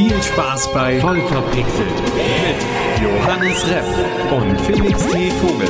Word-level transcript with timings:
Viel 0.00 0.22
Spaß 0.22 0.72
bei 0.72 0.98
Vollverpixelt 0.98 2.00
mit 2.14 3.02
Johannes 3.02 3.66
Repp 3.68 3.84
und 4.32 4.58
Felix 4.62 5.06
T. 5.08 5.30
Vogel. 5.30 5.68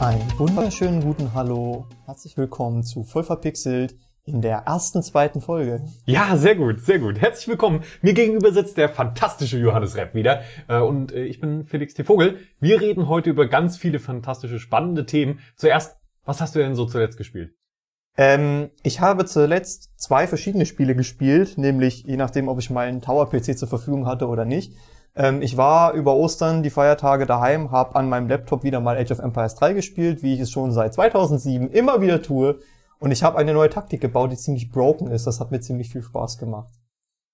Einen 0.00 0.38
wunderschönen 0.38 1.02
guten 1.02 1.34
Hallo. 1.34 1.84
Herzlich 2.06 2.38
willkommen 2.38 2.82
zu 2.84 3.04
Voll 3.04 3.24
verpixelt 3.24 3.94
in 4.28 4.42
der 4.42 4.58
ersten, 4.66 5.02
zweiten 5.02 5.40
Folge. 5.40 5.82
Ja, 6.04 6.36
sehr 6.36 6.54
gut, 6.54 6.80
sehr 6.80 6.98
gut. 6.98 7.20
Herzlich 7.20 7.48
willkommen. 7.48 7.82
Mir 8.02 8.12
gegenüber 8.12 8.52
sitzt 8.52 8.76
der 8.76 8.88
fantastische 8.88 9.58
Johannes 9.58 9.96
Repp 9.96 10.14
wieder. 10.14 10.42
Äh, 10.68 10.80
Und 10.80 11.12
äh, 11.12 11.24
ich 11.24 11.40
bin 11.40 11.64
Felix 11.64 11.94
T. 11.94 12.04
Vogel. 12.04 12.38
Wir 12.60 12.80
reden 12.80 13.08
heute 13.08 13.30
über 13.30 13.46
ganz 13.46 13.76
viele 13.78 13.98
fantastische, 13.98 14.58
spannende 14.58 15.06
Themen. 15.06 15.40
Zuerst, 15.56 15.96
was 16.24 16.40
hast 16.40 16.54
du 16.54 16.58
denn 16.58 16.74
so 16.74 16.84
zuletzt 16.84 17.16
gespielt? 17.16 17.54
Ähm, 18.16 18.70
ich 18.82 19.00
habe 19.00 19.24
zuletzt 19.24 19.92
zwei 19.96 20.26
verschiedene 20.26 20.66
Spiele 20.66 20.94
gespielt, 20.94 21.56
nämlich 21.56 22.04
je 22.04 22.16
nachdem, 22.16 22.48
ob 22.48 22.58
ich 22.58 22.68
meinen 22.68 23.00
Tower-PC 23.00 23.56
zur 23.56 23.68
Verfügung 23.68 24.06
hatte 24.06 24.26
oder 24.28 24.44
nicht. 24.44 24.74
Ähm, 25.16 25.40
ich 25.40 25.56
war 25.56 25.94
über 25.94 26.14
Ostern 26.16 26.62
die 26.62 26.70
Feiertage 26.70 27.26
daheim, 27.26 27.70
habe 27.70 27.96
an 27.96 28.08
meinem 28.08 28.28
Laptop 28.28 28.62
wieder 28.62 28.80
mal 28.80 28.96
Age 28.96 29.12
of 29.12 29.20
Empires 29.20 29.54
3 29.54 29.72
gespielt, 29.72 30.22
wie 30.22 30.34
ich 30.34 30.40
es 30.40 30.50
schon 30.50 30.72
seit 30.72 30.94
2007 30.94 31.70
immer 31.70 32.00
wieder 32.00 32.20
tue. 32.20 32.58
Und 32.98 33.12
ich 33.12 33.22
habe 33.22 33.38
eine 33.38 33.52
neue 33.52 33.70
Taktik 33.70 34.00
gebaut, 34.00 34.32
die 34.32 34.36
ziemlich 34.36 34.70
broken 34.70 35.10
ist. 35.10 35.26
Das 35.26 35.40
hat 35.40 35.50
mir 35.50 35.60
ziemlich 35.60 35.90
viel 35.90 36.02
Spaß 36.02 36.38
gemacht. 36.38 36.72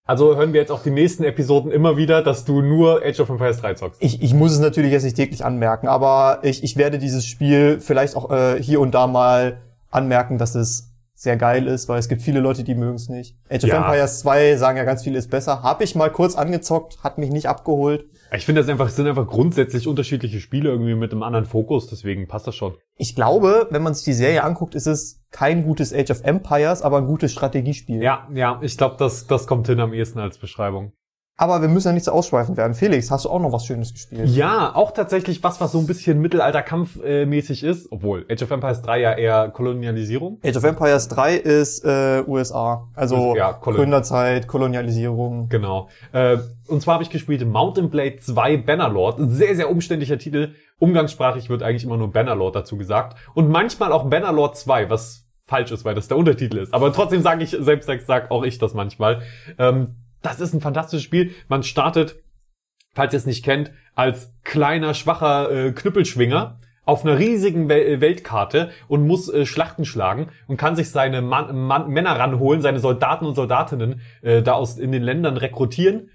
Also 0.06 0.36
hören 0.36 0.52
wir 0.52 0.60
jetzt 0.60 0.70
auch 0.70 0.82
die 0.82 0.90
nächsten 0.90 1.24
Episoden 1.24 1.70
immer 1.70 1.96
wieder, 1.96 2.22
dass 2.22 2.44
du 2.44 2.60
nur 2.60 3.02
Age 3.02 3.20
of 3.20 3.30
Empires 3.30 3.58
3 3.62 3.74
zockst. 3.74 4.02
Ich, 4.02 4.22
ich 4.22 4.34
muss 4.34 4.52
es 4.52 4.58
natürlich 4.60 4.92
jetzt 4.92 5.04
nicht 5.04 5.16
täglich 5.16 5.44
anmerken, 5.46 5.88
aber 5.88 6.40
ich, 6.42 6.62
ich 6.62 6.76
werde 6.76 6.98
dieses 6.98 7.24
Spiel 7.24 7.80
vielleicht 7.80 8.14
auch 8.14 8.30
äh, 8.30 8.62
hier 8.62 8.80
und 8.80 8.94
da 8.94 9.06
mal 9.06 9.62
anmerken, 9.90 10.36
dass 10.36 10.54
es 10.54 10.93
sehr 11.24 11.36
geil 11.36 11.66
ist, 11.66 11.88
weil 11.88 11.98
es 11.98 12.08
gibt 12.08 12.22
viele 12.22 12.38
Leute, 12.40 12.62
die 12.62 12.74
mögen 12.76 12.94
es 12.94 13.08
nicht. 13.08 13.36
Age 13.50 13.64
of 13.64 13.70
Ja. 13.70 13.78
Empires 13.78 14.20
2 14.20 14.56
sagen 14.56 14.76
ja 14.76 14.84
ganz 14.84 15.02
viele 15.02 15.18
ist 15.18 15.30
besser. 15.30 15.62
Hab 15.62 15.80
ich 15.80 15.96
mal 15.96 16.10
kurz 16.10 16.36
angezockt, 16.36 17.02
hat 17.02 17.18
mich 17.18 17.30
nicht 17.30 17.48
abgeholt. 17.48 18.06
Ich 18.32 18.46
finde, 18.46 18.60
das 18.60 18.70
einfach, 18.70 18.88
sind 18.88 19.06
einfach 19.06 19.26
grundsätzlich 19.26 19.86
unterschiedliche 19.86 20.40
Spiele 20.40 20.68
irgendwie 20.70 20.94
mit 20.94 21.12
einem 21.12 21.22
anderen 21.22 21.44
Fokus, 21.44 21.88
deswegen 21.88 22.26
passt 22.26 22.46
das 22.46 22.54
schon. 22.54 22.74
Ich 22.96 23.14
glaube, 23.14 23.68
wenn 23.70 23.82
man 23.82 23.94
sich 23.94 24.04
die 24.04 24.12
Serie 24.12 24.44
anguckt, 24.44 24.74
ist 24.74 24.86
es 24.86 25.22
kein 25.30 25.64
gutes 25.64 25.92
Age 25.92 26.10
of 26.10 26.22
Empires, 26.24 26.82
aber 26.82 26.98
ein 26.98 27.06
gutes 27.06 27.32
Strategiespiel. 27.32 28.02
Ja, 28.02 28.28
ja, 28.32 28.58
ich 28.62 28.76
glaube, 28.76 28.96
das, 28.98 29.26
das 29.26 29.46
kommt 29.46 29.66
hin 29.66 29.80
am 29.80 29.92
ehesten 29.92 30.18
als 30.18 30.38
Beschreibung. 30.38 30.92
Aber 31.36 31.60
wir 31.60 31.68
müssen 31.68 31.88
ja 31.88 31.92
nicht 31.94 32.04
so 32.04 32.12
ausschweifend 32.12 32.56
werden. 32.56 32.74
Felix, 32.74 33.10
hast 33.10 33.24
du 33.24 33.28
auch 33.28 33.40
noch 33.40 33.50
was 33.50 33.66
Schönes 33.66 33.92
gespielt? 33.92 34.28
Ja, 34.28 34.72
auch 34.74 34.92
tatsächlich 34.92 35.42
was, 35.42 35.60
was 35.60 35.72
so 35.72 35.78
ein 35.80 35.86
bisschen 35.88 36.20
Mittelalter-Kampf-mäßig 36.20 37.64
ist, 37.64 37.90
obwohl 37.90 38.24
Age 38.30 38.42
of 38.42 38.50
Empires 38.50 38.82
3 38.82 39.00
ja 39.00 39.12
eher 39.14 39.48
Kolonialisierung. 39.50 40.38
Age 40.44 40.56
of 40.56 40.64
Empires 40.64 41.08
3 41.08 41.34
ist 41.36 41.84
äh, 41.84 42.22
USA. 42.26 42.88
Also 42.94 43.34
Ja, 43.36 43.50
Kolon- 43.50 43.76
Gründerzeit, 43.76 44.46
Kolonialisierung. 44.46 45.48
Genau. 45.48 45.88
Äh, 46.12 46.38
und 46.68 46.82
zwar 46.82 46.94
habe 46.94 47.02
ich 47.04 47.10
gespielt 47.10 47.44
Mountain 47.46 47.90
Blade 47.90 48.16
2 48.16 48.58
Bannerlord. 48.58 49.16
Sehr, 49.18 49.56
sehr 49.56 49.70
umständlicher 49.70 50.18
Titel. 50.18 50.54
Umgangssprachlich 50.78 51.48
wird 51.50 51.62
eigentlich 51.62 51.84
immer 51.84 51.96
nur 51.96 52.12
Bannerlord 52.12 52.54
dazu 52.56 52.76
gesagt. 52.76 53.16
Und 53.34 53.48
manchmal 53.50 53.92
auch 53.92 54.08
Bannerlord 54.08 54.56
2, 54.56 54.88
was 54.90 55.24
falsch 55.46 55.72
ist, 55.72 55.84
weil 55.84 55.94
das 55.94 56.08
der 56.08 56.16
Untertitel 56.16 56.58
ist. 56.58 56.72
Aber 56.72 56.92
trotzdem 56.92 57.22
sage 57.22 57.44
ich, 57.44 57.50
selbst 57.58 57.90
sag 58.06 58.30
auch 58.30 58.44
ich 58.44 58.58
das 58.58 58.72
manchmal. 58.72 59.22
Ähm, 59.58 59.96
das 60.24 60.40
ist 60.40 60.54
ein 60.54 60.60
fantastisches 60.60 61.04
Spiel. 61.04 61.32
Man 61.48 61.62
startet, 61.62 62.16
falls 62.94 63.12
ihr 63.12 63.18
es 63.18 63.26
nicht 63.26 63.44
kennt, 63.44 63.72
als 63.94 64.34
kleiner, 64.42 64.94
schwacher 64.94 65.50
äh, 65.50 65.72
Knüppelschwinger 65.72 66.58
auf 66.84 67.04
einer 67.04 67.18
riesigen 67.18 67.68
Wel 67.68 68.00
Weltkarte 68.00 68.70
und 68.88 69.06
muss 69.06 69.32
äh, 69.32 69.46
Schlachten 69.46 69.84
schlagen 69.84 70.28
und 70.48 70.56
kann 70.56 70.76
sich 70.76 70.90
seine 70.90 71.22
Mann, 71.22 71.56
Mann, 71.56 71.88
Männer 71.88 72.18
ranholen, 72.18 72.60
seine 72.60 72.80
Soldaten 72.80 73.26
und 73.26 73.34
Soldatinnen 73.34 74.00
äh, 74.22 74.42
da 74.42 74.52
aus 74.52 74.78
in 74.78 74.92
den 74.92 75.02
Ländern 75.02 75.36
rekrutieren 75.36 76.10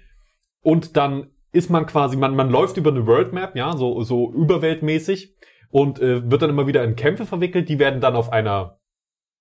und 0.62 0.96
dann 0.96 1.28
ist 1.52 1.70
man 1.70 1.86
quasi, 1.86 2.16
man, 2.16 2.36
man 2.36 2.50
läuft 2.50 2.76
über 2.76 2.90
eine 2.90 3.06
World 3.06 3.32
Map, 3.32 3.56
ja, 3.56 3.76
so, 3.76 4.02
so 4.02 4.32
überweltmäßig 4.32 5.34
und 5.70 6.00
äh, 6.00 6.30
wird 6.30 6.42
dann 6.42 6.50
immer 6.50 6.66
wieder 6.66 6.84
in 6.84 6.94
Kämpfe 6.96 7.26
verwickelt, 7.26 7.68
die 7.68 7.78
werden 7.78 8.00
dann 8.00 8.14
auf 8.14 8.32
einer 8.32 8.79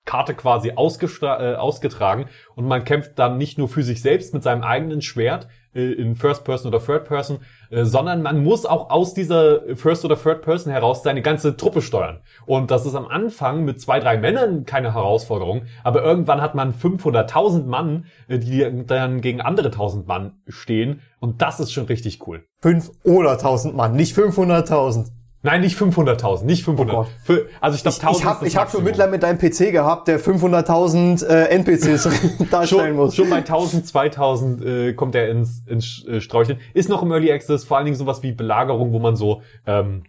Karte 0.09 0.33
quasi 0.33 0.69
äh, 0.69 0.73
ausgetragen 0.73 2.25
und 2.55 2.65
man 2.65 2.83
kämpft 2.83 3.19
dann 3.19 3.37
nicht 3.37 3.59
nur 3.59 3.69
für 3.69 3.83
sich 3.83 4.01
selbst 4.01 4.33
mit 4.33 4.41
seinem 4.41 4.63
eigenen 4.63 5.03
Schwert 5.03 5.47
äh, 5.75 5.91
in 5.91 6.15
First 6.15 6.45
Person 6.45 6.73
oder 6.73 6.83
Third 6.83 7.05
Person, 7.05 7.41
äh, 7.69 7.85
sondern 7.85 8.23
man 8.23 8.43
muss 8.43 8.65
auch 8.65 8.89
aus 8.89 9.13
dieser 9.13 9.75
First 9.75 10.03
oder 10.05 10.19
Third 10.19 10.41
Person 10.41 10.73
heraus 10.73 11.03
seine 11.03 11.21
ganze 11.21 11.55
Truppe 11.55 11.83
steuern. 11.83 12.21
Und 12.47 12.71
das 12.71 12.87
ist 12.87 12.95
am 12.95 13.07
Anfang 13.07 13.65
mit 13.65 13.79
zwei, 13.79 13.99
drei 13.99 14.17
Männern 14.17 14.65
keine 14.65 14.95
Herausforderung, 14.95 15.67
aber 15.83 16.01
irgendwann 16.01 16.41
hat 16.41 16.55
man 16.55 16.73
500.000 16.73 17.67
Mann, 17.67 18.05
äh, 18.27 18.39
die 18.39 18.67
dann 18.87 19.21
gegen 19.21 19.41
andere 19.41 19.67
1000 19.67 20.07
Mann 20.07 20.39
stehen 20.47 21.01
und 21.19 21.43
das 21.43 21.59
ist 21.59 21.71
schon 21.71 21.85
richtig 21.85 22.25
cool. 22.25 22.45
Fünf 22.63 22.89
oder 23.03 23.37
tausend 23.37 23.75
Mann, 23.75 23.93
nicht 23.93 24.17
500.000. 24.17 25.18
Nein, 25.41 25.61
nicht 25.61 25.77
500.000, 25.77 26.43
nicht 26.43 26.65
500. 26.65 26.95
Oh. 26.95 27.07
Für, 27.23 27.47
also 27.61 27.77
ich 27.77 27.83
glaube, 27.83 27.95
Ich, 28.11 28.19
ich 28.19 28.25
habe 28.25 28.45
hab 28.45 28.71
schon 28.71 28.83
Mitleid 28.83 29.09
mit 29.09 29.23
deinem 29.23 29.37
PC 29.37 29.71
gehabt, 29.71 30.09
der 30.09 30.19
500.000 30.19 31.25
äh, 31.25 31.45
NPCs 31.55 32.03
darstellen 32.51 32.67
schon, 32.67 32.95
muss. 32.95 33.15
schon 33.15 33.29
bei 33.29 33.37
1000, 33.37 33.87
2000 33.87 34.65
äh, 34.65 34.93
kommt 34.93 35.15
er 35.15 35.29
ins, 35.29 35.63
ins 35.65 36.05
äh, 36.05 36.19
Straucheln. 36.19 36.59
Ist 36.73 36.89
noch 36.89 37.03
im 37.03 37.11
Early 37.11 37.31
Access, 37.31 37.63
vor 37.63 37.77
allen 37.77 37.85
Dingen 37.85 37.97
sowas 37.97 38.21
wie 38.21 38.33
Belagerung, 38.33 38.91
wo 38.91 38.99
man 38.99 39.15
so 39.15 39.41
ähm, 39.65 40.03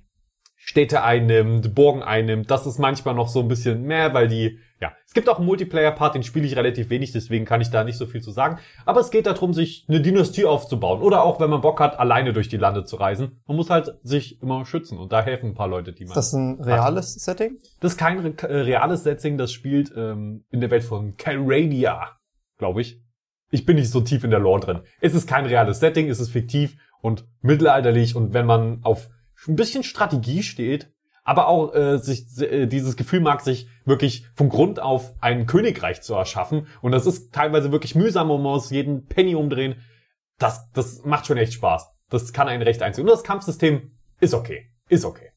Städte 0.63 1.03
einnimmt, 1.03 1.75
Burgen 1.75 2.03
einnimmt. 2.03 2.51
Das 2.51 2.67
ist 2.67 2.79
manchmal 2.79 3.15
noch 3.15 3.29
so 3.29 3.41
ein 3.41 3.49
bisschen 3.49 3.83
mehr, 3.83 4.13
weil 4.13 4.29
die, 4.29 4.59
ja, 4.79 4.93
es 5.07 5.15
gibt 5.15 5.27
auch 5.31 5.39
einen 5.39 5.47
Multiplayer-Part, 5.47 6.15
den 6.15 6.23
spiele 6.23 6.47
ich 6.47 6.55
relativ 6.55 6.91
wenig, 6.91 7.13
deswegen 7.13 7.47
kann 7.47 7.63
ich 7.63 7.71
da 7.71 7.83
nicht 7.83 7.97
so 7.97 8.05
viel 8.05 8.21
zu 8.21 8.31
sagen. 8.31 8.59
Aber 8.85 9.01
es 9.01 9.11
geht 9.11 9.25
darum, 9.25 9.55
sich 9.55 9.87
eine 9.89 10.03
Dynastie 10.03 10.45
aufzubauen. 10.45 11.01
Oder 11.01 11.25
auch, 11.25 11.41
wenn 11.41 11.49
man 11.49 11.63
Bock 11.63 11.81
hat, 11.81 11.99
alleine 11.99 12.35
durch 12.35 12.49
die 12.49 12.59
Lande 12.59 12.85
zu 12.85 12.97
reisen. 12.97 13.41
Man 13.47 13.57
muss 13.57 13.71
halt 13.71 13.95
sich 14.03 14.43
immer 14.43 14.67
schützen 14.67 14.99
und 14.99 15.13
da 15.13 15.23
helfen 15.23 15.51
ein 15.51 15.55
paar 15.55 15.67
Leute, 15.67 15.95
die 15.95 16.05
man. 16.05 16.11
Ist 16.11 16.17
das 16.17 16.35
ein 16.35 16.61
reales 16.61 17.15
Setting? 17.15 17.59
Das 17.81 17.93
ist 17.93 17.99
kein 17.99 18.19
re 18.19 18.35
äh, 18.43 18.61
reales 18.61 19.03
Setting, 19.03 19.39
das 19.39 19.53
spielt 19.53 19.91
ähm, 19.97 20.45
in 20.51 20.61
der 20.61 20.71
Welt 20.71 20.85
von 20.85 21.17
Calradia, 21.17 22.19
glaube 22.59 22.83
ich. 22.83 23.01
Ich 23.51 23.65
bin 23.65 23.77
nicht 23.77 23.91
so 23.91 24.03
tief 24.03 24.25
in 24.25 24.31
der 24.31 24.41
Lore 24.41 24.61
drin. 24.61 24.81
Es 25.01 25.15
ist 25.15 25.27
kein 25.27 25.47
reales 25.47 25.81
Setting, 25.81 26.11
es 26.11 26.21
ist 26.21 26.31
fiktiv 26.31 26.77
und 27.01 27.25
mittelalterlich 27.41 28.15
und 28.15 28.35
wenn 28.35 28.45
man 28.45 28.81
auf 28.83 29.09
ein 29.49 29.57
bisschen 29.57 29.83
Strategie 29.83 30.43
steht, 30.43 30.93
aber 31.25 31.49
auch 31.49 31.75
äh, 31.75 31.99
sich 31.99 32.27
äh, 32.41 32.67
dieses 32.67 32.97
Gefühl 32.97 33.21
mag, 33.21 33.41
sich 33.41 33.69
wirklich 33.85 34.27
vom 34.35 34.49
Grund 34.49 34.81
auf 34.81 35.15
ein 35.21 35.47
Königreich 35.47 36.03
zu 36.03 36.15
erschaffen 36.15 36.67
und 36.83 36.93
das 36.93 37.07
ist 37.07 37.33
teilweise 37.33 37.73
wirklich 37.73 37.95
mühsam 37.95 38.31
und 38.31 38.43
man 38.43 38.53
muss 38.53 38.71
jeden 38.71 39.07
Penny 39.07 39.35
umdrehen. 39.35 39.77
Das, 40.39 40.71
das 40.73 41.05
macht 41.05 41.27
schon 41.27 41.37
echt 41.37 41.53
Spaß. 41.53 41.89
Das 42.09 42.33
kann 42.33 42.49
einen 42.49 42.63
recht 42.63 42.83
einziehen. 42.83 43.05
Und 43.05 43.11
das 43.11 43.23
Kampfsystem 43.23 43.93
ist 44.21 44.35
okay. 44.35 44.71
Ist 44.89 45.05
okay. 45.05 45.31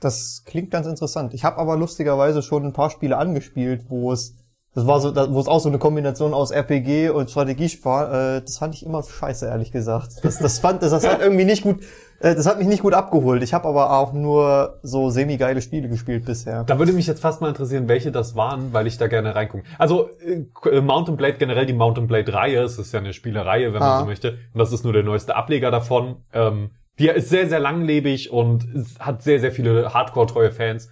Das 0.00 0.42
klingt 0.44 0.70
ganz 0.70 0.86
interessant. 0.86 1.34
Ich 1.34 1.44
habe 1.44 1.58
aber 1.58 1.76
lustigerweise 1.76 2.42
schon 2.42 2.64
ein 2.64 2.72
paar 2.72 2.90
Spiele 2.90 3.16
angespielt, 3.16 3.86
wo 3.88 4.12
es 4.12 4.36
das 4.76 4.86
war 4.86 5.00
so, 5.00 5.16
wo 5.16 5.40
es 5.40 5.48
auch 5.48 5.60
so 5.60 5.70
eine 5.70 5.78
Kombination 5.78 6.34
aus 6.34 6.50
RPG 6.50 7.08
und 7.08 7.30
Strategie 7.30 7.82
war. 7.82 8.36
Äh, 8.36 8.42
das 8.42 8.58
fand 8.58 8.74
ich 8.74 8.84
immer 8.84 9.02
scheiße, 9.02 9.46
ehrlich 9.46 9.72
gesagt. 9.72 10.22
Das, 10.22 10.38
das 10.38 10.58
fand, 10.58 10.82
das, 10.82 10.90
das 10.90 11.06
hat 11.08 11.22
irgendwie 11.22 11.46
nicht 11.46 11.62
gut, 11.62 11.82
das 12.20 12.46
hat 12.46 12.58
mich 12.58 12.66
nicht 12.66 12.82
gut 12.82 12.94
abgeholt. 12.94 13.42
Ich 13.42 13.52
habe 13.54 13.68
aber 13.68 13.92
auch 13.98 14.12
nur 14.12 14.78
so 14.82 15.10
semi-geile 15.10 15.60
Spiele 15.62 15.88
gespielt 15.88 16.24
bisher. 16.24 16.64
Da 16.64 16.78
würde 16.78 16.92
mich 16.92 17.06
jetzt 17.06 17.20
fast 17.20 17.40
mal 17.40 17.48
interessieren, 17.48 17.88
welche 17.88 18.10
das 18.12 18.34
waren, 18.36 18.72
weil 18.72 18.86
ich 18.86 18.98
da 18.98 19.06
gerne 19.06 19.34
reingucke. 19.34 19.64
Also 19.78 20.08
äh, 20.20 20.80
Mountain 20.80 21.16
Blade 21.16 21.34
generell 21.38 21.66
die 21.66 21.72
Mountain 21.72 22.06
Blade 22.06 22.32
Reihe, 22.32 22.62
es 22.62 22.78
ist 22.78 22.92
ja 22.92 23.00
eine 23.00 23.12
Spielereihe, 23.12 23.72
wenn 23.72 23.80
man 23.80 23.88
Ah. 23.88 24.00
so 24.00 24.06
möchte, 24.06 24.38
und 24.52 24.58
das 24.58 24.72
ist 24.72 24.84
nur 24.84 24.92
der 24.92 25.02
neueste 25.02 25.36
Ableger 25.36 25.70
davon. 25.70 26.16
Ähm, 26.32 26.70
die 26.98 27.08
ist 27.08 27.28
sehr 27.28 27.46
sehr 27.48 27.60
langlebig 27.60 28.30
und 28.32 28.66
hat 28.98 29.22
sehr 29.22 29.38
sehr 29.40 29.52
viele 29.52 29.92
Hardcore 29.92 30.26
treue 30.26 30.50
Fans. 30.50 30.88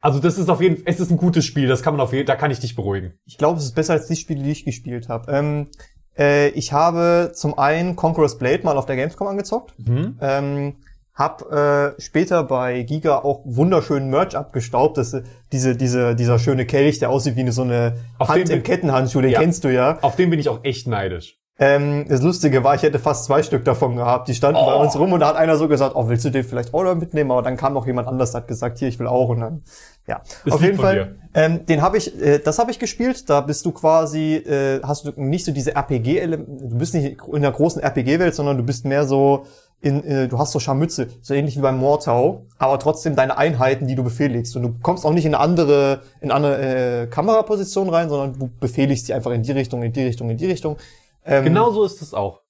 Also 0.00 0.18
das 0.20 0.38
ist 0.38 0.48
auf 0.48 0.60
jeden 0.60 0.82
es 0.86 0.98
ist 1.00 1.10
ein 1.10 1.16
gutes 1.16 1.44
Spiel, 1.44 1.68
das 1.68 1.82
kann 1.82 1.94
man 1.94 2.00
auf 2.00 2.12
jeden 2.12 2.26
da 2.26 2.34
kann 2.36 2.50
ich 2.50 2.58
dich 2.60 2.74
beruhigen. 2.74 3.14
Ich 3.24 3.38
glaube, 3.38 3.58
es 3.58 3.64
ist 3.64 3.74
besser 3.74 3.92
als 3.94 4.06
die 4.08 4.16
Spiele, 4.16 4.42
die 4.42 4.50
ich 4.50 4.64
gespielt 4.64 5.08
habe. 5.08 5.30
Ähm, 5.32 5.68
äh, 6.18 6.48
ich 6.48 6.72
habe 6.72 7.32
zum 7.34 7.58
einen 7.58 7.96
Conqueror's 7.96 8.38
Blade 8.38 8.64
mal 8.64 8.76
auf 8.76 8.86
der 8.86 8.96
Gamescom 8.96 9.26
angezockt. 9.28 9.74
Mhm. 9.78 10.16
Ähm, 10.20 10.76
hab 11.14 11.50
äh, 11.50 12.00
später 12.00 12.44
bei 12.44 12.82
Giga 12.82 13.18
auch 13.18 13.42
wunderschönen 13.44 14.08
Merch 14.08 14.36
abgestaubt. 14.36 14.98
Das, 14.98 15.16
diese, 15.50 15.74
diese, 15.74 16.14
dieser 16.14 16.38
schöne 16.38 16.64
Kelch, 16.64 17.00
der 17.00 17.10
aussieht 17.10 17.34
wie 17.34 17.40
eine, 17.40 17.50
so 17.50 17.62
eine 17.62 17.96
Auf 18.18 18.28
Hand 18.28 18.48
im 18.50 18.62
Kettenhandschuh, 18.62 19.20
den 19.20 19.32
Ja. 19.32 19.40
kennst 19.40 19.64
du 19.64 19.72
ja. 19.72 19.98
Auf 20.00 20.14
den 20.14 20.30
bin 20.30 20.38
ich 20.38 20.48
auch 20.48 20.60
echt 20.62 20.86
neidisch. 20.86 21.37
Ähm, 21.60 22.06
das 22.08 22.22
Lustige 22.22 22.62
war, 22.62 22.76
ich 22.76 22.82
hätte 22.82 23.00
fast 23.00 23.24
zwei 23.24 23.42
Stück 23.42 23.64
davon 23.64 23.96
gehabt. 23.96 24.28
Die 24.28 24.34
standen 24.34 24.60
bei 24.64 24.74
Oh. 24.74 24.80
uns 24.80 24.96
rum 24.96 25.12
und 25.12 25.20
da 25.20 25.28
hat 25.28 25.36
einer 25.36 25.56
so 25.56 25.66
gesagt, 25.66 25.96
oh, 25.96 26.08
willst 26.08 26.24
du 26.24 26.30
den 26.30 26.44
vielleicht 26.44 26.72
auch 26.72 26.84
noch 26.84 26.94
mitnehmen? 26.94 27.32
Aber 27.32 27.42
dann 27.42 27.56
kam 27.56 27.72
noch 27.74 27.84
jemand 27.86 28.06
anders, 28.06 28.32
hat 28.34 28.46
gesagt, 28.46 28.78
hier, 28.78 28.86
ich 28.88 28.98
will 29.00 29.08
auch. 29.08 29.30
Und 29.30 29.40
dann, 29.40 29.62
ja. 30.06 30.20
Ist 30.44 30.52
Auf 30.52 30.62
jeden 30.62 30.78
Fall, 30.78 31.16
ähm, 31.34 31.66
den 31.66 31.82
habe 31.82 31.96
ich, 31.98 32.20
äh, 32.22 32.38
das 32.38 32.60
habe 32.60 32.70
ich 32.70 32.78
gespielt. 32.78 33.28
Da 33.28 33.40
bist 33.40 33.66
du 33.66 33.72
quasi, 33.72 34.34
äh, 34.36 34.80
hast 34.84 35.04
du 35.04 35.12
nicht 35.20 35.44
so 35.44 35.50
diese 35.50 35.74
RPG-Elemente, 35.74 36.68
du 36.68 36.78
bist 36.78 36.94
nicht 36.94 37.18
in 37.26 37.34
einer 37.36 37.50
großen 37.50 37.82
RPG-Welt, 37.82 38.36
sondern 38.36 38.56
du 38.56 38.62
bist 38.62 38.84
mehr 38.84 39.04
so 39.04 39.44
in, 39.80 40.04
äh, 40.04 40.28
du 40.28 40.38
hast 40.38 40.52
so 40.52 40.60
Scharmütze, 40.60 41.08
so 41.22 41.34
ähnlich 41.34 41.56
wie 41.56 41.60
beim 41.60 41.78
Mortau, 41.78 42.46
aber 42.58 42.78
trotzdem 42.78 43.16
deine 43.16 43.36
Einheiten, 43.36 43.86
die 43.88 43.94
du 43.96 44.04
befehligst. 44.04 44.54
Und 44.56 44.62
du 44.62 44.74
kommst 44.80 45.04
auch 45.04 45.12
nicht 45.12 45.24
in 45.26 45.34
eine 45.34 45.42
andere, 45.42 46.00
in 46.20 46.30
eine 46.30 46.56
äh, 47.02 47.06
Kameraposition 47.08 47.88
rein, 47.88 48.08
sondern 48.08 48.38
du 48.38 48.50
befehligst 48.60 49.08
die 49.08 49.14
einfach 49.14 49.30
in 49.32 49.42
die 49.42 49.52
Richtung, 49.52 49.82
in 49.82 49.92
die 49.92 50.04
Richtung, 50.04 50.30
in 50.30 50.36
die 50.36 50.46
Richtung. 50.46 50.76
Ähm, 51.24 51.44
Genau 51.44 51.70
so 51.70 51.84
ist 51.84 52.00
es 52.02 52.14
auch. 52.14 52.40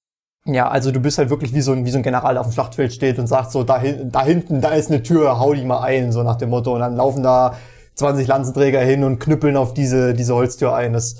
ja, 0.44 0.68
also 0.68 0.90
du 0.92 1.00
bist 1.00 1.18
halt 1.18 1.30
wirklich 1.30 1.52
wie 1.54 1.60
so 1.60 1.72
ein, 1.72 1.84
wie 1.84 1.90
so 1.90 1.98
ein 1.98 2.02
General, 2.02 2.34
der 2.34 2.40
auf 2.40 2.48
dem 2.48 2.52
Schlachtfeld 2.52 2.92
steht 2.92 3.18
und 3.18 3.26
sagt 3.26 3.50
so, 3.52 3.64
da, 3.64 3.78
hin, 3.80 4.10
da 4.12 4.24
hinten, 4.24 4.60
da 4.60 4.70
ist 4.70 4.90
eine 4.90 5.02
Tür, 5.02 5.38
hau 5.38 5.52
die 5.54 5.64
mal 5.64 5.80
ein, 5.82 6.12
so 6.12 6.22
nach 6.22 6.36
dem 6.36 6.50
Motto. 6.50 6.72
Und 6.74 6.80
dann 6.80 6.96
laufen 6.96 7.22
da 7.22 7.56
20 7.96 8.26
Lanzenträger 8.26 8.80
hin 8.80 9.04
und 9.04 9.18
knüppeln 9.18 9.56
auf 9.56 9.74
diese, 9.74 10.14
diese 10.14 10.34
Holztür 10.34 10.74
ein. 10.74 10.92
Das 10.92 11.16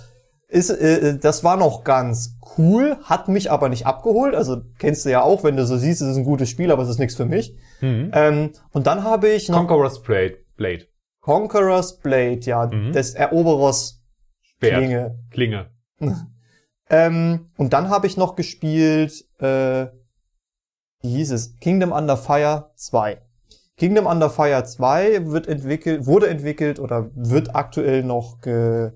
ist, 0.48 0.70
äh, 0.70 1.18
das 1.18 1.44
war 1.44 1.56
noch 1.56 1.84
ganz 1.84 2.38
cool, 2.56 2.96
hat 3.02 3.28
mich 3.28 3.50
aber 3.50 3.68
nicht 3.68 3.86
abgeholt. 3.86 4.34
Also 4.34 4.62
kennst 4.78 5.04
du 5.04 5.10
ja 5.10 5.22
auch, 5.22 5.44
wenn 5.44 5.56
du 5.56 5.66
so 5.66 5.76
siehst, 5.76 6.00
es 6.00 6.08
ist 6.08 6.16
ein 6.16 6.24
gutes 6.24 6.48
Spiel, 6.48 6.70
aber 6.72 6.82
es 6.84 6.88
ist 6.88 6.98
nichts 6.98 7.16
für 7.16 7.26
mich. 7.26 7.54
Mhm. 7.80 8.10
Ähm, 8.14 8.50
und 8.72 8.86
dann 8.86 9.04
habe 9.04 9.28
ich 9.28 9.48
noch 9.48 9.58
Conqueror's 9.58 10.00
Blade. 10.02 10.36
Blade. 10.56 10.86
Conqueror's 11.20 11.98
Blade, 11.98 12.40
ja, 12.44 12.66
Mhm. 12.66 12.92
des 12.92 13.14
Eroberers 13.14 14.00
Schwert. 14.58 14.76
Klinge. 14.78 15.18
Klinge. 15.30 15.66
Ähm, 16.90 17.50
und 17.56 17.72
dann 17.72 17.90
habe 17.90 18.06
ich 18.06 18.16
noch 18.16 18.36
gespielt, 18.36 19.24
äh, 19.38 19.86
wie 21.02 21.10
hieß 21.16 21.32
es? 21.32 21.56
Kingdom 21.56 21.92
Under 21.92 22.16
Fire 22.16 22.70
2. 22.76 23.20
Kingdom 23.76 24.06
Under 24.06 24.30
Fire 24.30 24.64
2 24.64 25.26
wird 25.26 25.46
entwickelt, 25.46 26.06
wurde 26.06 26.28
entwickelt 26.28 26.80
oder 26.80 27.10
wird 27.14 27.54
aktuell 27.54 28.02
noch 28.02 28.40
ge, 28.40 28.92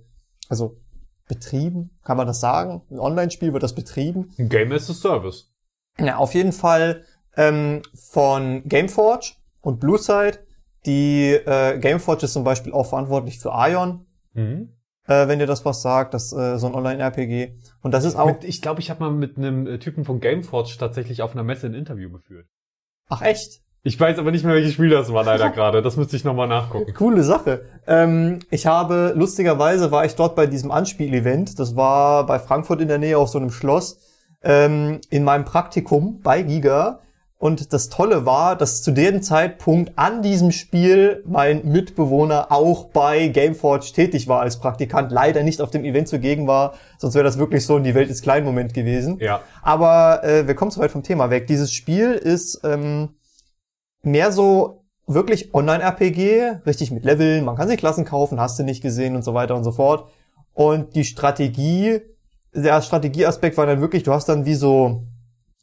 also 0.49 0.81
betrieben, 1.29 1.97
kann 2.03 2.17
man 2.17 2.27
das 2.27 2.41
sagen? 2.41 2.83
Ein 2.91 2.99
Online-Spiel 2.99 3.53
wird 3.53 3.62
das 3.62 3.75
betrieben. 3.75 4.33
Ein 4.38 4.49
Game 4.49 4.73
as 4.73 4.91
a 4.91 4.95
Service. 4.95 5.53
Ja, 5.99 6.17
auf 6.17 6.35
jeden 6.35 6.53
Fall 6.53 7.05
ähm, 7.37 7.83
von 7.95 8.65
Gameforge 8.65 9.35
und 9.61 9.79
Blueside. 9.79 10.38
Die 10.85 11.31
äh, 11.31 11.79
Gameforge 11.79 12.25
ist 12.25 12.33
zum 12.33 12.43
Beispiel 12.43 12.73
auch 12.73 12.87
verantwortlich 12.87 13.38
für 13.38 13.53
Ion, 13.55 14.06
Mhm. 14.35 14.71
Äh, 15.06 15.28
wenn 15.28 15.38
dir 15.38 15.46
das 15.46 15.64
was 15.64 15.82
sagt, 15.82 16.14
das 16.14 16.32
äh, 16.32 16.58
so 16.58 16.66
ein 16.66 16.75
Online-RPG. 16.75 17.54
Und 17.82 17.93
das 17.93 18.04
ist 18.04 18.16
auch. 18.16 18.26
Mit, 18.26 18.44
ich 18.44 18.62
glaube, 18.62 18.81
ich 18.81 18.90
habe 18.90 19.00
mal 19.00 19.10
mit 19.10 19.37
einem 19.37 19.66
äh, 19.66 19.78
Typen 19.78 20.04
von 20.04 20.20
Gameforge 20.20 20.76
tatsächlich 20.78 21.22
auf 21.22 21.32
einer 21.32 21.43
Messe 21.43 21.66
ein 21.66 21.75
Interview 21.75 22.10
geführt. 22.10 22.46
Ach 23.08 23.22
echt? 23.22 23.60
Ich 23.84 23.99
weiß 23.99 24.19
aber 24.19 24.31
nicht 24.31 24.44
mehr, 24.44 24.54
welches 24.54 24.75
Spiel 24.75 24.90
das 24.90 25.12
war 25.12 25.25
leider 25.25 25.50
gerade. 25.54 25.82
Das 25.82 25.96
müsste 25.96 26.14
ich 26.14 26.25
nochmal 26.25 26.46
nachgucken. 26.46 26.94
Coole 26.94 27.25
Sache. 27.25 27.64
Ähm, 27.87 28.38
ich 28.50 28.66
habe, 28.66 29.12
lustigerweise 29.16 29.90
war 29.90 30.04
ich 30.04 30.14
dort 30.14 30.37
bei 30.37 30.46
diesem 30.46 30.70
Anspiel-Event. 30.70 31.58
Das 31.58 31.75
war 31.75 32.25
bei 32.26 32.38
Frankfurt 32.38 32.81
in 32.81 32.88
der 32.88 32.99
Nähe 32.99 33.19
auf 33.19 33.28
so 33.28 33.38
einem 33.38 33.50
Schloss. 33.50 33.99
Ähm, 34.44 35.00
in 35.10 35.25
meinem 35.25 35.44
Praktikum 35.44 36.20
bei 36.20 36.43
Giga. 36.43 37.00
Und 37.43 37.73
das 37.73 37.89
Tolle 37.89 38.25
war, 38.25 38.55
dass 38.55 38.85
zu 38.85 38.93
dem 38.93 39.21
Zeitpunkt 39.21 39.94
an 39.97 40.23
diesem 40.23 40.53
Spiel 40.53 41.25
mein 41.27 41.67
Mitbewohner 41.67 42.53
auch 42.53 42.85
bei 42.85 43.27
Gameforge 43.27 43.91
tätig 43.93 44.29
war 44.29 44.43
als 44.43 44.61
Praktikant. 44.61 45.11
Leider 45.11 45.43
nicht 45.43 45.61
auf 45.61 45.73
dem 45.73 45.85
Event 45.85 46.06
zugegen 46.06 46.47
war. 46.47 46.75
Sonst 46.99 47.17
wäre 47.17 47.25
das 47.25 47.39
wirklich 47.39 47.67
so 47.67 47.75
ein 47.75 47.83
Die 47.83 47.97
Welt 47.97 48.11
ist 48.11 48.23
klein 48.23 48.44
Moment 48.44 48.75
gewesen. 48.75 49.19
Ja. 49.19 49.41
Aber 49.61 50.23
äh, 50.23 50.47
wir 50.47 50.55
kommen 50.55 50.71
zu 50.71 50.79
weit 50.79 50.93
vom 50.93 51.03
Thema 51.03 51.31
weg. 51.31 51.49
Dieses 51.49 51.73
Spiel 51.73 52.12
ist 52.12 52.61
ähm, 52.62 53.17
mehr 54.05 54.31
so 54.31 54.85
wirklich 55.09 55.53
Online-RPG, 55.53 56.61
richtig 56.65 56.93
mit 56.93 57.05
Leveln, 57.05 57.45
man 57.45 57.56
kann 57.56 57.67
sich 57.67 57.79
Klassen 57.79 58.05
kaufen, 58.05 58.38
hast 58.38 58.56
du 58.61 58.62
nicht 58.62 58.83
gesehen 58.85 59.17
und 59.17 59.25
so 59.25 59.35
weiter 59.35 59.56
und 59.56 59.65
so 59.65 59.73
fort. 59.73 60.09
Und 60.55 60.95
die 60.95 61.05
Strategie, 61.05 62.03
der 62.55 62.81
Strategieaspekt 62.83 63.56
war 63.56 63.67
dann 63.67 63.81
wirklich, 63.81 64.05
du 64.05 64.12
hast 64.12 64.29
dann 64.29 64.45
wie 64.45 64.55
so, 64.55 65.03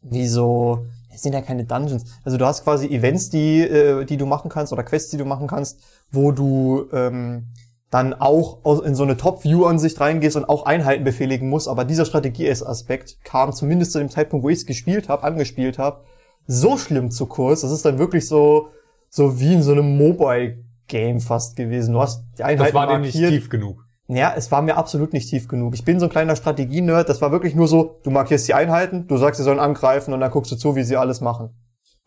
wie 0.01 0.27
so, 0.27 0.85
es 1.19 1.23
sind 1.23 1.33
ja 1.33 1.41
keine 1.41 1.65
Dungeons, 1.65 2.05
also 2.23 2.37
du 2.37 2.45
hast 2.45 2.63
quasi 2.63 2.87
Events, 2.87 3.29
die, 3.29 3.59
äh, 3.59 4.05
die 4.05 4.15
du 4.15 4.25
machen 4.25 4.49
kannst 4.49 4.71
oder 4.71 4.83
Quests, 4.83 5.11
die 5.11 5.17
du 5.17 5.25
machen 5.25 5.47
kannst, 5.47 5.79
wo 6.11 6.31
du 6.31 6.87
ähm, 6.93 7.47
dann 7.89 8.13
auch 8.13 8.63
in 8.83 8.95
so 8.95 9.03
eine 9.03 9.17
Top-View-Ansicht 9.17 9.99
reingehst 9.99 10.37
und 10.37 10.47
auch 10.47 10.65
Einheiten 10.65 11.03
befehligen 11.03 11.49
musst. 11.49 11.67
Aber 11.67 11.85
dieser 11.85 12.05
Strategie-Aspekt 12.05 13.17
kam 13.23 13.51
zumindest 13.51 13.91
zu 13.91 13.99
dem 13.99 14.09
Zeitpunkt, 14.09 14.45
wo 14.45 14.49
ich 14.49 14.59
es 14.59 14.65
gespielt 14.65 15.09
habe, 15.09 15.23
angespielt 15.23 15.77
habe, 15.77 16.03
so 16.47 16.77
schlimm 16.77 17.11
zu 17.11 17.25
kurz. 17.25 17.61
Das 17.61 17.71
ist 17.71 17.83
dann 17.83 17.97
wirklich 17.97 18.27
so, 18.27 18.69
so 19.09 19.39
wie 19.39 19.55
in 19.55 19.63
so 19.63 19.71
einem 19.71 19.97
Mobile-Game 19.97 21.19
fast 21.19 21.55
gewesen. 21.55 21.93
Du 21.93 21.99
hast 21.99 22.23
die 22.37 22.43
Einheiten 22.43 22.63
Das 22.65 22.73
war 22.73 22.87
dir 22.87 22.99
nicht 22.99 23.15
markiert. 23.15 23.31
tief 23.31 23.49
genug. 23.49 23.83
Ja, 24.11 24.33
es 24.35 24.51
war 24.51 24.63
mir 24.63 24.75
absolut 24.75 25.13
nicht 25.13 25.29
tief 25.29 25.47
genug. 25.47 25.75
Ich 25.75 25.85
bin 25.85 25.99
so 25.99 26.07
ein 26.07 26.09
kleiner 26.09 26.35
Strategie-Nerd. 26.35 27.07
Das 27.07 27.21
war 27.21 27.31
wirklich 27.31 27.53
nur 27.53 27.67
so, 27.67 27.99
du 28.03 28.09
markierst 28.09 28.47
die 28.47 28.55
Einheiten, 28.55 29.05
du 29.07 29.17
sagst, 29.17 29.37
sie 29.37 29.43
sollen 29.43 29.59
angreifen 29.59 30.15
und 30.15 30.19
dann 30.19 30.31
guckst 30.31 30.51
du 30.51 30.55
zu, 30.55 30.75
wie 30.75 30.81
sie 30.81 30.97
alles 30.97 31.21
machen. 31.21 31.51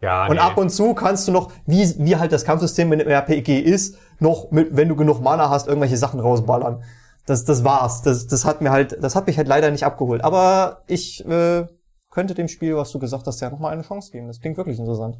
Ja, 0.00 0.26
Und 0.26 0.34
nee. 0.34 0.40
ab 0.40 0.56
und 0.56 0.70
zu 0.70 0.94
kannst 0.94 1.28
du 1.28 1.32
noch, 1.32 1.52
wie, 1.64 1.94
wie 1.98 2.16
halt 2.16 2.32
das 2.32 2.44
Kampfsystem 2.44 2.92
in 2.92 3.00
einem 3.00 3.08
RPG 3.08 3.60
ist, 3.60 3.96
noch 4.18 4.50
mit, 4.50 4.74
wenn 4.76 4.88
du 4.88 4.96
genug 4.96 5.20
Mana 5.20 5.48
hast, 5.48 5.68
irgendwelche 5.68 5.96
Sachen 5.96 6.18
rausballern. 6.18 6.82
Das, 7.26 7.44
das 7.44 7.62
war's. 7.62 8.02
Das, 8.02 8.26
das 8.26 8.44
hat 8.44 8.62
mir 8.62 8.72
halt, 8.72 8.98
das 9.00 9.14
hat 9.14 9.28
mich 9.28 9.38
halt 9.38 9.46
leider 9.46 9.70
nicht 9.70 9.84
abgeholt. 9.84 10.24
Aber 10.24 10.82
ich 10.88 11.24
äh, 11.24 11.66
könnte 12.10 12.34
dem 12.34 12.48
Spiel, 12.48 12.76
was 12.76 12.90
du 12.90 12.98
gesagt 12.98 13.28
hast, 13.28 13.40
ja 13.40 13.48
noch 13.48 13.60
mal 13.60 13.68
eine 13.68 13.82
Chance 13.82 14.10
geben. 14.10 14.26
Das 14.26 14.40
klingt 14.40 14.56
wirklich 14.56 14.80
interessant. 14.80 15.18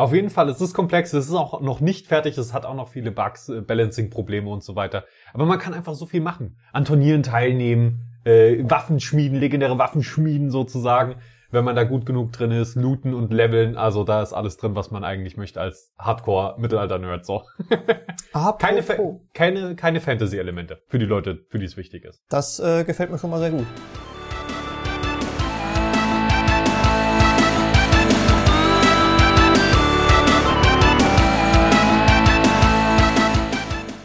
Auf 0.00 0.14
jeden 0.14 0.30
Fall, 0.30 0.48
es 0.48 0.62
ist 0.62 0.72
komplex, 0.72 1.12
es 1.12 1.26
ist 1.26 1.34
auch 1.34 1.60
noch 1.60 1.80
nicht 1.80 2.06
fertig, 2.06 2.38
es 2.38 2.54
hat 2.54 2.64
auch 2.64 2.74
noch 2.74 2.88
viele 2.88 3.12
Bugs, 3.12 3.50
äh, 3.50 3.60
Balancing-Probleme 3.60 4.48
und 4.48 4.64
so 4.64 4.74
weiter. 4.74 5.04
Aber 5.34 5.44
man 5.44 5.58
kann 5.58 5.74
einfach 5.74 5.92
so 5.92 6.06
viel 6.06 6.22
machen. 6.22 6.56
An 6.72 6.86
Turnieren 6.86 7.22
teilnehmen, 7.22 8.00
äh, 8.24 8.64
Waffen 8.64 8.98
schmieden, 8.98 9.38
legendäre 9.38 9.76
Waffen 9.76 10.02
schmieden 10.02 10.50
sozusagen, 10.50 11.16
wenn 11.50 11.66
man 11.66 11.76
da 11.76 11.84
gut 11.84 12.06
genug 12.06 12.32
drin 12.32 12.50
ist, 12.50 12.76
looten 12.76 13.12
und 13.12 13.30
leveln. 13.30 13.76
Also 13.76 14.02
da 14.02 14.22
ist 14.22 14.32
alles 14.32 14.56
drin, 14.56 14.74
was 14.74 14.90
man 14.90 15.04
eigentlich 15.04 15.36
möchte 15.36 15.60
als 15.60 15.92
Hardcore-Mittelalter-Nerd. 15.98 17.26
So. 17.26 17.42
keine, 18.58 18.82
Fa 18.82 18.96
keine, 19.34 19.76
keine 19.76 20.00
Fantasy-Elemente 20.00 20.80
für 20.88 20.98
die 20.98 21.04
Leute, 21.04 21.44
für 21.50 21.58
die 21.58 21.66
es 21.66 21.76
wichtig 21.76 22.06
ist. 22.06 22.22
Das 22.30 22.58
äh, 22.58 22.84
gefällt 22.84 23.10
mir 23.10 23.18
schon 23.18 23.28
mal 23.28 23.38
sehr 23.38 23.50
gut. 23.50 23.66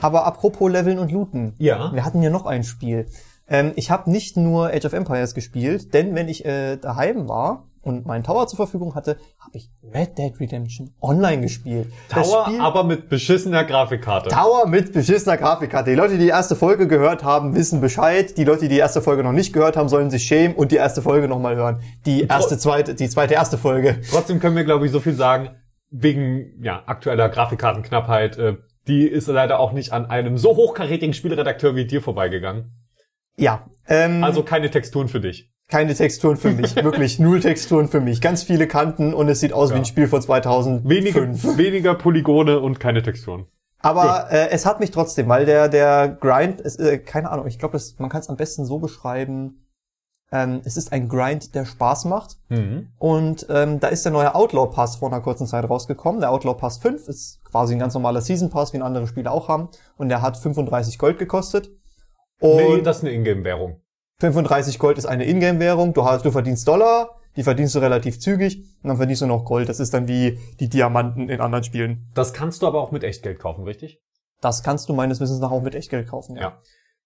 Aber 0.06 0.28
apropos 0.28 0.72
Leveln 0.72 1.00
und 1.00 1.12
Looten. 1.12 1.56
Ja. 1.58 1.92
Wir 1.92 2.06
hatten 2.06 2.22
hier 2.22 2.30
noch 2.30 2.46
ein 2.46 2.64
Spiel. 2.64 3.08
Ähm, 3.48 3.72
ich 3.76 3.90
habe 3.90 4.12
nicht 4.12 4.38
nur 4.38 4.68
Age 4.68 4.86
of 4.86 4.94
Empires 4.94 5.34
gespielt, 5.34 5.96
denn 5.96 6.14
wenn 6.14 6.30
ich 6.30 6.46
äh, 6.46 6.78
daheim 6.78 7.28
war 7.28 7.70
und 7.82 8.06
meinen 8.06 8.24
Tower 8.24 8.46
zur 8.46 8.58
Verfügung 8.58 8.94
hatte, 8.94 9.18
habe 9.40 9.58
ich 9.58 9.72
Red 9.82 10.16
Dead 10.20 10.40
Redemption 10.40 10.92
online 11.02 11.42
gespielt. 11.42 11.92
Tower, 12.10 12.46
Spiel- 12.46 12.62
aber 12.62 12.84
mit 12.84 13.10
beschissener 13.10 13.64
Grafikkarte. 13.64 14.30
Tower 14.30 14.68
mit 14.68 14.94
beschissener 14.94 15.38
Grafikkarte. 15.38 15.90
Die 15.90 15.96
Leute, 15.96 16.14
die 16.14 16.20
die 16.20 16.28
erste 16.28 16.56
Folge 16.56 16.88
gehört 16.88 17.24
haben, 17.24 17.56
wissen 17.56 17.82
Bescheid. 17.82 18.38
Die 18.38 18.44
Leute, 18.44 18.62
die 18.62 18.70
die 18.70 18.78
erste 18.78 19.02
Folge 19.02 19.24
noch 19.24 19.32
nicht 19.32 19.54
gehört 19.54 19.76
haben, 19.76 19.90
sollen 19.90 20.12
sich 20.12 20.24
schämen 20.24 20.56
und 20.56 20.72
die 20.72 20.76
erste 20.78 21.02
Folge 21.02 21.28
nochmal 21.28 21.56
hören. 21.56 21.80
Die 22.06 22.28
erste, 22.28 22.60
zweite, 22.60 22.94
die 22.94 23.10
zweite, 23.10 23.34
erste 23.34 23.58
Folge. 23.58 24.02
Trotzdem 24.12 24.40
können 24.40 24.56
wir, 24.56 24.66
glaube 24.66 24.86
ich, 24.86 24.92
so 24.92 25.00
viel 25.00 25.16
sagen, 25.16 25.50
wegen 25.90 26.62
ja, 26.62 26.84
aktueller 26.86 27.28
Grafikkartenknappheit, 27.30 28.38
äh, 28.38 28.58
die 28.88 29.08
ist 29.08 29.28
leider 29.28 29.60
auch 29.60 29.72
nicht 29.72 29.92
an 29.94 30.06
einem 30.08 30.38
so 30.38 30.56
hochkarätigen 30.56 31.14
Spielredakteur 31.14 31.76
wie 31.76 31.86
dir 31.86 32.02
vorbeigegangen. 32.02 32.72
Ja, 33.38 33.66
ähm, 33.88 34.24
Also 34.24 34.44
keine 34.44 34.70
Texturen 34.72 35.08
für 35.10 35.20
dich. 35.20 35.52
keine 35.68 35.94
Texturen 35.96 36.38
für 36.38 36.52
mich. 36.52 36.76
Wirklich 36.76 37.20
null 37.20 37.40
Texturen 37.42 37.88
für 37.88 38.00
mich. 38.00 38.22
Ganz 38.22 38.44
viele 38.44 38.68
Kanten 38.68 39.14
und 39.14 39.28
es 39.30 39.40
sieht 39.40 39.52
aus 39.54 39.70
wie 39.72 39.74
Ja. 39.74 39.80
ein 39.80 39.86
Spiel 39.86 40.08
von 40.08 40.22
2005. 40.22 40.88
Wenige, 40.90 41.58
weniger 41.58 41.96
Polygone 41.96 42.60
und 42.60 42.80
keine 42.80 43.02
Texturen. 43.04 43.48
Aber 43.80 44.28
äh, 44.32 44.50
es 44.52 44.66
hat 44.66 44.80
mich 44.80 44.92
trotzdem, 44.92 45.28
weil 45.28 45.46
der 45.46 45.68
der 45.70 46.08
Grind, 46.08 46.62
ist, 46.62 46.80
äh, 46.80 46.98
keine 46.98 47.30
Ahnung, 47.30 47.46
ich 47.48 47.60
glaube, 47.60 47.80
man 48.00 48.10
kann 48.10 48.22
es 48.22 48.30
am 48.30 48.36
besten 48.38 48.66
so 48.66 48.80
beschreiben. 48.80 49.62
Ähm, 50.32 50.62
es 50.66 50.76
ist 50.76 50.92
ein 50.92 51.08
Grind, 51.08 51.54
der 51.54 51.66
Spaß 51.66 52.06
macht. 52.06 52.38
Mhm. 52.50 52.88
Und 52.98 53.46
ähm, 53.50 53.80
da 53.80 53.90
ist 53.90 54.04
der 54.06 54.12
neue 54.12 54.34
Outlaw 54.34 54.72
Pass 54.74 54.96
vor 54.96 55.12
einer 55.12 55.22
kurzen 55.22 55.46
Zeit 55.46 55.70
rausgekommen. 55.70 56.20
Der 56.22 56.32
Outlaw 56.32 56.56
Pass 56.58 56.80
5 56.80 57.08
ist 57.08 57.42
quasi 57.56 57.74
ein 57.74 57.80
ganz 57.80 57.94
normaler 57.94 58.20
Season 58.20 58.50
Pass, 58.50 58.74
wie 58.74 58.78
ihn 58.78 58.84
andere 58.84 59.08
Spiele 59.08 59.32
auch 59.32 59.48
haben. 59.48 59.70
Und 59.96 60.10
der 60.10 60.22
hat 60.22 60.36
35 60.36 60.98
Gold 60.98 61.18
gekostet. 61.18 61.70
Und 62.42 62.58
Nee, 62.58 62.82
das 62.82 62.98
ist 62.98 63.04
eine 63.04 63.14
Ingame-Währung. 63.14 63.80
35 64.20 64.78
Gold 64.78 64.98
ist 64.98 65.06
eine 65.06 65.24
Ingame-Währung. 65.24 65.94
Du, 65.94 66.04
hast, 66.04 66.26
du 66.26 66.32
verdienst 66.32 66.68
Dollar, 66.68 67.16
die 67.38 67.44
verdienst 67.44 67.74
du 67.74 67.80
relativ 67.80 68.20
zügig. 68.20 68.58
Und 68.84 68.90
dann 68.90 68.98
verdienst 68.98 69.22
du 69.22 69.26
noch 69.26 69.46
Gold. 69.46 69.70
Das 69.70 69.80
ist 69.80 69.94
dann 69.94 70.10
wie 70.10 70.38
die 70.60 70.68
Diamanten 70.68 71.30
in 71.30 71.40
anderen 71.40 71.64
Spielen. 71.64 72.12
Das 72.14 72.34
kannst 72.34 72.62
du 72.62 72.68
aber 72.68 72.82
auch 72.82 72.92
mit 72.92 73.06
Echtgeld 73.06 73.40
kaufen, 73.40 73.64
richtig? 73.64 74.02
Das 74.42 74.62
kannst 74.62 74.90
du 74.90 74.94
meines 74.94 75.22
Wissens 75.22 75.40
nach 75.40 75.52
auch 75.52 75.62
mit 75.62 75.76
Echtgeld 75.76 76.10
kaufen. 76.10 76.36
Ja. 76.36 76.60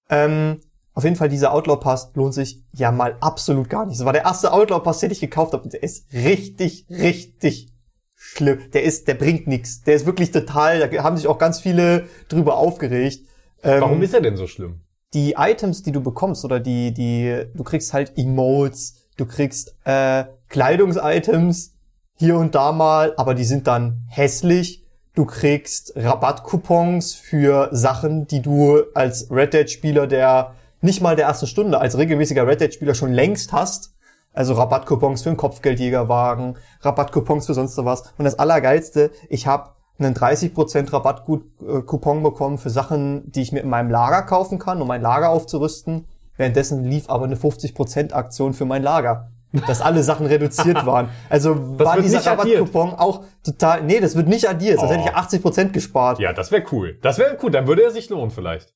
Ähm, 0.09 0.61
Auf 0.95 1.03
jeden 1.03 1.15
Fall, 1.15 1.29
dieser 1.29 1.53
Outlaw 1.53 1.79
Pass 1.79 2.09
lohnt 2.15 2.33
sich 2.33 2.63
ja 2.73 2.91
mal 2.91 3.17
absolut 3.19 3.69
gar 3.69 3.85
nicht. 3.85 3.99
Das 3.99 4.05
war 4.05 4.13
der 4.13 4.23
erste 4.23 4.51
Outlaw 4.51 4.79
Pass, 4.79 4.97
den 4.97 5.11
ich 5.11 5.19
gekauft 5.19 5.53
habe. 5.53 5.61
Und 5.61 5.73
der 5.73 5.83
ist 5.83 6.11
richtig, 6.11 6.87
richtig 6.89 7.71
schlimm. 8.19 8.59
Der 8.73 8.83
ist, 8.83 9.07
der 9.07 9.15
bringt 9.15 9.47
nichts. 9.47 9.81
Der 9.81 9.95
ist 9.95 10.05
wirklich 10.05 10.29
total, 10.29 10.87
da 10.87 11.03
haben 11.03 11.17
sich 11.17 11.25
auch 11.25 11.39
ganz 11.39 11.59
viele 11.59 12.05
drüber 12.27 12.57
aufgeregt. 12.57 13.21
Ähm, 13.63 13.81
Warum 13.81 14.01
ist 14.03 14.13
er 14.13 14.21
denn 14.21 14.37
so 14.37 14.45
schlimm? 14.45 14.81
die 15.13 15.33
Items, 15.37 15.83
die 15.83 15.91
du 15.91 16.01
bekommst, 16.01 16.45
oder 16.45 16.59
die, 16.59 16.93
die, 16.93 17.45
du 17.53 17.63
kriegst 17.63 17.93
halt 17.93 18.13
Emotes, 18.17 18.95
du 19.17 19.25
kriegst 19.25 19.75
äh, 19.83 20.25
Kleidungsitems 20.49 21.75
hier 22.15 22.37
und 22.37 22.55
da 22.55 22.71
mal, 22.71 23.13
aber 23.17 23.33
die 23.33 23.43
sind 23.43 23.67
dann 23.67 24.05
hässlich. 24.07 24.85
Du 25.15 25.25
kriegst 25.25 25.93
Rabattcoupons 25.95 27.15
für 27.15 27.69
Sachen, 27.71 28.27
die 28.27 28.41
du 28.41 28.83
als 28.93 29.29
Red 29.31 29.53
Dead-Spieler 29.53 30.07
der 30.07 30.55
nicht 30.81 31.01
mal 31.01 31.15
der 31.15 31.25
ersten 31.25 31.47
Stunde, 31.47 31.79
als 31.79 31.97
regelmäßiger 31.97 32.47
Red 32.47 32.61
Dead-Spieler 32.61 32.93
schon 32.93 33.11
längst 33.11 33.51
hast. 33.51 33.95
Also 34.33 34.53
Rabattcoupons 34.53 35.23
für 35.23 35.29
einen 35.29 35.37
Kopfgeldjägerwagen, 35.37 36.57
Rabattcoupons 36.81 37.45
für 37.47 37.53
sonst 37.53 37.77
was. 37.83 38.13
Und 38.17 38.25
das 38.25 38.37
Allergeilste, 38.39 39.11
ich 39.27 39.47
habe 39.47 39.71
einen 39.97 40.13
30% 40.15 40.93
Rabattcoupon 40.93 42.23
bekommen 42.23 42.57
für 42.57 42.69
Sachen, 42.69 43.29
die 43.31 43.41
ich 43.41 43.51
mir 43.51 43.61
in 43.61 43.69
meinem 43.69 43.89
Lager 43.89 44.21
kaufen 44.23 44.59
kann, 44.59 44.81
um 44.81 44.87
mein 44.87 45.01
Lager 45.01 45.29
aufzurüsten. 45.29 46.07
Währenddessen 46.37 46.85
lief 46.85 47.09
aber 47.09 47.25
eine 47.25 47.35
50% 47.35 48.13
Aktion 48.13 48.53
für 48.53 48.65
mein 48.65 48.83
Lager. 48.83 49.31
Dass 49.65 49.81
alle 49.81 50.03
Sachen 50.03 50.27
reduziert 50.27 50.85
waren. 50.85 51.09
Also 51.29 51.55
Das 51.55 51.87
war 51.87 51.99
dieser. 51.99 52.23
Rabattcoupon 52.25 52.93
auch 52.93 53.23
total, 53.43 53.81
nee, 53.83 53.99
das 53.99 54.15
wird 54.15 54.27
nicht 54.27 54.47
addiert. 54.47 54.77
Sonst 54.79 54.91
Oh. 54.91 54.93
hätte 54.93 55.01
ich 55.05 55.07
ja 55.07 55.17
80% 55.17 55.71
gespart. 55.71 56.19
Ja, 56.19 56.33
das 56.33 56.51
wäre 56.51 56.63
cool. 56.71 56.99
Das 57.01 57.17
wäre 57.17 57.35
cool, 57.41 57.49
dann 57.49 57.65
würde 57.67 57.81
er 57.83 57.89
sich 57.91 58.09
lohnen 58.09 58.29
vielleicht. 58.29 58.73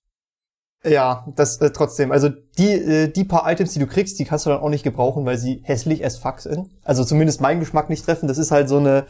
Ja, 0.86 1.26
das 1.36 1.58
äh, 1.62 1.72
trotzdem. 1.72 2.12
Also 2.12 2.30
die 2.58 2.72
äh, 2.72 3.08
die 3.08 3.24
paar 3.24 3.50
Items, 3.50 3.74
die 3.74 3.80
du 3.80 3.88
kriegst, 3.88 4.20
die 4.20 4.26
kannst 4.26 4.46
du 4.46 4.50
dann 4.50 4.60
auch 4.60 4.70
nicht 4.70 4.84
gebrauchen, 4.84 5.26
weil 5.26 5.38
sie 5.38 5.62
hässlich 5.64 6.06
as 6.06 6.18
fuck 6.18 6.40
sind. 6.40 6.70
Also 6.84 7.06
zumindest 7.06 7.40
meinen 7.42 7.60
Geschmack 7.60 7.90
nicht 7.90 8.04
treffen. 8.04 8.28
Das 8.28 8.38
ist 8.38 8.52
halt 8.52 8.68
so 8.68 8.78
eine, 8.78 9.06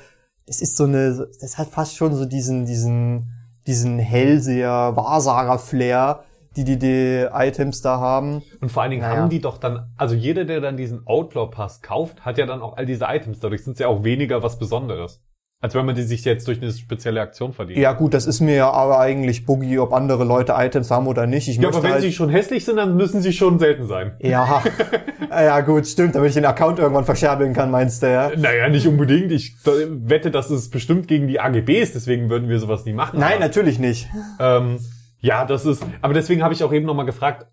es 0.45 0.61
ist 0.61 0.77
so 0.77 0.83
eine, 0.83 1.27
das 1.41 1.57
hat 1.57 1.69
fast 1.69 1.95
schon 1.95 2.13
so 2.15 2.25
diesen 2.25 2.65
diesen 2.65 3.31
diesen 3.65 3.97
Hellseher 3.97 4.95
Wahrsager 4.95 5.57
Flair, 5.57 6.23
die 6.55 6.63
die 6.63 6.77
die 6.77 7.27
Items 7.33 7.81
da 7.81 7.97
haben. 7.99 8.43
Und 8.61 8.71
vor 8.71 8.83
allen 8.83 8.91
Dingen 8.91 9.01
Naja. 9.01 9.21
haben 9.21 9.29
die 9.29 9.41
doch 9.41 9.57
dann, 9.57 9.91
also 9.97 10.13
jeder, 10.13 10.45
der 10.45 10.61
dann 10.61 10.77
diesen 10.77 11.07
Outlaw 11.07 11.49
Pass 11.49 11.81
kauft, 11.81 12.23
hat 12.23 12.37
ja 12.37 12.45
dann 12.45 12.61
auch 12.61 12.77
all 12.77 12.85
diese 12.85 13.05
Items. 13.05 13.39
Dadurch 13.39 13.63
sind 13.63 13.77
sie 13.77 13.83
ja 13.83 13.89
auch 13.89 14.03
weniger 14.03 14.43
was 14.43 14.59
Besonderes. 14.59 15.21
Als 15.63 15.75
wenn 15.75 15.85
man 15.85 15.95
die 15.95 16.03
sich 16.03 16.25
jetzt 16.25 16.45
durch 16.49 16.61
eine 16.61 16.73
spezielle 16.73 17.21
Aktion 17.21 17.53
verdient. 17.53 17.79
Ja 17.79 17.93
gut, 17.93 18.13
das 18.13 18.25
ist 18.25 18.41
mir 18.41 18.53
ja 18.53 18.69
aber 18.69 18.99
eigentlich 18.99 19.45
Boogie, 19.45 19.79
ob 19.79 19.93
andere 19.93 20.25
Leute 20.25 20.55
Items 20.57 20.91
haben 20.91 21.07
oder 21.07 21.25
nicht. 21.25 21.47
Ich 21.47 21.55
Ja, 21.55 21.69
aber 21.69 21.81
wenn 21.81 21.93
halt, 21.93 22.01
sie 22.01 22.11
schon 22.11 22.27
hässlich 22.27 22.65
sind, 22.65 22.75
dann 22.75 22.97
müssen 22.97 23.21
sie 23.21 23.31
schon 23.31 23.59
selten 23.59 23.87
sein. 23.87 24.11
ja, 24.19 24.61
ja 25.31 25.61
gut, 25.61 25.87
stimmt, 25.87 26.15
damit 26.15 26.27
ich 26.27 26.33
den 26.33 26.43
Account 26.43 26.79
irgendwann 26.79 27.05
verscherbeln 27.05 27.53
kann, 27.53 27.71
meinst 27.71 28.03
du 28.03 28.11
ja? 28.11 28.33
Naja, 28.35 28.67
nicht 28.67 28.85
unbedingt. 28.85 29.31
Ich 29.31 29.55
wette, 29.63 30.31
dass 30.31 30.49
es 30.49 30.69
bestimmt 30.69 31.07
gegen 31.07 31.29
die 31.29 31.39
AGBs, 31.39 31.93
deswegen 31.93 32.29
würden 32.29 32.49
wir 32.49 32.59
sowas 32.59 32.83
nie 32.83 32.91
machen. 32.91 33.21
Nein, 33.21 33.35
aber, 33.37 33.45
natürlich 33.45 33.79
nicht. 33.79 34.09
ähm, 34.41 34.79
ja, 35.21 35.45
das 35.45 35.65
ist, 35.65 35.81
aber 36.01 36.13
deswegen 36.13 36.43
habe 36.43 36.53
ich 36.53 36.61
auch 36.65 36.73
eben 36.73 36.85
nochmal 36.85 37.05
gefragt, 37.05 37.47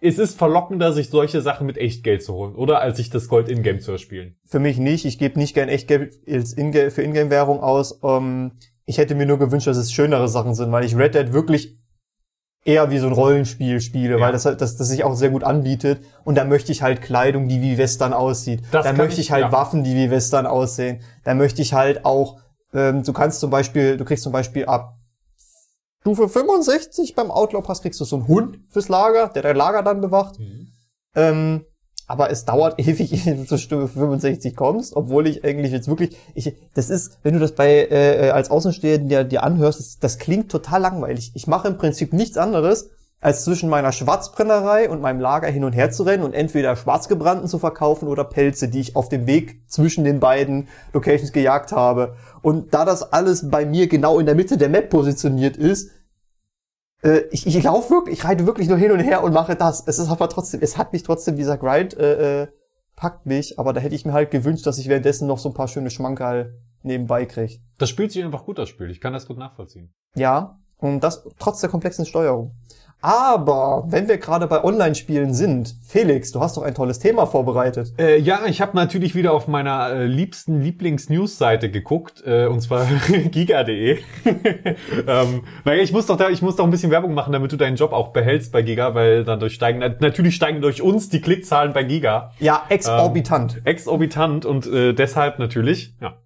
es 0.00 0.18
ist 0.18 0.36
verlockender, 0.38 0.92
sich 0.92 1.08
solche 1.10 1.40
Sachen 1.40 1.66
mit 1.66 1.78
Echtgeld 1.78 2.22
zu 2.22 2.34
holen, 2.34 2.54
oder 2.54 2.80
als 2.80 2.98
sich 2.98 3.10
das 3.10 3.28
Gold 3.28 3.48
in-game 3.48 3.80
zu 3.80 3.92
erspielen. 3.92 4.36
Für 4.46 4.58
mich 4.58 4.78
nicht. 4.78 5.04
Ich 5.06 5.18
gebe 5.18 5.38
nicht 5.38 5.54
gern 5.54 5.68
Echtgeld 5.68 6.14
für 6.24 7.02
Ingame-Währung 7.02 7.60
aus. 7.60 7.98
Ähm, 8.04 8.52
ich 8.84 8.98
hätte 8.98 9.14
mir 9.14 9.26
nur 9.26 9.38
gewünscht, 9.38 9.66
dass 9.66 9.76
es 9.78 9.90
schönere 9.92 10.28
Sachen 10.28 10.54
sind, 10.54 10.70
weil 10.70 10.84
ich 10.84 10.96
Red 10.96 11.14
Dead 11.14 11.32
wirklich 11.32 11.78
eher 12.64 12.90
wie 12.90 12.98
so 12.98 13.06
ein 13.06 13.12
Rollenspiel 13.12 13.80
spiele, 13.80 14.14
Ja. 14.18 14.20
weil 14.20 14.32
das, 14.32 14.44
halt- 14.44 14.60
das, 14.60 14.76
das 14.76 14.88
sich 14.88 15.04
auch 15.04 15.14
sehr 15.14 15.30
gut 15.30 15.44
anbietet. 15.44 16.00
Und 16.24 16.34
da 16.36 16.44
möchte 16.44 16.72
ich 16.72 16.82
halt 16.82 17.00
Kleidung, 17.00 17.48
die 17.48 17.62
wie 17.62 17.78
Western 17.78 18.12
aussieht. 18.12 18.62
Das 18.72 18.84
da 18.86 18.92
möchte 18.92 19.20
ich- 19.20 19.26
ich 19.28 19.32
halt 19.32 19.44
ja. 19.46 19.52
Waffen, 19.52 19.84
die 19.84 19.94
wie 19.94 20.10
Western 20.10 20.46
aussehen. 20.46 21.00
Da 21.24 21.34
möchte 21.34 21.62
ich 21.62 21.74
halt 21.74 22.04
auch, 22.04 22.38
ähm, 22.74 23.02
du 23.04 23.12
kannst 23.12 23.38
zum 23.40 23.50
Beispiel, 23.50 23.96
du 23.96 24.04
kriegst 24.04 24.24
zum 24.24 24.32
Beispiel 24.32 24.64
ab 24.66 24.95
Stufe 26.06 26.28
65 26.28 27.16
beim 27.16 27.32
Outlaw 27.32 27.62
Pass 27.62 27.82
kriegst 27.82 28.00
du 28.00 28.04
so 28.04 28.14
einen 28.14 28.28
Hund 28.28 28.60
fürs 28.68 28.88
Lager, 28.88 29.26
der 29.26 29.42
dein 29.42 29.56
Lager 29.56 29.82
dann 29.82 30.00
bewacht. 30.00 30.38
Ähm, 31.16 31.64
aber 32.06 32.30
es 32.30 32.44
dauert 32.44 32.78
ewig, 32.78 33.12
ehe 33.12 33.34
du 33.34 33.44
zur 33.44 33.58
Stufe 33.58 33.88
65 33.88 34.54
kommst, 34.54 34.94
obwohl 34.94 35.26
ich 35.26 35.42
eigentlich 35.42 35.72
jetzt 35.72 35.88
wirklich, 35.88 36.16
ich, 36.36 36.54
das 36.74 36.90
ist, 36.90 37.18
wenn 37.24 37.34
du 37.34 37.40
das 37.40 37.56
bei 37.56 37.88
äh, 37.90 38.30
als 38.30 38.52
Außenstehender 38.52 39.24
dir, 39.24 39.28
dir 39.28 39.42
anhörst, 39.42 39.80
das, 39.80 39.98
das 39.98 40.18
klingt 40.18 40.48
total 40.48 40.82
langweilig. 40.82 41.32
Ich 41.34 41.48
mache 41.48 41.66
im 41.66 41.76
Prinzip 41.76 42.12
nichts 42.12 42.36
anderes, 42.36 42.88
als 43.26 43.42
zwischen 43.42 43.68
meiner 43.68 43.90
Schwarzbrennerei 43.90 44.88
und 44.88 45.00
meinem 45.00 45.18
Lager 45.18 45.48
hin 45.48 45.64
und 45.64 45.72
her 45.72 45.90
zu 45.90 46.04
rennen 46.04 46.22
und 46.22 46.32
entweder 46.32 46.76
Schwarzgebrannten 46.76 47.48
zu 47.48 47.58
verkaufen 47.58 48.06
oder 48.06 48.22
Pelze, 48.22 48.68
die 48.68 48.78
ich 48.78 48.94
auf 48.94 49.08
dem 49.08 49.26
Weg 49.26 49.62
zwischen 49.66 50.04
den 50.04 50.20
beiden 50.20 50.68
Locations 50.92 51.32
gejagt 51.32 51.72
habe. 51.72 52.14
Und 52.40 52.72
da 52.72 52.84
das 52.84 53.12
alles 53.12 53.50
bei 53.50 53.66
mir 53.66 53.88
genau 53.88 54.20
in 54.20 54.26
der 54.26 54.36
Mitte 54.36 54.56
der 54.56 54.68
Map 54.68 54.90
positioniert 54.90 55.56
ist, 55.56 55.90
äh, 57.02 57.22
ich, 57.32 57.48
ich 57.48 57.60
laufe 57.64 57.90
wirklich, 57.90 58.20
ich 58.20 58.24
reite 58.24 58.46
wirklich 58.46 58.68
nur 58.68 58.78
hin 58.78 58.92
und 58.92 59.00
her 59.00 59.24
und 59.24 59.32
mache 59.32 59.56
das. 59.56 59.82
Es 59.84 59.98
ist 59.98 60.08
aber 60.08 60.28
trotzdem, 60.28 60.60
es 60.62 60.78
hat 60.78 60.92
mich 60.92 61.02
trotzdem, 61.02 61.34
dieser 61.34 61.58
Grind 61.58 61.98
äh, 61.98 62.42
äh, 62.42 62.46
packt 62.94 63.26
mich, 63.26 63.58
aber 63.58 63.72
da 63.72 63.80
hätte 63.80 63.96
ich 63.96 64.04
mir 64.04 64.12
halt 64.12 64.30
gewünscht, 64.30 64.68
dass 64.68 64.78
ich 64.78 64.86
währenddessen 64.86 65.26
noch 65.26 65.38
so 65.38 65.48
ein 65.48 65.54
paar 65.54 65.66
schöne 65.66 65.90
Schmankerl 65.90 66.60
nebenbei 66.84 67.26
krieg. 67.26 67.60
Das 67.78 67.88
spielt 67.90 68.12
sich 68.12 68.22
einfach 68.22 68.44
gut, 68.44 68.56
das 68.56 68.68
Spiel. 68.68 68.88
Ich 68.88 69.00
kann 69.00 69.12
das 69.12 69.26
gut 69.26 69.36
nachvollziehen. 69.36 69.92
Ja, 70.14 70.60
und 70.78 71.00
das 71.00 71.26
trotz 71.40 71.60
der 71.60 71.70
komplexen 71.70 72.06
Steuerung. 72.06 72.54
Aber 73.06 73.84
wenn 73.86 74.08
wir 74.08 74.18
gerade 74.18 74.48
bei 74.48 74.64
Online-Spielen 74.64 75.32
sind, 75.32 75.76
Felix, 75.86 76.32
du 76.32 76.40
hast 76.40 76.56
doch 76.56 76.64
ein 76.64 76.74
tolles 76.74 76.98
Thema 76.98 77.26
vorbereitet. 77.26 77.92
Äh, 78.00 78.18
ja, 78.18 78.46
ich 78.46 78.60
habe 78.60 78.76
natürlich 78.76 79.14
wieder 79.14 79.32
auf 79.32 79.46
meiner 79.46 79.90
äh, 79.90 80.06
liebsten 80.06 80.60
Lieblings-News-Seite 80.60 81.70
geguckt, 81.70 82.24
äh, 82.26 82.46
und 82.46 82.62
zwar 82.62 82.84
giga.de. 83.30 83.98
ähm, 85.06 85.44
naja, 85.64 85.82
ich 85.84 85.92
muss 85.92 86.06
doch 86.06 86.16
da, 86.16 86.30
ich 86.30 86.42
muss 86.42 86.56
doch 86.56 86.64
ein 86.64 86.72
bisschen 86.72 86.90
Werbung 86.90 87.14
machen, 87.14 87.32
damit 87.32 87.52
du 87.52 87.56
deinen 87.56 87.76
Job 87.76 87.92
auch 87.92 88.08
behältst 88.08 88.50
bei 88.50 88.62
Giga, 88.62 88.96
weil 88.96 89.22
dadurch 89.22 89.54
steigen, 89.54 89.78
na- 89.78 89.94
natürlich 90.00 90.34
steigen 90.34 90.60
durch 90.60 90.82
uns 90.82 91.08
die 91.08 91.20
Klickzahlen 91.20 91.72
bei 91.72 91.84
Giga. 91.84 92.32
Ja, 92.40 92.64
exorbitant. 92.70 93.60
Exorbitant 93.64 94.44
und 94.44 94.66
äh, 94.66 94.94
deshalb 94.94 95.38
natürlich, 95.38 95.94
ja, 96.00 96.20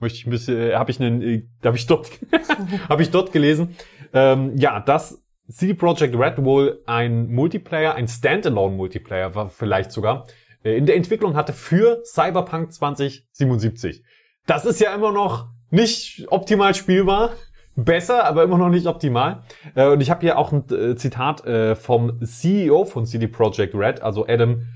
möchte 0.00 0.16
ich 0.16 0.26
ein 0.26 0.30
bisschen, 0.30 0.56
äh, 0.70 0.74
habe 0.76 0.90
ich 0.90 0.98
einen, 0.98 1.20
äh, 1.20 1.42
habe 1.62 1.76
ich 1.76 1.86
dort, 1.86 2.08
habe 2.88 3.02
ich 3.02 3.10
dort 3.10 3.32
gelesen, 3.32 3.76
ähm, 4.14 4.56
ja, 4.56 4.80
dass 4.80 5.22
CD 5.48 5.74
Projekt 5.74 6.16
Red 6.16 6.44
wohl 6.44 6.82
ein 6.86 7.28
Multiplayer, 7.28 7.94
ein 7.94 8.08
Standalone-Multiplayer 8.08 9.34
war 9.34 9.48
vielleicht 9.48 9.92
sogar, 9.92 10.26
äh, 10.64 10.76
in 10.76 10.86
der 10.86 10.96
Entwicklung 10.96 11.36
hatte 11.36 11.52
für 11.52 12.02
Cyberpunk 12.04 12.72
2077. 12.72 14.02
Das 14.46 14.64
ist 14.64 14.80
ja 14.80 14.94
immer 14.94 15.12
noch 15.12 15.48
nicht 15.70 16.26
optimal 16.28 16.74
spielbar. 16.74 17.32
Besser, 17.78 18.24
aber 18.24 18.42
immer 18.42 18.56
noch 18.56 18.70
nicht 18.70 18.86
optimal. 18.86 19.42
Äh, 19.74 19.88
und 19.88 20.00
ich 20.00 20.10
habe 20.10 20.22
hier 20.22 20.38
auch 20.38 20.52
ein 20.52 20.64
äh, 20.70 20.96
Zitat 20.96 21.42
vom 21.78 22.24
CEO 22.24 22.84
von 22.84 23.06
CD 23.06 23.26
Projekt 23.28 23.74
Red, 23.74 24.02
also 24.02 24.26
Adam, 24.26 24.66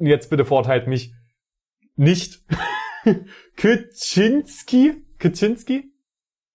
jetzt 0.00 0.30
bitte 0.30 0.44
vorteilt 0.44 0.86
mich, 0.86 1.12
nicht 1.96 2.42
Kaczynski? 3.56 5.04
Kaczynski? 5.18 5.92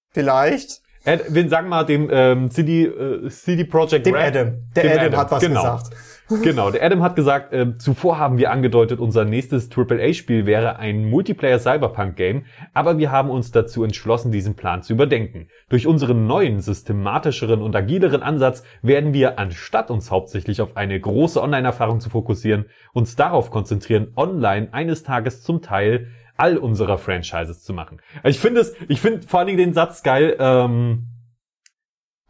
Vielleicht. 0.10 0.82
Ad, 1.06 1.26
wir 1.30 1.50
sagen 1.50 1.68
mal 1.68 1.84
dem 1.84 2.10
ähm, 2.12 2.52
CD, 2.52 2.86
äh, 2.86 3.30
CD 3.30 3.64
Projekt 3.64 4.06
Dem 4.06 4.14
Red. 4.16 4.36
Adam. 4.36 4.54
Der 4.76 4.84
Dem 4.84 5.00
Adam, 5.00 5.20
hat 5.20 5.32
was 5.32 5.42
genau. 5.42 5.62
gesagt. 5.62 5.96
Genau, 6.44 6.72
der 6.72 6.82
Adam 6.82 7.04
hat 7.04 7.18
gesagt, 7.18 7.52
ähm, 7.52 7.78
zuvor 7.78 8.18
haben 8.18 8.38
wir 8.38 8.52
angedeutet, 8.52 9.02
unser 9.02 9.26
nächstes 9.26 9.70
AAA-Spiel 9.70 10.46
wäre 10.46 10.80
ein 10.80 11.10
Multiplayer-Cyberpunk-Game, 11.10 12.46
aber 12.74 12.98
wir 12.98 13.12
haben 13.12 13.30
uns 13.30 13.52
dazu 13.52 13.84
entschlossen, 13.84 14.32
diesen 14.32 14.56
Plan 14.56 14.82
zu 14.82 14.94
überdenken. 14.94 15.50
Durch 15.68 15.88
unseren 15.88 16.28
neuen, 16.28 16.62
systematischeren 16.62 17.62
und 17.62 17.76
agileren 17.76 18.24
Ansatz 18.24 18.64
werden 18.82 19.14
wir, 19.14 19.40
anstatt 19.40 19.92
uns 19.92 20.10
hauptsächlich 20.10 20.62
auf 20.62 20.78
eine 20.78 20.98
große 20.98 21.42
Online-Erfahrung 21.42 22.00
zu 22.00 22.10
fokussieren, 22.10 22.66
uns 22.94 23.18
darauf 23.18 23.52
konzentrieren, 23.52 24.14
online 24.16 24.70
eines 24.72 25.04
Tages 25.04 25.44
zum 25.44 25.62
Teil 25.62 26.08
all 26.42 26.58
unserer 26.58 26.98
Franchises 26.98 27.64
zu 27.64 27.72
machen. 27.74 28.02
Also 28.24 28.36
ich 28.36 28.40
finde 28.40 28.62
es, 28.62 28.74
ich 28.90 29.00
finde 29.00 29.28
vor 29.28 29.40
allen 29.40 29.48
Dingen 29.48 29.60
den 29.60 29.74
Satz 29.74 30.02
geil, 30.04 30.36
ähm, 30.40 31.08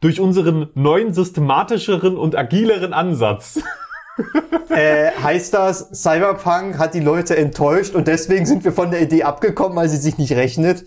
durch 0.01 0.19
unseren 0.19 0.69
neuen, 0.73 1.13
systematischeren 1.13 2.17
und 2.17 2.37
agileren 2.37 2.93
Ansatz. 2.93 3.61
Äh, 4.69 5.11
heißt 5.11 5.53
das, 5.53 5.89
Cyberpunk 5.93 6.77
hat 6.77 6.93
die 6.93 6.99
Leute 6.99 7.35
enttäuscht 7.35 7.95
und 7.95 8.07
deswegen 8.07 8.45
sind 8.45 8.63
wir 8.63 8.71
von 8.71 8.91
der 8.91 9.01
Idee 9.01 9.23
abgekommen, 9.23 9.75
weil 9.75 9.89
sie 9.89 9.97
sich 9.97 10.17
nicht 10.17 10.33
rechnet? 10.33 10.85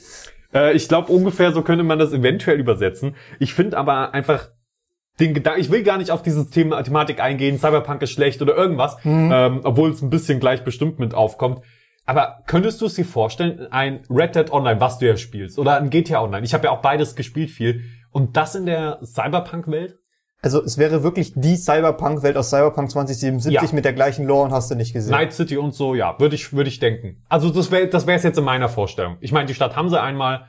Äh, 0.54 0.75
ich 0.75 0.88
glaube, 0.88 1.11
ungefähr 1.12 1.52
so 1.52 1.62
könnte 1.62 1.85
man 1.85 1.99
das 1.99 2.12
eventuell 2.12 2.61
übersetzen. 2.61 3.16
Ich 3.40 3.52
finde 3.54 3.76
aber 3.76 4.14
einfach 4.14 4.50
den 5.21 5.35
Gedanken, 5.35 5.61
ich 5.61 5.71
will 5.71 5.83
gar 5.83 5.99
nicht 5.99 6.11
auf 6.11 6.23
dieses 6.23 6.50
Thema 6.50 6.83
Thematik 6.83 7.21
eingehen, 7.21 7.59
Cyberpunk 7.59 8.02
ist 8.02 8.12
schlecht 8.12 8.40
oder 8.40 8.57
irgendwas, 8.57 8.97
ähm, 9.04 9.61
obwohl 9.64 9.90
es 9.90 10.02
ein 10.02 10.11
bisschen 10.11 10.40
gleich 10.40 10.64
bestimmt 10.64 10.99
mit 10.99 11.14
aufkommt. 11.14 11.62
Aber 12.07 12.43
könntest 12.47 12.81
du 12.81 12.87
es 12.87 12.95
dir 12.95 13.05
vorstellen, 13.05 13.67
ein 13.71 14.01
Red 14.11 14.37
Dead 14.37 14.53
Online, 14.53 14.81
was 14.81 14.99
du 14.99 15.07
ja 15.07 15.17
spielst, 15.17 15.59
oder 15.59 15.77
ein 15.77 15.91
GTA 15.91 16.23
Online? 16.23 16.45
Ich 16.45 16.53
habe 16.55 16.65
ja 16.65 16.71
auch 16.71 16.83
beides 16.83 17.17
gespielt 17.17 17.51
viel. 17.51 17.83
Und 18.11 18.37
das 18.37 18.55
in 18.55 18.67
der 18.67 18.99
Cyberpunk-Welt? 19.03 19.99
Also 20.43 20.63
es 20.63 20.77
wäre 20.77 21.03
wirklich 21.03 21.33
die 21.35 21.57
Cyberpunk-Welt 21.57 22.37
aus 22.37 22.51
Cyberpunk 22.51 22.91
2077 22.91 23.53
Ja. 23.71 23.75
mit 23.75 23.85
der 23.87 23.95
gleichen 23.95 24.27
Lore 24.27 24.45
und 24.45 24.53
hast 24.53 24.71
du 24.71 24.75
nicht 24.75 24.93
gesehen. 24.93 25.11
Night 25.13 25.33
City 25.33 25.57
und 25.57 25.73
so, 25.75 25.95
ja, 25.95 26.19
würde 26.21 26.35
ich, 26.35 26.53
würde 26.53 26.69
ich 26.69 26.79
denken. 26.79 27.23
Also 27.31 27.49
das 27.49 27.71
wäre 27.71 27.89
das 27.89 28.07
wäre 28.07 28.21
jetzt 28.21 28.37
in 28.37 28.45
meiner 28.45 28.69
Vorstellung. 28.69 29.17
Ich 29.21 29.33
meine, 29.33 29.47
die 29.47 29.55
Stadt 29.55 29.75
haben 29.75 29.89
sie 29.89 29.99
einmal 30.01 30.47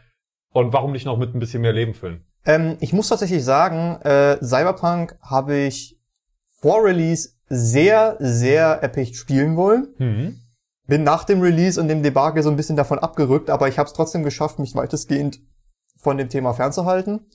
und 0.51 0.73
warum 0.73 0.91
nicht 0.91 1.05
noch 1.05 1.17
mit 1.17 1.33
ein 1.33 1.39
bisschen 1.39 1.61
mehr 1.61 1.71
Leben 1.71 1.93
füllen? 1.93 2.25
Ähm, 2.45 2.75
ich 2.81 2.91
muss 2.91 3.07
tatsächlich 3.07 3.43
sagen, 3.45 4.01
äh, 4.01 4.35
Cyberpunk 4.43 5.15
habe 5.21 5.55
ich 5.55 5.97
vor 6.51 6.83
Release 6.83 7.29
sehr, 7.47 8.17
sehr 8.19 8.65
erpicht 8.81 9.15
spielen 9.15 9.55
wollen. 9.55 9.87
Hm. 9.97 10.41
Bin 10.87 11.03
nach 11.03 11.23
dem 11.23 11.41
Release 11.41 11.79
und 11.79 11.87
dem 11.87 12.03
Debakel 12.03 12.43
so 12.43 12.49
ein 12.49 12.55
bisschen 12.55 12.75
davon 12.75 12.99
abgerückt, 12.99 13.49
aber 13.49 13.67
ich 13.67 13.79
habe 13.79 13.87
es 13.87 13.93
trotzdem 13.93 14.23
geschafft, 14.23 14.59
mich 14.59 14.75
weitestgehend 14.75 15.39
von 15.97 16.17
dem 16.17 16.29
Thema 16.29 16.53
fernzuhalten. 16.53 17.25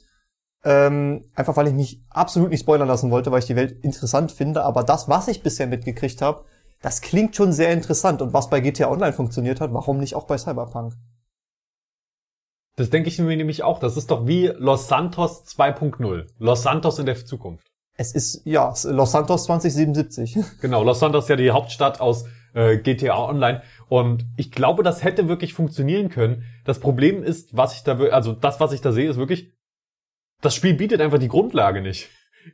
Ähm, 0.63 1.25
einfach 1.35 1.57
weil 1.57 1.69
ich 1.69 1.75
mich 1.75 2.03
absolut 2.11 2.51
nicht 2.51 2.61
spoilern 2.61 2.87
lassen 2.87 3.11
wollte, 3.11 3.33
weil 3.33 3.39
ich 3.39 3.47
die 3.47 3.57
Welt 3.57 3.83
interessant 3.83 4.31
finde. 4.31 4.63
Aber 4.63 4.85
das, 4.85 5.09
was 5.09 5.27
ich 5.29 5.43
bisher 5.43 5.67
mitgekriegt 5.67 6.21
habe, 6.21 6.45
das 6.83 7.01
klingt 7.01 7.35
schon 7.35 7.53
sehr 7.53 7.73
interessant. 7.73 8.23
Und 8.23 8.33
was 8.33 8.51
bei 8.51 8.61
GTA 8.61 8.91
Online 8.91 9.13
funktioniert 9.13 9.61
hat, 9.61 9.73
warum 9.73 9.99
nicht 9.99 10.15
auch 10.15 10.25
bei 10.25 10.39
Cyberpunk? 10.39 10.95
Das 12.77 12.91
denke 12.91 13.09
ich 13.09 13.19
mir 13.19 13.37
nämlich 13.37 13.63
auch. 13.63 13.79
Das 13.79 13.97
ist 13.97 14.11
doch 14.11 14.27
wie 14.27 14.47
Los 14.47 14.89
Santos 14.89 15.45
2.0. 15.45 16.27
Los 16.39 16.63
Santos 16.63 16.99
in 16.99 17.07
der 17.07 17.17
Zukunft. 17.25 17.67
Es 17.97 18.13
ist, 18.13 18.43
ja, 18.45 18.73
Los 18.85 19.13
Santos 19.13 19.45
2077. 19.45 20.39
Genau, 20.61 20.83
Los 20.83 21.01
Santos 21.01 21.25
ist 21.25 21.29
ja 21.29 21.37
die 21.37 21.51
Hauptstadt 21.51 22.01
aus 22.01 22.25
äh, 22.55 22.79
GTA 22.79 23.19
Online. 23.19 23.63
Und 23.89 24.27
ich 24.37 24.51
glaube, 24.51 24.83
das 24.83 25.05
hätte 25.05 25.29
wirklich 25.29 25.55
funktionieren 25.55 26.09
können. 26.09 26.45
Das 26.65 26.81
Problem 26.81 27.23
ist, 27.23 27.57
was 27.57 27.77
ich 27.77 27.83
da, 27.83 27.99
also 27.99 28.33
das, 28.33 28.61
was 28.61 28.73
ich 28.73 28.81
da 28.81 28.93
sehe, 28.93 29.09
ist 29.09 29.17
wirklich, 29.17 29.53
das 30.41 30.55
Spiel 30.55 30.75
bietet 30.75 31.01
einfach 31.01 31.19
die 31.19 31.29
Grundlage 31.29 31.81
nicht. 31.83 32.09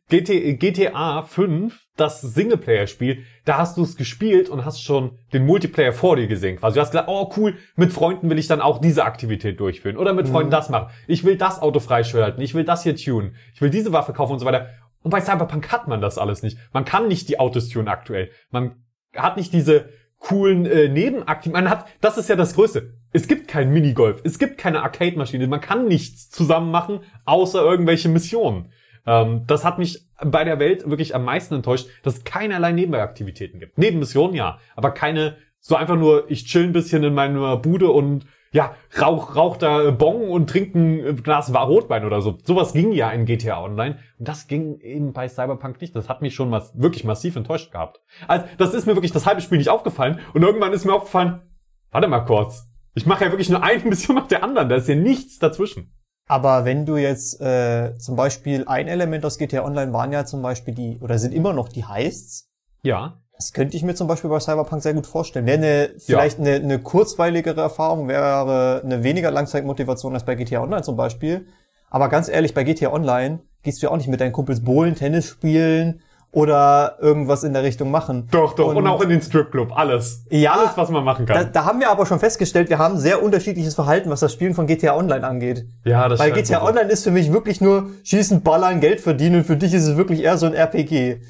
GT, 0.08 0.58
GTA 0.58 1.22
5, 1.22 1.80
das 1.96 2.20
Singleplayer-Spiel, 2.20 3.24
da 3.44 3.58
hast 3.58 3.76
du 3.76 3.82
es 3.82 3.96
gespielt 3.96 4.48
und 4.48 4.64
hast 4.64 4.82
schon 4.82 5.18
den 5.32 5.46
Multiplayer 5.46 5.92
vor 5.92 6.16
dir 6.16 6.26
gesehen. 6.26 6.58
Also 6.60 6.74
du 6.74 6.80
hast 6.80 6.90
gesagt, 6.90 7.08
oh 7.08 7.32
cool, 7.36 7.56
mit 7.76 7.92
Freunden 7.92 8.28
will 8.28 8.38
ich 8.38 8.48
dann 8.48 8.60
auch 8.60 8.80
diese 8.80 9.04
Aktivität 9.04 9.60
durchführen. 9.60 9.96
Oder 9.96 10.12
mit 10.12 10.28
Freunden 10.28 10.50
das 10.50 10.70
machen. 10.70 10.90
Ich 11.06 11.24
will 11.24 11.36
das 11.36 11.62
Auto 11.62 11.80
freischalten, 11.80 12.42
ich 12.42 12.54
will 12.54 12.64
das 12.64 12.82
hier 12.82 12.96
tunen, 12.96 13.36
ich 13.54 13.60
will 13.60 13.70
diese 13.70 13.92
Waffe 13.92 14.12
kaufen 14.12 14.32
und 14.32 14.38
so 14.40 14.46
weiter. 14.46 14.70
Und 15.02 15.10
bei 15.10 15.20
Cyberpunk 15.20 15.70
hat 15.70 15.86
man 15.86 16.00
das 16.00 16.18
alles 16.18 16.42
nicht. 16.42 16.58
Man 16.72 16.84
kann 16.84 17.06
nicht 17.06 17.28
die 17.28 17.38
Autos 17.38 17.68
tunen 17.68 17.88
aktuell. 17.88 18.30
Man 18.50 18.85
hat 19.16 19.36
nicht 19.36 19.52
diese 19.52 19.88
coolen 20.18 20.66
äh, 20.66 20.88
Nebenaktivitäten. 20.88 21.52
Man 21.52 21.70
hat, 21.70 21.86
das 22.00 22.18
ist 22.18 22.28
ja 22.28 22.36
das 22.36 22.54
Größte. 22.54 22.94
Es 23.12 23.28
gibt 23.28 23.48
kein 23.48 23.72
Minigolf, 23.72 24.20
es 24.24 24.38
gibt 24.38 24.58
keine 24.58 24.82
Arcade-Maschine, 24.82 25.46
man 25.46 25.60
kann 25.60 25.86
nichts 25.86 26.30
zusammen 26.30 26.70
machen, 26.70 27.00
außer 27.24 27.62
irgendwelche 27.62 28.08
Missionen. 28.08 28.72
Ähm, 29.06 29.44
das 29.46 29.64
hat 29.64 29.78
mich 29.78 30.06
bei 30.22 30.44
der 30.44 30.58
Welt 30.58 30.88
wirklich 30.88 31.14
am 31.14 31.24
meisten 31.24 31.54
enttäuscht, 31.54 31.88
dass 32.02 32.18
es 32.18 32.24
keinerlei 32.24 32.72
Nebenaktivitäten 32.72 33.60
gibt. 33.60 33.78
Nebenmissionen 33.78 34.34
ja, 34.34 34.58
aber 34.74 34.90
keine, 34.90 35.36
so 35.60 35.76
einfach 35.76 35.96
nur, 35.96 36.30
ich 36.30 36.46
chill 36.46 36.64
ein 36.64 36.72
bisschen 36.72 37.04
in 37.04 37.14
meiner 37.14 37.56
Bude 37.56 37.90
und 37.90 38.26
ja, 38.52 38.74
rauch, 39.00 39.36
rauch 39.36 39.56
da 39.56 39.90
Bon 39.90 40.28
und 40.28 40.48
trink 40.48 40.74
ein 40.74 41.22
Glas 41.22 41.52
Rotwein 41.54 42.04
oder 42.04 42.22
so. 42.22 42.38
Sowas 42.44 42.72
ging 42.72 42.92
ja 42.92 43.10
in 43.10 43.26
GTA 43.26 43.62
Online. 43.62 43.98
Und 44.18 44.28
das 44.28 44.46
ging 44.46 44.80
eben 44.80 45.12
bei 45.12 45.28
Cyberpunk 45.28 45.80
nicht. 45.80 45.94
Das 45.94 46.08
hat 46.08 46.22
mich 46.22 46.34
schon 46.34 46.50
mas 46.50 46.72
wirklich 46.74 47.04
massiv 47.04 47.36
enttäuscht 47.36 47.72
gehabt. 47.72 48.00
Also, 48.28 48.46
das 48.58 48.74
ist 48.74 48.86
mir 48.86 48.94
wirklich 48.94 49.12
das 49.12 49.26
halbe 49.26 49.40
Spiel 49.40 49.58
nicht 49.58 49.70
aufgefallen. 49.70 50.20
Und 50.32 50.42
irgendwann 50.42 50.72
ist 50.72 50.84
mir 50.84 50.94
aufgefallen, 50.94 51.42
warte 51.90 52.08
mal 52.08 52.20
kurz. 52.20 52.68
Ich 52.94 53.06
mache 53.06 53.24
ja 53.24 53.30
wirklich 53.30 53.50
nur 53.50 53.62
eine 53.62 53.84
Mission 53.84 54.16
nach 54.16 54.28
der 54.28 54.42
anderen. 54.42 54.68
Da 54.68 54.76
ist 54.76 54.88
ja 54.88 54.94
nichts 54.94 55.38
dazwischen. 55.38 55.92
Aber 56.28 56.64
wenn 56.64 56.86
du 56.86 56.96
jetzt 56.96 57.40
äh, 57.40 57.94
zum 57.98 58.16
Beispiel 58.16 58.64
ein 58.66 58.88
Element 58.88 59.24
aus 59.24 59.38
GTA 59.38 59.64
Online 59.64 59.92
waren 59.92 60.12
ja 60.12 60.24
zum 60.24 60.42
Beispiel 60.42 60.74
die, 60.74 60.98
oder 61.00 61.18
sind 61.18 61.32
immer 61.32 61.52
noch 61.52 61.68
die 61.68 61.84
Heists, 61.84 62.50
Ja. 62.82 63.22
Das 63.36 63.52
könnte 63.52 63.76
ich 63.76 63.82
mir 63.82 63.94
zum 63.94 64.08
Beispiel 64.08 64.30
bei 64.30 64.40
Cyberpunk 64.40 64.82
sehr 64.82 64.94
gut 64.94 65.06
vorstellen. 65.06 65.46
Wäre 65.46 65.58
eine, 65.58 65.90
vielleicht 65.98 66.38
eine, 66.40 66.54
eine 66.54 66.78
kurzweiligere 66.78 67.60
Erfahrung, 67.60 68.08
wäre 68.08 68.80
eine 68.84 69.02
weniger 69.02 69.30
Langzeitmotivation 69.30 70.14
als 70.14 70.24
bei 70.24 70.34
GTA 70.34 70.62
Online 70.62 70.82
zum 70.82 70.96
Beispiel. 70.96 71.46
Aber 71.90 72.08
ganz 72.08 72.28
ehrlich, 72.28 72.54
bei 72.54 72.64
GTA 72.64 72.92
Online 72.92 73.40
gehst 73.62 73.82
du 73.82 73.86
ja 73.86 73.92
auch 73.92 73.96
nicht 73.96 74.08
mit 74.08 74.20
deinen 74.20 74.32
Kumpels 74.32 74.64
bowlen, 74.64 74.94
Tennis 74.94 75.26
spielen 75.28 76.00
oder 76.32 76.96
irgendwas 77.00 77.44
in 77.44 77.52
der 77.54 77.62
Richtung 77.62 77.90
machen. 77.90 78.28
Doch, 78.30 78.54
doch. 78.54 78.74
Und, 78.74 78.86
auch 78.86 79.00
in 79.00 79.08
den 79.08 79.22
Stripclub. 79.22 79.72
Alles. 79.76 80.24
Ja, 80.30 80.52
Alles, 80.52 80.70
was 80.76 80.90
man 80.90 81.04
machen 81.04 81.24
Da, 81.24 81.34
kann. 81.34 81.52
da 81.52 81.64
haben 81.64 81.80
wir 81.80 81.90
aber 81.90 82.04
schon 82.04 82.18
festgestellt, 82.18 82.68
wir 82.68 82.78
haben 82.78 82.98
sehr 82.98 83.22
unterschiedliches 83.22 83.74
Verhalten, 83.74 84.10
was 84.10 84.20
das 84.20 84.32
Spielen 84.32 84.54
von 84.54 84.66
GTA 84.66 84.96
Online 84.96 85.26
angeht. 85.26 85.66
ja, 85.84 86.08
das 86.08 86.18
Weil 86.20 86.32
scheint 86.34 86.46
GTA 86.46 86.60
so. 86.60 86.66
Online 86.66 86.90
ist 86.90 87.04
für 87.04 87.10
mich 87.10 87.32
wirklich 87.32 87.60
nur 87.60 87.90
schießen, 88.02 88.42
ballern, 88.42 88.80
Geld 88.80 89.00
verdienen. 89.00 89.44
Für 89.44 89.56
dich 89.56 89.72
ist 89.72 89.86
es 89.86 89.96
wirklich 89.96 90.22
eher 90.24 90.36
so 90.36 90.46
ein 90.46 90.54
RPG. 90.54 91.20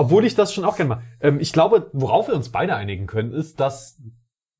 Obwohl 0.00 0.24
ich 0.24 0.34
das 0.34 0.54
schon 0.54 0.64
auch 0.64 0.76
gerne 0.76 0.88
mache. 0.88 1.02
Ähm, 1.20 1.40
ich 1.40 1.52
glaube, 1.52 1.90
worauf 1.92 2.28
wir 2.28 2.34
uns 2.34 2.48
beide 2.48 2.74
einigen 2.74 3.06
können, 3.06 3.34
ist, 3.34 3.60
dass 3.60 4.00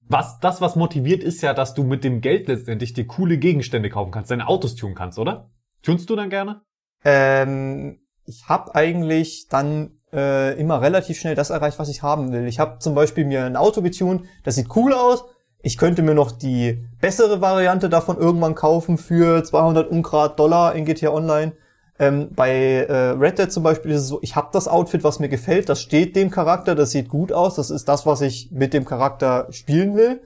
was 0.07 0.39
das, 0.41 0.61
was 0.61 0.77
motiviert, 0.77 1.23
ist 1.23 1.41
ja, 1.41 1.55
dass 1.55 1.73
du 1.73 1.83
mit 1.83 2.05
dem 2.05 2.21
Geld 2.21 2.47
letztendlich 2.49 2.93
dir 2.93 3.07
coole 3.07 3.39
Gegenstände 3.39 3.89
kaufen 3.89 4.11
kannst, 4.11 4.31
deine 4.31 4.49
Autos 4.49 4.75
tunen 4.75 4.95
kannst, 4.95 5.19
oder? 5.19 5.49
Tunst 5.83 6.11
du 6.11 6.17
dann 6.17 6.29
gerne? 6.29 6.61
Ähm, 7.07 8.01
ich 8.27 8.51
habe 8.51 8.75
eigentlich 8.75 9.49
dann 9.49 9.93
äh, 10.13 10.61
immer 10.61 10.83
relativ 10.83 11.19
schnell 11.19 11.37
das 11.37 11.49
erreicht, 11.49 11.79
was 11.79 11.89
ich 11.89 12.03
haben 12.03 12.33
will. 12.33 12.47
Ich 12.47 12.59
habe 12.59 12.79
zum 12.79 12.95
Beispiel 12.95 13.25
mir 13.25 13.47
ein 13.47 13.57
Auto 13.57 13.81
getunt, 13.81 14.27
das 14.45 14.57
sieht 14.57 14.77
cool 14.77 14.93
aus. 14.93 15.25
Ich 15.63 15.79
könnte 15.79 16.03
mir 16.03 16.15
noch 16.15 16.33
die 16.33 16.87
bessere 17.01 17.41
Variante 17.41 17.89
davon 17.89 18.19
irgendwann 18.19 18.55
kaufen 18.55 18.99
für 18.99 19.43
200 19.43 19.91
Ungrad 19.91 20.39
Dollar 20.39 20.75
in 20.75 20.85
GTA 20.85 21.11
Online. 21.11 21.53
Ähm, 22.01 22.31
bei 22.35 22.51
äh, 22.51 23.11
Red 23.11 23.39
Dead 23.39 23.53
zum 23.53 23.63
Beispiel 23.63 23.91
ist 23.91 24.01
es 24.01 24.09
so, 24.09 24.21
ich 24.23 24.35
habe 24.35 24.49
das 24.53 24.69
Outfit, 24.69 25.05
was 25.05 25.19
mir 25.19 25.29
gefällt, 25.29 25.69
das 25.69 25.83
steht 25.83 26.17
dem 26.17 26.31
Charakter, 26.31 26.75
das 26.75 26.93
sieht 26.93 27.11
gut 27.11 27.31
aus, 27.31 27.57
das 27.57 27.69
ist 27.69 27.91
das, 27.91 28.07
was 28.07 28.23
ich 28.23 28.51
mit 28.51 28.73
dem 28.73 28.87
Charakter 28.87 29.49
spielen 29.51 29.95
will. 29.95 30.23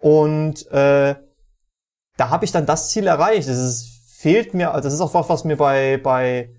Und 0.00 0.66
äh, 0.72 1.14
da 2.16 2.30
habe 2.30 2.44
ich 2.44 2.50
dann 2.50 2.66
das 2.66 2.90
Ziel 2.90 3.06
erreicht. 3.06 3.46
Es 3.46 3.86
fehlt 4.18 4.52
mir, 4.52 4.72
also 4.72 4.88
das 4.88 4.94
ist 4.94 5.00
auch 5.00 5.14
was, 5.14 5.28
was 5.28 5.44
mir 5.44 5.56
bei, 5.56 6.00
bei 6.02 6.50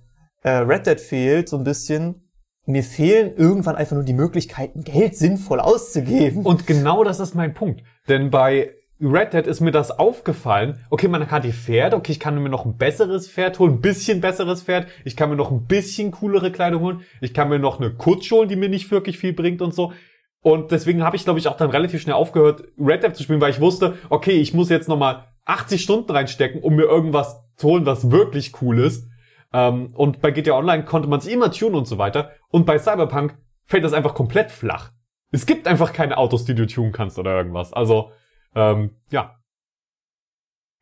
äh, 0.43 0.49
Red 0.49 0.87
Dead 0.87 1.01
fehlt, 1.01 1.49
so 1.49 1.57
ein 1.57 1.65
bisschen. 1.65 2.29
Mir 2.65 2.83
fehlen 2.83 3.35
irgendwann 3.35 3.75
einfach 3.75 3.95
nur 3.95 4.05
die 4.05 4.13
Möglichkeiten, 4.13 4.85
Geld 4.85 5.17
sinnvoll 5.17 5.59
auszugeben. 5.59 6.45
Und 6.45 6.67
genau 6.67 7.03
das 7.03 7.19
ist 7.19 7.35
mein 7.35 7.53
Punkt. 7.53 7.83
Denn 8.07 8.29
bei 8.29 8.71
Red 8.99 9.33
Dead 9.33 9.45
ist 9.45 9.61
mir 9.61 9.71
das 9.71 9.91
aufgefallen. 9.91 10.79
Okay, 10.89 11.07
man 11.07 11.27
kann 11.27 11.43
die 11.43 11.51
Pferde, 11.51 11.95
okay, 11.95 12.11
ich 12.11 12.19
kann 12.19 12.41
mir 12.41 12.49
noch 12.49 12.65
ein 12.65 12.77
besseres 12.77 13.29
Pferd 13.29 13.59
holen, 13.59 13.73
ein 13.73 13.81
bisschen 13.81 14.21
besseres 14.21 14.63
Pferd. 14.63 14.87
Ich 15.05 15.15
kann 15.15 15.29
mir 15.29 15.35
noch 15.35 15.51
ein 15.51 15.67
bisschen 15.67 16.11
coolere 16.11 16.51
Kleidung 16.51 16.81
holen. 16.81 17.01
Ich 17.21 17.33
kann 17.33 17.49
mir 17.49 17.59
noch 17.59 17.79
eine 17.79 17.93
Kutsche 17.93 18.35
holen, 18.35 18.49
die 18.49 18.55
mir 18.55 18.69
nicht 18.69 18.89
wirklich 18.89 19.19
viel 19.19 19.33
bringt 19.33 19.61
und 19.61 19.73
so. 19.73 19.93
Und 20.41 20.71
deswegen 20.71 21.03
habe 21.03 21.15
ich, 21.15 21.25
glaube 21.25 21.39
ich, 21.39 21.47
auch 21.47 21.57
dann 21.57 21.69
relativ 21.69 22.01
schnell 22.01 22.15
aufgehört, 22.15 22.63
Red 22.79 23.03
Dead 23.03 23.15
zu 23.15 23.23
spielen, 23.23 23.41
weil 23.41 23.51
ich 23.51 23.61
wusste, 23.61 23.97
okay, 24.09 24.31
ich 24.31 24.53
muss 24.53 24.69
jetzt 24.69 24.87
nochmal 24.89 25.25
80 25.45 25.81
Stunden 25.81 26.11
reinstecken, 26.11 26.61
um 26.61 26.75
mir 26.75 26.83
irgendwas 26.83 27.43
zu 27.55 27.67
holen, 27.67 27.85
was 27.85 28.11
wirklich 28.11 28.61
cool 28.61 28.79
ist. 28.79 29.07
Ähm, 29.53 29.93
und 29.93 30.21
bei 30.21 30.31
GTA 30.31 30.57
Online 30.57 30.85
konnte 30.85 31.07
man 31.07 31.21
sich 31.21 31.33
immer 31.33 31.51
tunen 31.51 31.75
und 31.75 31.87
so 31.87 31.97
weiter. 31.97 32.31
Und 32.49 32.65
bei 32.65 32.79
Cyberpunk 32.79 33.37
fällt 33.65 33.83
das 33.83 33.93
einfach 33.93 34.13
komplett 34.13 34.51
flach. 34.51 34.91
Es 35.31 35.45
gibt 35.45 35.67
einfach 35.67 35.93
keine 35.93 36.17
Autos, 36.17 36.45
die 36.45 36.55
du 36.55 36.65
tunen 36.65 36.91
kannst 36.91 37.19
oder 37.19 37.35
irgendwas. 37.35 37.73
Also, 37.73 38.11
ähm, 38.57 38.91
ja. 39.11 39.33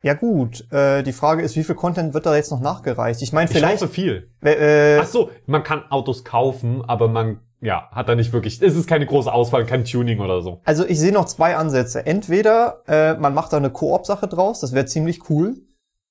Ja 0.02 0.14
gut, 0.14 0.70
äh, 0.72 1.02
die 1.02 1.12
Frage 1.12 1.42
ist, 1.42 1.56
wie 1.56 1.64
viel 1.64 1.74
Content 1.74 2.14
wird 2.14 2.26
da 2.26 2.36
jetzt 2.36 2.50
noch 2.50 2.60
nachgereicht? 2.60 3.22
Ich 3.22 3.32
meine, 3.32 3.50
Ich 3.50 3.56
vielleicht... 3.56 3.82
hoffe 3.82 3.92
viel. 3.92 4.30
Äh, 4.44 4.98
Ach 5.00 5.06
so, 5.06 5.30
man 5.46 5.62
kann 5.62 5.84
Autos 5.90 6.24
kaufen, 6.24 6.84
aber 6.84 7.08
man, 7.08 7.40
ja, 7.60 7.88
hat 7.90 8.08
da 8.08 8.14
nicht 8.14 8.32
wirklich, 8.32 8.62
es 8.62 8.76
ist 8.76 8.86
keine 8.86 9.06
große 9.06 9.32
Auswahl, 9.32 9.64
kein 9.66 9.84
Tuning 9.84 10.20
oder 10.20 10.42
so. 10.42 10.60
Also 10.64 10.86
ich 10.86 11.00
sehe 11.00 11.12
noch 11.12 11.24
zwei 11.24 11.56
Ansätze. 11.56 12.06
Entweder 12.06 12.82
äh, 12.86 13.14
man 13.14 13.34
macht 13.34 13.52
da 13.52 13.56
eine 13.56 13.70
Koop-Sache 13.70 14.28
draus, 14.28 14.60
das 14.60 14.72
wäre 14.72 14.86
ziemlich 14.86 15.28
cool. 15.30 15.56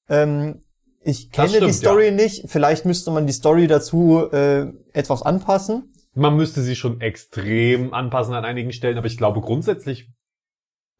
Ähm, 0.09 0.61
ich 1.01 1.31
kenne 1.31 1.49
die 1.49 1.55
stimmt, 1.57 1.75
Story 1.75 2.11
nicht. 2.11 2.49
Vielleicht 2.49 2.85
müsste 2.85 3.11
man 3.11 3.27
die 3.27 3.33
Story 3.33 3.67
dazu 3.67 4.27
äh, 4.31 4.65
etwas 4.91 5.21
anpassen. 5.21 5.93
Man 6.15 6.35
müsste 6.35 6.61
sie 6.61 6.75
schon 6.75 6.99
extrem 6.99 7.93
anpassen 7.93 8.33
an 8.33 8.43
einigen 8.43 8.71
Stellen, 8.71 8.97
aber 8.97 9.07
ich 9.07 9.17
glaube 9.17 9.41
grundsätzlich 9.41 10.09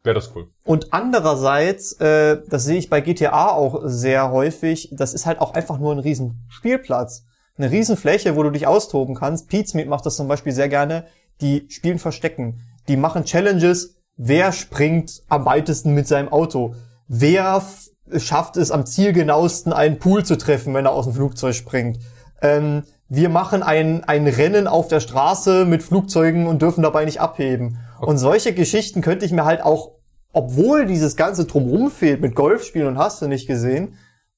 wäre 0.06 0.14
das 0.14 0.34
cool. 0.34 0.48
Und 0.64 0.92
andererseits, 0.92 1.92
äh, 2.00 2.38
das 2.48 2.64
sehe 2.64 2.78
ich 2.78 2.88
bei 2.88 3.00
GTA 3.00 3.50
auch 3.50 3.82
sehr 3.84 4.30
häufig, 4.30 4.88
das 4.92 5.12
ist 5.12 5.26
halt 5.26 5.40
auch 5.40 5.54
einfach 5.54 5.78
nur 5.78 5.92
ein 5.92 5.98
riesen 5.98 6.46
Spielplatz. 6.48 7.24
Eine 7.58 7.70
riesen 7.70 7.96
Fläche, 7.96 8.36
wo 8.36 8.42
du 8.42 8.50
dich 8.50 8.66
austoben 8.66 9.14
kannst. 9.14 9.48
Pizmeet 9.48 9.88
macht 9.88 10.06
das 10.06 10.16
zum 10.16 10.28
Beispiel 10.28 10.52
sehr 10.52 10.68
gerne. 10.68 11.06
Die 11.40 11.66
spielen 11.68 11.98
Verstecken. 11.98 12.60
Die 12.88 12.96
machen 12.96 13.24
Challenges. 13.24 13.96
Wer 14.16 14.52
springt 14.52 15.22
am 15.28 15.44
weitesten 15.44 15.94
mit 15.94 16.06
seinem 16.06 16.28
Auto? 16.28 16.74
Wer 17.08 17.62
schafft 18.18 18.56
es 18.56 18.70
am 18.70 18.86
zielgenauesten 18.86 19.72
einen 19.72 19.98
Pool 19.98 20.24
zu 20.24 20.36
treffen, 20.36 20.74
wenn 20.74 20.86
er 20.86 20.92
aus 20.92 21.04
dem 21.06 21.14
Flugzeug 21.14 21.54
springt? 21.54 21.98
Ähm, 22.42 22.84
wir 23.08 23.28
machen 23.28 23.62
ein, 23.62 24.04
ein 24.04 24.26
Rennen 24.26 24.66
auf 24.66 24.88
der 24.88 25.00
Straße 25.00 25.64
mit 25.64 25.82
Flugzeugen 25.82 26.46
und 26.46 26.60
dürfen 26.60 26.82
dabei 26.82 27.04
nicht 27.04 27.20
abheben. 27.20 27.78
Und 28.00 28.18
solche 28.18 28.52
Geschichten 28.52 29.00
könnte 29.00 29.24
ich 29.24 29.32
mir 29.32 29.44
halt 29.44 29.62
auch 29.62 29.92
obwohl 30.36 30.84
dieses 30.84 31.16
ganze 31.16 31.46
Drumrum 31.46 31.90
fehlt 31.90 32.20
mit 32.20 32.34
Golfspielen 32.34 32.88
und 32.88 32.98
hast 32.98 33.22
du 33.22 33.26
nicht 33.26 33.46
gesehen, 33.46 33.94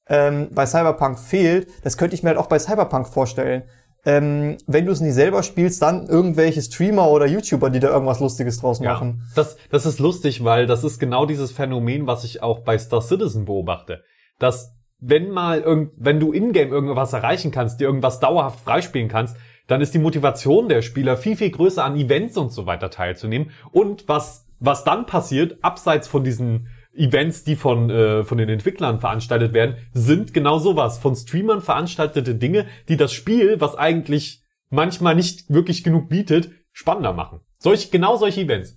ähm, 0.07 0.49
bei 0.53 0.65
Cyberpunk 0.65 1.19
fehlt, 1.19 1.69
das 1.83 1.99
könnte 1.99 2.15
ich 2.15 2.23
mir 2.23 2.29
halt 2.29 2.39
auch 2.39 2.47
bei 2.47 2.61
Cyberpunk 2.61 3.09
vorstellen. 3.09 3.65
ähm, 4.05 4.57
wenn 4.67 4.87
du 4.87 4.93
es 4.93 5.01
nicht 5.01 5.15
selber 5.15 5.43
spielst, 5.43 5.83
dann 5.83 6.07
irgendwelche 6.07 6.63
Streamer 6.63 7.11
oder 7.11 7.27
YouTuber, 7.27 7.69
die 7.69 7.81
da 7.81 7.89
irgendwas 7.89 8.21
Lustiges 8.21 8.59
draus 8.61 8.81
machen. 8.81 9.23
Ja, 9.23 9.33
das, 9.35 9.57
das 9.71 9.87
ist 9.87 9.99
lustig, 9.99 10.45
weil 10.45 10.67
das 10.67 10.85
ist 10.85 10.99
genau 10.99 11.27
dieses 11.27 11.53
Phänomen, 11.53 12.07
was 12.07 12.25
ich 12.25 12.43
auch 12.43 12.61
bei 12.61 12.79
Star 12.79 13.03
Citizen 13.03 13.45
beobachte. 13.45 14.03
Dass 14.39 14.75
wenn 15.01 15.31
mal 15.31 15.61
irgend, 15.61 15.93
wenn 15.99 16.21
du 16.21 16.33
in-game 16.33 16.73
irgendwas 16.73 17.13
erreichen 17.13 17.51
kannst, 17.51 17.81
dir 17.81 17.85
irgendwas 17.85 18.21
dauerhaft 18.21 18.61
freispielen 18.61 19.09
kannst, 19.09 19.37
dann 19.67 19.81
ist 19.81 19.93
die 19.93 19.99
Motivation 19.99 20.69
der 20.69 20.81
Spieler 20.81 21.17
viel, 21.17 21.37
viel 21.37 21.51
größer 21.51 21.85
an 21.85 21.97
Events 21.97 22.39
und 22.39 22.51
so 22.51 22.65
weiter 22.65 22.91
teilzunehmen. 22.91 23.51
Und 23.71 24.09
was, 24.09 24.47
was 24.61 24.85
dann 24.85 25.07
passiert, 25.07 25.59
abseits 25.63 26.09
von 26.09 26.25
diesen 26.25 26.69
Events, 26.95 27.45
die 27.45 27.57
von, 27.57 27.91
äh, 27.91 28.25
von 28.25 28.39
den 28.39 28.49
Entwicklern 28.49 28.99
veranstaltet 28.99 29.53
werden, 29.53 29.77
sind 29.93 30.35
genau 30.35 30.59
sowas. 30.59 30.99
Von 30.99 31.15
Streamern 31.15 31.61
veranstaltete 31.61 32.35
Dinge, 32.35 32.67
die 32.89 32.97
das 32.97 33.13
Spiel, 33.13 33.61
was 33.61 33.77
eigentlich 33.77 34.43
manchmal 34.71 35.15
nicht 35.15 35.49
wirklich 35.49 35.85
genug 35.85 36.09
bietet, 36.09 36.51
spannender 36.73 37.13
machen. 37.13 37.41
Solch, 37.59 37.91
genau 37.91 38.17
solche 38.17 38.41
Events. 38.41 38.77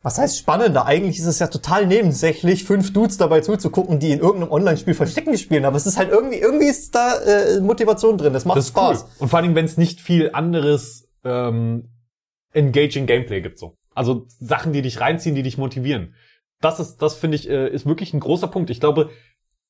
Was 0.00 0.16
heißt 0.16 0.38
spannender? 0.38 0.86
Eigentlich 0.86 1.18
ist 1.18 1.26
es 1.26 1.40
ja 1.40 1.48
total 1.48 1.86
nebensächlich, 1.86 2.64
fünf 2.64 2.92
Dudes 2.92 3.16
dabei 3.16 3.40
zuzugucken, 3.40 3.98
die 3.98 4.12
in 4.12 4.20
irgendeinem 4.20 4.52
Online-Spiel 4.52 4.94
Verstecken 4.94 5.36
spielen. 5.36 5.64
Aber 5.64 5.76
es 5.76 5.86
ist 5.86 5.98
halt 5.98 6.10
irgendwie, 6.10 6.38
irgendwie 6.38 6.68
ist 6.68 6.94
da 6.94 7.16
äh, 7.20 7.60
Motivation 7.60 8.16
drin. 8.16 8.32
Das 8.32 8.44
macht 8.44 8.58
Das 8.58 8.68
Spaß. 8.68 9.02
cool. 9.02 9.10
Und 9.18 9.28
vor 9.28 9.40
allem, 9.40 9.54
wenn 9.56 9.64
es 9.64 9.76
nicht 9.76 10.00
viel 10.00 10.30
anderes 10.32 11.08
ähm, 11.24 11.88
engaging 12.52 13.06
Gameplay 13.06 13.40
gibt. 13.40 13.58
so. 13.58 13.74
Also 13.98 14.26
Sachen, 14.40 14.72
die 14.72 14.82
dich 14.82 15.00
reinziehen, 15.00 15.34
die 15.34 15.42
dich 15.42 15.58
motivieren. 15.58 16.14
Das 16.60 16.80
ist, 16.80 16.98
das 16.98 17.14
finde 17.14 17.36
ich, 17.36 17.48
äh, 17.48 17.68
ist 17.68 17.86
wirklich 17.86 18.14
ein 18.14 18.20
großer 18.20 18.48
Punkt. 18.48 18.70
Ich 18.70 18.80
glaube, 18.80 19.10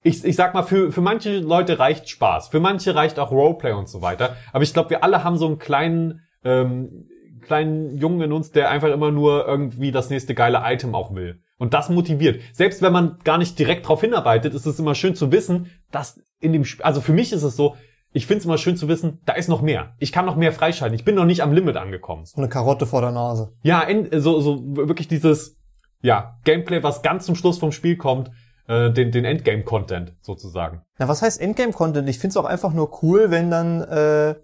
ich, 0.03 0.25
ich 0.25 0.37
sag 0.37 0.55
mal, 0.55 0.62
für, 0.62 0.93
für 0.93 1.01
manche 1.01 1.38
Leute 1.38 1.79
reicht 1.79 2.09
Spaß, 2.09 2.49
für 2.49 2.61
manche 2.61 2.95
reicht 2.95 3.19
auch 3.19 3.31
Roleplay 3.31 3.73
und 3.73 3.88
so 3.88 4.01
weiter. 4.03 4.37
Aber 4.53 4.62
ich 4.62 4.73
glaube, 4.73 4.91
wir 4.91 5.03
alle 5.03 5.25
haben 5.25 5.37
so 5.37 5.47
einen 5.47 5.59
kleinen, 5.59 6.21
ähm, 6.45 7.09
kleinen 7.41 7.97
Jungen 7.97 8.21
in 8.21 8.33
uns, 8.33 8.51
der 8.53 8.71
einfach 8.71 8.91
immer 8.91 9.11
nur 9.11 9.47
irgendwie 9.47 9.93
das 9.93 10.11
nächste 10.11 10.35
geile 10.35 10.61
Item 10.64 10.95
auch 10.95 11.14
will. 11.14 11.41
Und 11.59 11.75
das 11.75 11.88
motiviert. 11.88 12.41
Selbst 12.53 12.83
wenn 12.83 12.93
man 12.93 13.19
gar 13.25 13.38
nicht 13.38 13.59
direkt 13.59 13.85
darauf 13.85 14.01
hinarbeitet, 14.01 14.55
ist 14.55 14.67
es 14.67 14.79
immer 14.79 14.95
schön 14.95 15.14
zu 15.14 15.33
wissen, 15.33 15.71
dass 15.91 16.23
in 16.41 16.53
dem 16.53 16.64
Spiel, 16.64 16.85
also 16.85 17.01
für 17.01 17.12
mich 17.12 17.33
ist 17.33 17.43
es 17.43 17.57
so, 17.57 17.77
ich 18.12 18.27
finde 18.27 18.38
es 18.38 18.44
immer 18.47 18.59
schön 18.59 18.77
zu 18.77 18.88
wissen, 18.88 19.21
da 19.27 19.35
ist 19.35 19.49
noch 19.49 19.61
mehr. 19.61 19.94
Ich 19.99 20.12
kann 20.12 20.25
noch 20.25 20.37
mehr 20.37 20.53
freischalten. 20.53 20.99
Ich 20.99 21.05
bin 21.05 21.14
noch 21.14 21.27
nicht 21.27 21.42
am 21.42 21.53
Limit 21.53 21.77
angekommen. 21.77 22.25
So 22.25 22.38
eine 22.38 22.49
Karotte 22.49 22.87
vor 22.87 23.01
der 23.01 23.12
Nase. 23.12 23.53
Ja, 23.62 23.87
so, 24.12 24.40
so 24.40 24.77
wirklich 24.77 25.09
dieses, 25.09 25.57
ja, 26.01 26.38
Gameplay, 26.44 26.83
was 26.83 27.03
ganz 27.03 27.27
zum 27.27 27.35
Schluss 27.35 27.59
vom 27.59 27.73
Spiel 27.73 27.97
kommt, 27.97 28.31
äh, 28.66 28.90
den, 28.90 29.11
den 29.11 29.25
Endgame-Content 29.25 30.14
sozusagen. 30.21 30.83
Na, 30.99 31.09
was 31.09 31.23
heißt 31.23 31.40
Endgame-Content? 31.40 32.09
Ich 32.09 32.18
find's 32.18 32.37
auch 32.37 32.44
einfach 32.44 32.73
nur 32.73 33.03
cool, 33.03 33.31
wenn 33.31 33.51
dann, 33.51 33.83
äh, 33.83 34.37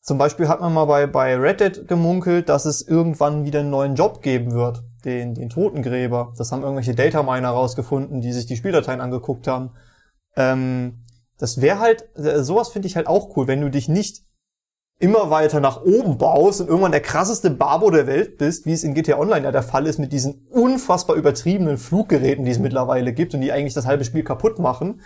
zum 0.00 0.16
Beispiel 0.16 0.48
hat 0.48 0.60
man 0.60 0.72
mal 0.72 0.84
bei, 0.84 1.06
bei 1.06 1.36
Reddit 1.36 1.88
gemunkelt, 1.88 2.48
dass 2.48 2.66
es 2.66 2.86
irgendwann 2.86 3.44
wieder 3.44 3.60
einen 3.60 3.70
neuen 3.70 3.94
Job 3.94 4.22
geben 4.22 4.52
wird. 4.52 4.84
Den, 5.04 5.34
den 5.34 5.48
Totengräber. 5.48 6.32
Das 6.36 6.50
haben 6.50 6.62
irgendwelche 6.62 6.94
Dataminer 6.94 7.50
rausgefunden, 7.50 8.20
die 8.20 8.32
sich 8.32 8.46
die 8.46 8.56
Spieldateien 8.56 9.00
angeguckt 9.00 9.46
haben. 9.46 9.70
Ähm, 10.36 11.04
das 11.38 11.60
wäre 11.60 11.78
halt, 11.78 12.08
äh, 12.16 12.42
sowas 12.42 12.68
finde 12.68 12.88
ich 12.88 12.96
halt 12.96 13.06
auch 13.06 13.36
cool, 13.36 13.46
wenn 13.46 13.60
du 13.60 13.70
dich 13.70 13.88
nicht 13.88 14.22
immer 15.00 15.30
weiter 15.30 15.60
nach 15.60 15.82
oben 15.82 16.18
baust 16.18 16.60
und 16.60 16.68
irgendwann 16.68 16.90
der 16.90 17.00
krasseste 17.00 17.50
Barbo 17.50 17.90
der 17.90 18.08
Welt 18.08 18.36
bist, 18.36 18.66
wie 18.66 18.72
es 18.72 18.82
in 18.82 18.94
GTA 18.94 19.18
Online 19.18 19.44
ja 19.44 19.52
der 19.52 19.62
Fall 19.62 19.86
ist 19.86 19.98
mit 19.98 20.12
diesen 20.12 20.46
unfassbar 20.50 21.14
übertriebenen 21.14 21.78
Fluggeräten, 21.78 22.44
die 22.44 22.50
es 22.50 22.58
mittlerweile 22.58 23.12
gibt 23.12 23.32
und 23.34 23.40
die 23.40 23.52
eigentlich 23.52 23.74
das 23.74 23.86
halbe 23.86 24.04
Spiel 24.04 24.24
kaputt 24.24 24.58
machen. 24.58 25.00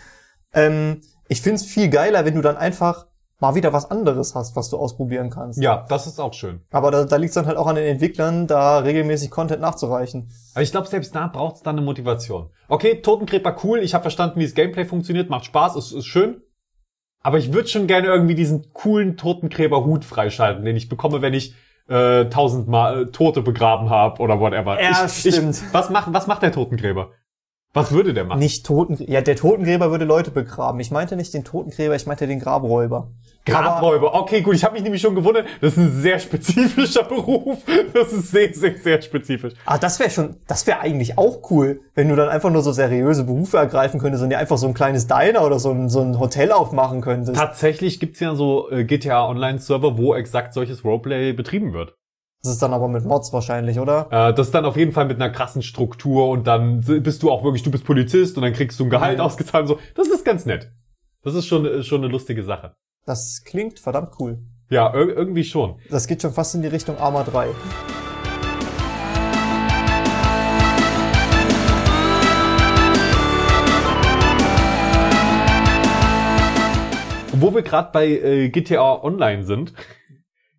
Ähm, 0.55 1.03
ich 1.29 1.43
find's 1.43 1.65
viel 1.65 1.89
geiler, 1.89 2.25
wenn 2.25 2.35
du 2.35 2.41
dann 2.41 2.57
einfach 2.57 3.07
mal 3.43 3.57
wieder 3.57 3.73
was 3.73 3.91
anderes 3.91 4.37
hast, 4.37 4.55
was 4.55 4.71
du 4.71 4.79
ausprobieren 4.79 5.29
kannst. 5.29 5.61
Ja, 5.61 5.85
das 5.89 6.07
ist 6.07 6.21
auch 6.21 6.33
schön. 6.33 6.61
Aber 6.71 6.93
da, 6.93 7.05
da 7.05 7.17
liegt's 7.17 7.35
dann 7.35 7.47
halt 7.47 7.57
auch 7.57 7.67
an 7.67 7.75
den 7.75 7.85
Entwicklern, 7.85 8.47
da 8.47 8.79
regelmäßig 8.79 9.31
Content 9.33 9.61
nachzureichen. 9.61 10.31
Aber 10.55 10.63
ich 10.63 10.71
glaube, 10.71 10.87
selbst 10.87 11.15
da 11.15 11.27
braucht 11.27 11.57
es 11.57 11.63
dann 11.63 11.77
eine 11.77 11.85
Motivation. 11.85 12.51
Okay, 12.69 13.03
Totengräber 13.03 13.57
cool, 13.65 13.81
ich 13.81 13.95
habe 13.95 14.03
verstanden, 14.03 14.39
wie 14.39 14.45
das 14.45 14.55
Gameplay 14.55 14.85
funktioniert, 14.85 15.29
macht 15.29 15.45
Spaß, 15.45 15.75
ist, 15.75 15.91
ist 15.91 16.07
schön. 16.07 16.41
Aber 17.21 17.39
ich 17.39 17.53
würde 17.53 17.69
schon 17.69 17.89
gerne 17.89 18.07
irgendwie 18.07 18.37
diesen 18.37 18.73
coolen 18.73 19.17
Totengräber-Hut 19.17 20.05
freischalten, 20.05 20.65
den 20.65 20.77
ich 20.77 20.89
bekomme, 20.89 21.21
wenn 21.21 21.35
ich 21.35 21.55
äh, 21.89 22.27
tausendmal 22.27 23.03
äh, 23.03 23.07
Tote 23.07 23.43
begraben 23.43 23.91
habe 23.91 24.23
oder 24.23 24.39
whatever. 24.39 24.81
Ja, 24.81 25.05
ich, 25.05 25.13
stimmt. 25.13 25.57
Ich, 25.57 25.75
was, 25.75 25.91
macht, 25.91 26.13
was 26.13 26.29
macht 26.29 26.43
der 26.43 26.53
Totengräber? 26.53 27.11
Was 27.75 27.91
würde 27.91 28.13
der 28.13 28.25
machen? 28.25 28.39
Nicht 28.39 28.67
Toten, 28.67 28.99
ja, 29.11 29.21
der 29.23 29.37
Totengräber 29.37 29.91
würde 29.91 30.05
Leute 30.05 30.31
begraben. 30.31 30.79
Ich 30.81 30.91
meinte 30.91 31.17
nicht 31.17 31.33
den 31.33 31.43
Totengräber, 31.43 31.97
ich 31.97 32.07
meinte 32.07 32.27
den 32.27 32.39
Grabräuber. 32.39 33.11
Grabräuber. 33.45 34.15
Okay, 34.15 34.41
gut, 34.41 34.55
ich 34.55 34.65
habe 34.65 34.75
mich 34.75 34.83
nämlich 34.83 35.03
schon 35.03 35.15
gewundert. 35.15 35.47
Das 35.61 35.73
ist 35.73 35.79
ein 35.79 35.91
sehr 36.01 36.19
spezifischer 36.19 37.03
Beruf. 37.09 37.59
Das 37.93 38.13
ist 38.13 38.31
sehr, 38.31 38.53
sehr, 38.55 38.77
sehr 38.79 39.03
spezifisch. 39.03 39.55
Ah, 39.67 39.79
das 39.79 39.99
wäre 39.99 40.11
schon, 40.11 40.37
das 40.47 40.67
wäre 40.67 40.81
eigentlich 40.81 41.19
auch 41.19 41.51
cool, 41.51 41.81
wenn 41.95 42.09
du 42.09 42.17
dann 42.17 42.29
einfach 42.29 42.51
nur 42.51 42.63
so 42.63 42.73
seriöse 42.73 43.25
Berufe 43.25 43.57
ergreifen 43.57 43.99
könntest 44.01 44.23
und 44.23 44.31
dir 44.31 44.39
einfach 44.39 44.59
so 44.59 44.67
ein 44.69 44.75
kleines 44.75 45.07
Diner 45.07 45.45
oder 45.45 45.59
so 45.59 45.71
ein, 45.71 45.89
so 45.89 46.01
ein 46.01 46.19
Hotel 46.21 46.53
aufmachen 46.53 47.01
könntest. 47.01 47.37
Tatsächlich 47.37 47.99
gibt's 48.01 48.21
ja 48.21 48.35
so 48.35 48.71
äh, 48.71 48.85
GTA 48.85 49.27
Online-Server, 49.29 49.99
wo 49.99 50.15
exakt 50.15 50.55
solches 50.55 50.85
Roleplay 50.85 51.33
betrieben 51.33 51.73
wird. 51.73 51.95
Das 52.45 52.53
ist 52.55 52.63
dann 52.63 52.73
aber 52.73 52.89
mit 52.89 53.05
Mods 53.05 53.33
wahrscheinlich, 53.33 53.79
oder? 53.79 54.09
Äh, 54.11 54.35
das 54.35 54.49
ist 54.49 54.55
dann 54.55 54.65
auf 54.65 54.77
jeden 54.77 54.91
Fall 54.93 55.05
mit 55.07 55.21
einer 55.21 55.31
krassen 55.31 55.63
Struktur 55.63 56.29
und 56.29 56.47
dann 56.47 56.81
bist 56.81 57.23
du 57.23 57.31
auch 57.31 57.45
wirklich, 57.45 57.63
du 57.63 57.71
bist 57.71 57.85
Polizist 57.85 58.37
und 58.37 58.43
dann 58.43 58.53
kriegst 58.53 58.79
du 58.81 58.85
ein 58.85 58.91
Gehalt 58.91 59.19
Mhm. 59.19 59.25
ausgezahlt 59.25 59.63
und 59.63 59.69
so. 59.69 59.79
Das 59.95 60.09
ist 60.09 60.25
ganz 60.25 60.45
nett. 60.47 60.71
Das 61.23 61.35
ist 61.35 61.47
schon, 61.47 61.67
äh, 61.67 61.83
schon 61.85 62.03
eine 62.03 62.11
lustige 62.13 62.43
Sache. 62.43 62.75
Das 63.05 63.43
klingt 63.45 63.81
verdammt 63.81 64.13
cool. 64.21 64.39
Ja, 64.71 64.95
ir 64.95 65.09
irgendwie 65.09 65.43
schon. 65.43 65.81
Das 65.91 66.07
geht 66.07 66.23
schon 66.23 66.33
fast 66.33 66.55
in 66.55 66.63
die 66.63 66.69
Richtung 66.69 66.99
Arma 66.99 67.25
3. 67.25 67.49
Und 77.33 77.43
wo 77.43 77.53
wir 77.53 77.63
gerade 77.63 77.91
bei 77.93 78.07
äh, 78.07 78.49
GTA 78.51 79.03
Online 79.03 79.45
sind, 79.45 79.73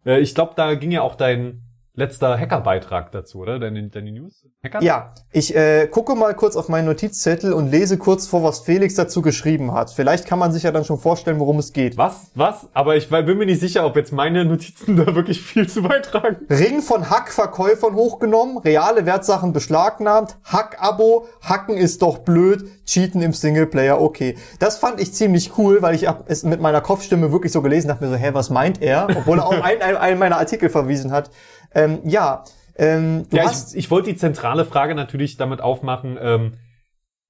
äh, 0.06 0.20
ich 0.20 0.36
glaube, 0.36 0.52
da 0.58 0.76
ging 0.76 0.92
ja 0.92 1.02
auch 1.02 1.16
dein 1.16 1.62
letzter 1.96 2.40
Hackerbeitrag 2.40 3.12
dazu, 3.12 3.40
oder? 3.40 3.60
Deine, 3.60 3.88
deine 3.90 4.12
News? 4.12 4.46
Hacker? 4.64 4.82
Ja, 4.82 5.14
ich 5.32 5.56
äh, 5.56 5.88
gucke 5.88 6.16
mal 6.16 6.34
kurz 6.34 6.56
auf 6.56 6.68
meinen 6.68 6.86
Notizzettel 6.86 7.54
und 7.54 7.70
lese 7.70 7.98
kurz 7.98 8.26
vor, 8.26 8.42
was 8.44 8.62
Felix 8.62 8.96
dazu 8.96 9.22
geschrieben 9.22 9.74
hat. 9.74 9.92
Vielleicht 9.92 10.26
kann 10.26 10.40
man 10.40 10.52
sich 10.52 10.64
ja 10.64 10.72
dann 10.72 10.86
schon 10.86 10.98
vorstellen, 10.98 11.40
worum 11.40 11.60
es 11.60 11.72
geht. 11.72 11.96
Was? 11.98 12.32
Was? 12.34 12.68
Aber 12.74 12.96
ich 12.96 13.10
bin 13.10 13.38
mir 13.38 13.46
nicht 13.46 13.60
sicher, 13.60 13.86
ob 13.86 13.96
jetzt 13.96 14.12
meine 14.12 14.44
Notizen 14.44 14.96
da 15.06 15.14
wirklich 15.14 15.42
viel 15.42 15.70
zu 15.70 15.84
beitragen. 15.84 16.38
Ring 16.50 16.82
von 16.82 17.12
Hackverkäufern 17.12 17.94
hochgenommen, 17.94 18.58
reale 18.58 19.06
Wertsachen 19.06 19.54
beschlagnahmt, 19.54 20.38
Hack-Abo, 20.46 21.28
Hacken 21.42 21.78
ist 21.78 22.02
doch 22.02 22.20
blöd, 22.20 22.66
Cheaten 22.86 23.22
im 23.22 23.34
Singleplayer, 23.34 24.02
okay. 24.02 24.36
Das 24.60 24.78
fand 24.78 25.00
ich 25.00 25.14
ziemlich 25.14 25.58
cool, 25.58 25.82
weil 25.84 25.94
ich 25.94 26.08
es 26.26 26.44
mit 26.44 26.60
meiner 26.60 26.82
Kopfstimme 26.82 27.32
wirklich 27.32 27.52
so 27.52 27.62
gelesen 27.62 27.92
habe, 27.92 28.06
mir 28.06 28.12
so, 28.12 28.18
hä, 28.18 28.32
was 28.34 28.50
meint 28.50 28.82
er? 28.82 29.08
Obwohl 29.16 29.38
er 29.40 29.50
einen, 29.64 29.82
einen, 29.82 29.98
einen 29.98 30.20
meiner 30.20 30.38
Artikel 30.38 30.70
verwiesen 30.70 31.12
hat. 31.12 31.30
Ähm, 31.76 32.00
ja, 32.06 32.44
ähm, 32.76 33.26
du 33.30 33.38
Ja, 33.38 33.44
hast... 33.46 33.74
ich, 33.74 33.80
ich 33.86 33.92
wollte 33.92 34.10
die 34.12 34.18
zentrale 34.18 34.66
Frage 34.66 34.96
natürlich 34.96 35.38
damit 35.38 35.62
aufmachen, 35.62 36.18
ähm, 36.22 36.54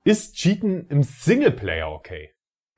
ist 0.03 0.36
Cheaten 0.36 0.88
im 0.89 1.03
Singleplayer 1.03 1.89
okay? 1.91 2.29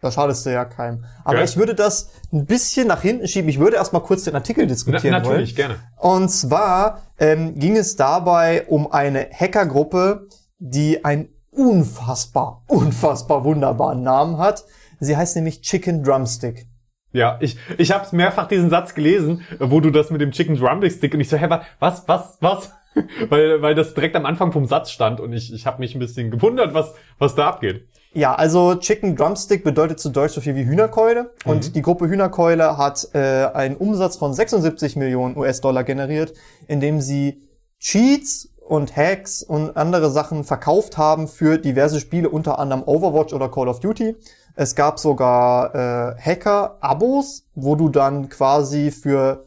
Da 0.01 0.11
schadest 0.11 0.45
du 0.45 0.51
ja 0.51 0.65
keinem. 0.65 1.05
Aber 1.23 1.39
Ja. 1.39 1.43
ich 1.43 1.57
würde 1.57 1.73
das 1.73 2.11
ein 2.31 2.45
bisschen 2.45 2.87
nach 2.87 3.01
hinten 3.01 3.27
schieben. 3.27 3.49
Ich 3.49 3.59
würde 3.59 3.77
erstmal 3.77 4.03
kurz 4.03 4.23
den 4.25 4.35
Artikel 4.35 4.65
Na, 4.65 4.67
diskutieren 4.69 5.11
natürlich, 5.11 5.57
wollen. 5.57 5.69
gerne. 5.77 5.79
Und 5.97 6.29
zwar 6.29 7.01
ähm, 7.17 7.57
ging 7.57 7.75
es 7.75 7.95
dabei 7.95 8.65
um 8.67 8.91
eine 8.91 9.29
Hackergruppe, 9.31 10.27
die 10.59 11.03
einen 11.05 11.29
unfassbar, 11.49 12.63
unfassbar 12.67 13.43
wunderbaren 13.43 14.03
Namen 14.03 14.37
hat. 14.37 14.65
Sie 14.99 15.15
heißt 15.17 15.35
nämlich 15.37 15.61
Chicken 15.61 16.03
Drumstick. 16.03 16.67
Ja, 17.15 17.37
ich, 17.41 17.57
ich 17.77 17.91
habe 17.91 18.05
mehrfach 18.15 18.47
diesen 18.47 18.69
Satz 18.69 18.93
gelesen, 18.93 19.41
wo 19.59 19.79
du 19.79 19.89
das 19.89 20.11
mit 20.11 20.21
dem 20.21 20.31
Chicken 20.31 20.57
Drumstick 20.57 20.91
Stick 20.93 21.13
und 21.13 21.21
ich 21.21 21.29
so, 21.29 21.37
hä, 21.37 21.49
wa- 21.49 21.61
was, 21.79 22.03
was, 22.07 22.37
was? 22.41 22.71
weil, 23.29 23.61
weil 23.61 23.75
das 23.75 23.93
direkt 23.93 24.15
am 24.15 24.25
Anfang 24.25 24.51
vom 24.51 24.65
Satz 24.65 24.91
stand 24.91 25.19
und 25.19 25.33
ich, 25.33 25.53
ich 25.53 25.65
habe 25.65 25.79
mich 25.79 25.95
ein 25.95 25.99
bisschen 25.99 26.31
gewundert, 26.31 26.73
was, 26.73 26.93
was 27.17 27.35
da 27.35 27.47
abgeht. 27.47 27.87
Ja, 28.13 28.33
also 28.35 28.75
Chicken 28.75 29.15
Drumstick 29.17 29.63
bedeutet 29.65 29.99
zu 29.99 30.09
Deutsch 30.09 30.33
so 30.33 30.39
viel 30.41 30.55
wie 30.55 30.65
Hühnerkeule. 30.65 31.31
Und 31.43 31.75
die 31.75 31.81
Gruppe 31.81 32.07
Hühnerkeule 32.07 32.77
hat 32.77 33.09
äh, 33.13 33.17
einen 33.53 33.75
Umsatz 33.75 34.15
von 34.15 34.33
76 34.33 34.95
Millionen 34.95 35.35
US-Dollar 35.35 35.83
generiert, 35.83 36.33
indem 36.67 37.01
sie 37.01 37.41
Cheats 37.79 38.49
und 38.65 38.95
Hacks 38.95 39.43
und 39.43 39.75
andere 39.75 40.09
Sachen 40.09 40.45
verkauft 40.45 40.97
haben 40.97 41.27
für 41.27 41.57
diverse 41.57 41.99
Spiele, 41.99 42.29
unter 42.29 42.57
anderem 42.57 42.83
Overwatch 42.85 43.33
oder 43.33 43.49
Call 43.49 43.67
of 43.67 43.81
Duty. 43.81 44.15
Es 44.55 44.75
gab 44.75 44.99
sogar 44.99 45.75
äh, 45.75 46.15
Hacker-Abos, 46.19 47.45
wo 47.55 47.75
du 47.75 47.89
dann 47.89 48.29
quasi 48.29 48.91
für 48.91 49.45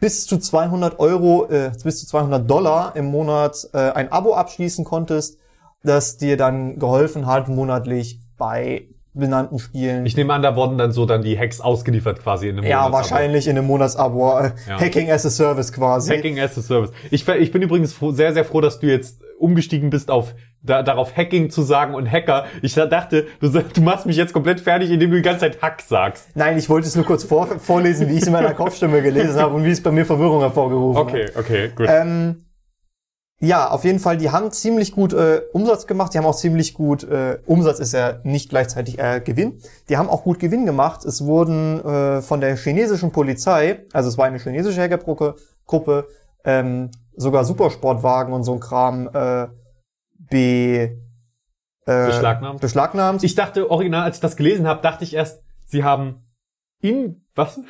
bis 0.00 0.26
zu 0.26 0.38
200 0.38 0.98
Euro, 0.98 1.46
äh, 1.50 1.72
bis 1.84 2.00
zu 2.00 2.06
200 2.06 2.48
Dollar 2.50 2.96
im 2.96 3.06
Monat 3.06 3.68
äh, 3.72 3.78
ein 3.90 4.10
Abo 4.12 4.34
abschließen 4.34 4.84
konntest, 4.84 5.38
das 5.82 6.16
dir 6.16 6.36
dann 6.36 6.78
geholfen 6.78 7.26
hat, 7.26 7.48
monatlich 7.48 8.20
bei 8.38 8.88
benannten 9.12 9.58
Spielen. 9.58 10.04
Ich 10.04 10.16
nehme 10.16 10.32
an, 10.34 10.42
da 10.42 10.56
wurden 10.56 10.76
dann 10.76 10.92
so 10.92 11.06
dann 11.06 11.22
die 11.22 11.38
Hacks 11.38 11.60
ausgeliefert 11.60 12.22
quasi 12.22 12.48
in 12.48 12.58
einem 12.58 12.66
ja, 12.66 12.82
Monatsabo. 12.82 12.96
wahrscheinlich 12.96 13.48
in 13.48 13.56
einem 13.56 13.66
Monatsabo. 13.66 14.40
Ja. 14.40 14.52
Hacking 14.80 15.10
as 15.10 15.24
a 15.24 15.30
Service 15.30 15.72
quasi. 15.72 16.14
Hacking 16.14 16.38
as 16.38 16.56
a 16.58 16.62
Service. 16.62 16.92
Ich, 17.10 17.26
ich 17.26 17.52
bin 17.52 17.62
übrigens 17.62 17.94
froh, 17.94 18.12
sehr, 18.12 18.34
sehr 18.34 18.44
froh, 18.44 18.60
dass 18.60 18.78
du 18.78 18.86
jetzt 18.86 19.20
umgestiegen 19.38 19.90
bist 19.90 20.10
auf 20.10 20.34
da, 20.66 20.82
darauf 20.82 21.16
Hacking 21.16 21.50
zu 21.50 21.62
sagen 21.62 21.94
und 21.94 22.10
Hacker. 22.10 22.46
Ich 22.62 22.74
dachte, 22.74 23.26
du, 23.40 23.48
du 23.48 23.80
machst 23.80 24.06
mich 24.06 24.16
jetzt 24.16 24.32
komplett 24.32 24.60
fertig, 24.60 24.90
indem 24.90 25.10
du 25.10 25.16
die 25.16 25.22
ganze 25.22 25.40
Zeit 25.40 25.62
Hack 25.62 25.80
sagst. 25.80 26.28
Nein, 26.34 26.58
ich 26.58 26.68
wollte 26.68 26.88
es 26.88 26.96
nur 26.96 27.04
kurz 27.04 27.24
vor, 27.24 27.46
vorlesen, 27.58 28.08
wie 28.08 28.14
ich 28.14 28.22
es 28.22 28.26
in 28.26 28.32
meiner 28.32 28.54
Kopfstimme 28.54 29.02
gelesen 29.02 29.40
habe 29.40 29.54
und 29.54 29.64
wie 29.64 29.70
es 29.70 29.82
bei 29.82 29.90
mir 29.90 30.04
Verwirrung 30.04 30.40
hervorgerufen 30.40 30.98
hat. 30.98 31.06
Okay, 31.06 31.26
okay, 31.36 31.70
gut. 31.74 31.86
Ähm, 31.88 32.46
ja, 33.38 33.68
auf 33.68 33.84
jeden 33.84 33.98
Fall, 33.98 34.16
die 34.16 34.30
haben 34.30 34.50
ziemlich 34.50 34.92
gut 34.92 35.12
äh, 35.12 35.42
Umsatz 35.52 35.86
gemacht, 35.86 36.14
die 36.14 36.18
haben 36.18 36.24
auch 36.24 36.36
ziemlich 36.36 36.72
gut, 36.72 37.04
äh, 37.04 37.38
Umsatz 37.44 37.80
ist 37.80 37.92
ja 37.92 38.18
nicht 38.22 38.48
gleichzeitig 38.48 38.98
äh, 38.98 39.20
Gewinn, 39.22 39.60
die 39.90 39.98
haben 39.98 40.08
auch 40.08 40.22
gut 40.22 40.38
Gewinn 40.38 40.64
gemacht. 40.64 41.04
Es 41.04 41.22
wurden 41.26 41.84
äh, 41.84 42.22
von 42.22 42.40
der 42.40 42.56
chinesischen 42.56 43.12
Polizei, 43.12 43.84
also 43.92 44.08
es 44.08 44.16
war 44.16 44.24
eine 44.24 44.38
chinesische 44.38 44.80
Hackergruppe, 44.80 45.36
Gruppe, 45.66 46.08
ähm, 46.44 46.90
sogar 47.14 47.44
Supersportwagen 47.44 48.32
und 48.32 48.44
so 48.44 48.54
ein 48.54 48.60
Kram 48.60 49.08
äh, 49.12 49.48
be, 50.30 50.98
äh, 51.86 52.06
Beschlagnahmt? 52.06 52.60
beschlagnahmt. 52.60 53.22
Ich 53.22 53.34
dachte, 53.34 53.70
original, 53.70 54.04
als 54.04 54.16
ich 54.16 54.20
das 54.20 54.36
gelesen 54.36 54.66
habe, 54.66 54.82
dachte 54.82 55.04
ich 55.04 55.14
erst, 55.14 55.42
sie 55.64 55.84
haben 55.84 56.24
in, 56.80 57.24
was? 57.34 57.60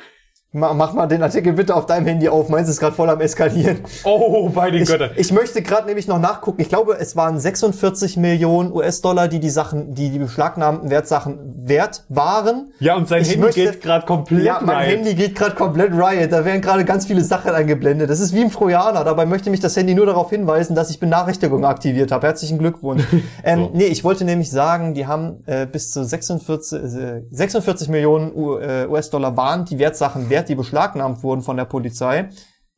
Ma- 0.53 0.73
Mach 0.73 0.93
mal 0.93 1.07
den 1.07 1.21
Artikel 1.21 1.51
bitte 1.53 1.75
auf 1.75 1.87
deinem 1.87 2.05
Handy 2.07 2.29
auf, 2.29 2.47
meins 2.47 2.69
ist 2.69 2.79
gerade 2.79 2.95
voll 2.95 3.09
am 3.09 3.19
eskalieren. 3.19 3.79
Oh, 4.05 4.47
bei 4.49 4.71
den 4.71 4.83
Ich, 4.83 4.87
Göttern. 4.89 5.09
ich 5.17 5.33
möchte 5.33 5.61
gerade 5.61 5.87
nämlich 5.87 6.07
noch 6.07 6.19
nachgucken. 6.19 6.61
Ich 6.61 6.69
glaube, 6.69 6.97
es 6.97 7.17
waren 7.17 7.37
46 7.37 8.15
Millionen 8.15 8.71
US-Dollar, 8.71 9.27
die 9.27 9.41
die 9.41 9.49
Sachen, 9.49 9.93
die 9.93 10.09
die 10.09 10.19
beschlagnahmten 10.19 10.89
Wertsachen 10.89 11.37
wert 11.67 12.05
waren. 12.07 12.71
Ja, 12.79 12.95
und 12.95 13.09
sein 13.09 13.23
ich 13.23 13.27
Handy 13.31 13.41
möchte- 13.43 13.61
geht 13.65 13.81
gerade 13.81 14.05
komplett 14.05 14.41
Ja, 14.45 14.61
mein. 14.63 14.85
Handy 14.87 15.15
geht 15.15 15.35
gerade 15.35 15.53
komplett 15.53 15.91
riot. 15.91 16.31
Da 16.31 16.45
werden 16.45 16.61
gerade 16.61 16.85
ganz 16.85 17.05
viele 17.05 17.23
Sachen 17.25 17.51
eingeblendet. 17.51 18.09
Das 18.09 18.21
ist 18.21 18.33
wie 18.33 18.41
im 18.41 18.49
Trojaner. 18.49 19.03
Dabei 19.03 19.25
möchte 19.25 19.49
mich 19.49 19.59
das 19.59 19.75
Handy 19.75 19.93
nur 19.95 20.05
darauf 20.05 20.29
hinweisen, 20.29 20.75
dass 20.77 20.89
ich 20.89 20.99
Benachrichtigungen 21.01 21.65
aktiviert 21.65 22.11
habe. 22.13 22.25
Herzlichen 22.25 22.57
Glückwunsch. 22.57 23.03
ähm, 23.43 23.59
So. 23.65 23.71
Nee, 23.73 23.87
ich 23.87 24.05
wollte 24.05 24.23
nämlich 24.23 24.49
sagen, 24.49 24.93
die 24.93 25.07
haben 25.07 25.43
äh, 25.45 25.65
bis 25.65 25.91
zu 25.91 26.05
46, 26.05 26.81
äh, 26.81 27.21
46 27.31 27.89
Millionen 27.89 28.31
äh, 28.61 28.87
US-Dollar 28.87 29.35
waren 29.35 29.65
die 29.65 29.77
Wertsachen 29.77 30.29
wert, 30.29 30.46
die 30.47 30.55
beschlagnahmt 30.55 31.23
wurden 31.23 31.41
von 31.41 31.57
der 31.57 31.65
Polizei. 31.65 32.29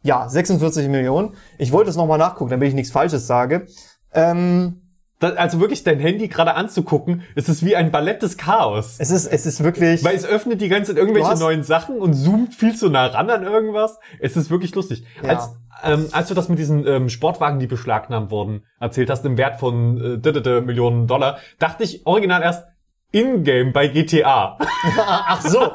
Ja, 0.01 0.29
46 0.29 0.88
Millionen. 0.88 1.34
Ich 1.58 1.71
wollte 1.71 1.89
es 1.89 1.95
nochmal 1.97 2.17
nachgucken, 2.17 2.49
damit 2.51 2.69
ich 2.69 2.73
nichts 2.73 2.91
Falsches 2.91 3.27
sage. 3.27 3.67
Ähm, 4.13 4.82
Da, 5.19 5.32
also 5.32 5.60
wirklich 5.60 5.84
dein 5.84 5.99
Handy 5.99 6.29
gerade 6.29 6.55
anzugucken, 6.55 7.23
es 7.36 7.49
ist 7.49 7.65
wie 7.65 7.75
ein 7.75 7.91
Ballett 7.91 8.21
des 8.21 8.38
Chaos. 8.38 8.95
es 8.99 9.12
ist, 9.12 9.25
es 9.27 9.45
ist 9.45 9.62
wirklich. 9.62 10.01
Weil 10.05 10.15
es 10.15 10.25
öffnet 10.25 10.62
die 10.62 10.69
ganze 10.69 10.93
Zeit 10.93 10.97
irgendwelche 10.99 11.27
hast- 11.32 11.41
neuen 11.41 11.63
Sachen 11.63 11.97
und 11.99 12.13
zoomt 12.13 12.55
viel 12.55 12.73
zu 12.73 12.89
nah 12.89 13.08
ran 13.08 13.29
an 13.29 13.43
irgendwas. 13.43 13.99
Es 14.21 14.38
ist 14.38 14.49
wirklich 14.49 14.73
lustig. 14.75 15.03
Ja. 15.21 15.29
Als, 15.32 15.49
ähm, 15.84 16.08
als 16.13 16.29
du 16.29 16.34
das 16.36 16.47
mit 16.47 16.58
diesen 16.58 16.88
ähm, 16.88 17.10
Sportwagen, 17.10 17.60
die 17.60 17.67
beschlagnahmt 17.67 18.32
wurden, 18.32 18.63
erzählt 18.79 19.10
hast, 19.10 19.25
im 19.25 19.38
Wert 19.38 19.60
von 19.60 20.21
äh, 20.23 20.62
Millionen 20.62 21.05
Dollar, 21.08 21.39
dachte 21.60 21.84
ich 21.84 22.05
original 22.08 22.41
erst 22.41 22.63
in-game 23.12 23.74
bei 23.74 23.88
GTA. 23.88 24.58
Ach 24.98 25.41
so, 25.41 25.72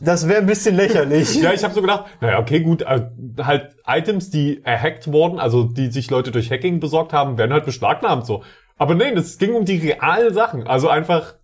das 0.00 0.28
wäre 0.28 0.40
ein 0.40 0.46
bisschen 0.46 0.76
lächerlich. 0.76 1.34
ja, 1.36 1.52
ich 1.52 1.62
habe 1.64 1.74
so 1.74 1.80
gedacht, 1.80 2.06
naja, 2.20 2.38
okay, 2.38 2.60
gut, 2.60 2.82
äh, 2.82 3.08
halt 3.42 3.76
Items, 3.86 4.30
die 4.30 4.62
erhackt 4.64 5.12
wurden, 5.12 5.38
also 5.38 5.64
die 5.64 5.90
sich 5.90 6.10
Leute 6.10 6.30
durch 6.30 6.50
Hacking 6.50 6.80
besorgt 6.80 7.12
haben, 7.12 7.38
werden 7.38 7.52
halt 7.52 7.64
beschlagnahmt 7.64 8.26
so. 8.26 8.42
Aber 8.78 8.94
nein, 8.94 9.16
es 9.16 9.38
ging 9.38 9.54
um 9.54 9.64
die 9.64 9.78
realen 9.78 10.34
Sachen. 10.34 10.66
Also 10.66 10.88
einfach 10.88 11.34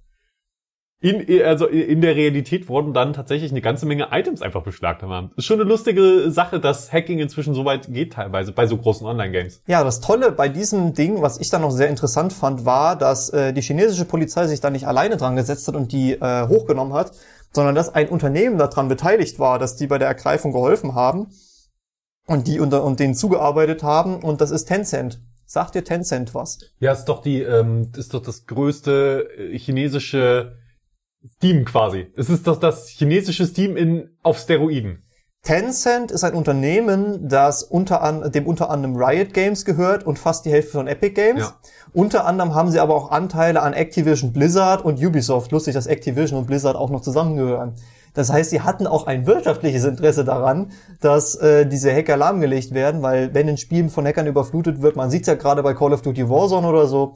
in, 1.02 1.42
also 1.42 1.66
in 1.66 2.00
der 2.00 2.14
Realität 2.14 2.68
wurden 2.68 2.94
dann 2.94 3.12
tatsächlich 3.12 3.50
eine 3.50 3.60
ganze 3.60 3.86
Menge 3.86 4.08
Items 4.12 4.40
einfach 4.40 4.62
beschlagnahmt. 4.62 5.32
Ist 5.36 5.46
schon 5.46 5.60
eine 5.60 5.68
lustige 5.68 6.30
Sache, 6.30 6.60
dass 6.60 6.92
Hacking 6.92 7.18
inzwischen 7.18 7.54
so 7.54 7.64
weit 7.64 7.92
geht 7.92 8.12
teilweise 8.12 8.52
bei 8.52 8.66
so 8.66 8.76
großen 8.76 9.04
Online-Games. 9.04 9.62
Ja, 9.66 9.82
das 9.82 10.00
Tolle 10.00 10.30
bei 10.30 10.48
diesem 10.48 10.94
Ding, 10.94 11.20
was 11.20 11.40
ich 11.40 11.50
dann 11.50 11.62
noch 11.62 11.72
sehr 11.72 11.88
interessant 11.88 12.32
fand, 12.32 12.64
war, 12.64 12.94
dass 12.94 13.30
äh, 13.30 13.52
die 13.52 13.62
chinesische 13.62 14.04
Polizei 14.04 14.46
sich 14.46 14.60
da 14.60 14.70
nicht 14.70 14.86
alleine 14.86 15.16
dran 15.16 15.34
gesetzt 15.34 15.66
hat 15.66 15.74
und 15.74 15.90
die 15.90 16.12
äh, 16.12 16.46
hochgenommen 16.46 16.92
hat, 16.92 17.10
sondern 17.50 17.74
dass 17.74 17.92
ein 17.92 18.08
Unternehmen 18.08 18.56
daran 18.56 18.86
beteiligt 18.86 19.40
war, 19.40 19.58
dass 19.58 19.74
die 19.74 19.88
bei 19.88 19.98
der 19.98 20.06
Ergreifung 20.06 20.52
geholfen 20.52 20.94
haben 20.94 21.32
und 22.26 22.46
die 22.46 22.60
unter 22.60 22.84
und 22.84 23.00
denen 23.00 23.16
zugearbeitet 23.16 23.82
haben 23.82 24.22
und 24.22 24.40
das 24.40 24.52
ist 24.52 24.66
Tencent. 24.66 25.20
Sagt 25.46 25.74
dir 25.74 25.82
Tencent 25.82 26.32
was? 26.32 26.60
Ja, 26.78 26.92
ist 26.92 27.06
doch 27.06 27.20
die, 27.20 27.42
ähm, 27.42 27.90
ist 27.96 28.14
doch 28.14 28.22
das 28.22 28.46
größte 28.46 29.28
äh, 29.36 29.58
chinesische 29.58 30.61
Steam 31.36 31.64
quasi. 31.64 32.12
Es 32.16 32.28
ist 32.28 32.46
doch 32.46 32.58
das 32.58 32.88
chinesische 32.88 33.46
Steam 33.46 33.76
in 33.76 34.16
auf 34.22 34.38
Steroiden. 34.38 35.02
Tencent 35.42 36.12
ist 36.12 36.22
ein 36.22 36.34
Unternehmen, 36.34 37.28
das 37.28 37.64
unter 37.64 38.02
an, 38.02 38.30
dem 38.30 38.46
unter 38.46 38.70
anderem 38.70 38.94
Riot 38.96 39.34
Games 39.34 39.64
gehört 39.64 40.06
und 40.06 40.20
fast 40.20 40.44
die 40.44 40.52
Hälfte 40.52 40.72
von 40.72 40.86
Epic 40.86 41.14
Games. 41.14 41.42
Ja. 41.42 41.56
Unter 41.92 42.26
anderem 42.26 42.54
haben 42.54 42.70
sie 42.70 42.78
aber 42.78 42.94
auch 42.94 43.10
Anteile 43.10 43.60
an 43.60 43.72
Activision 43.72 44.32
Blizzard 44.32 44.84
und 44.84 45.04
Ubisoft. 45.04 45.50
Lustig, 45.50 45.74
dass 45.74 45.88
Activision 45.88 46.38
und 46.38 46.46
Blizzard 46.46 46.76
auch 46.76 46.90
noch 46.90 47.00
zusammengehören. 47.00 47.74
Das 48.14 48.30
heißt, 48.30 48.50
sie 48.50 48.60
hatten 48.60 48.86
auch 48.86 49.06
ein 49.08 49.26
wirtschaftliches 49.26 49.84
Interesse 49.84 50.24
daran, 50.24 50.70
dass 51.00 51.34
äh, 51.36 51.66
diese 51.66 51.92
Hacker 51.92 52.16
lahmgelegt 52.16 52.72
werden, 52.72 53.02
weil 53.02 53.34
wenn 53.34 53.48
ein 53.48 53.56
Spiel 53.56 53.88
von 53.88 54.06
Hackern 54.06 54.28
überflutet 54.28 54.80
wird, 54.80 54.94
man 54.94 55.10
sieht's 55.10 55.26
ja 55.26 55.34
gerade 55.34 55.62
bei 55.64 55.74
Call 55.74 55.92
of 55.92 56.02
Duty 56.02 56.28
Warzone 56.28 56.68
oder 56.68 56.86
so, 56.86 57.14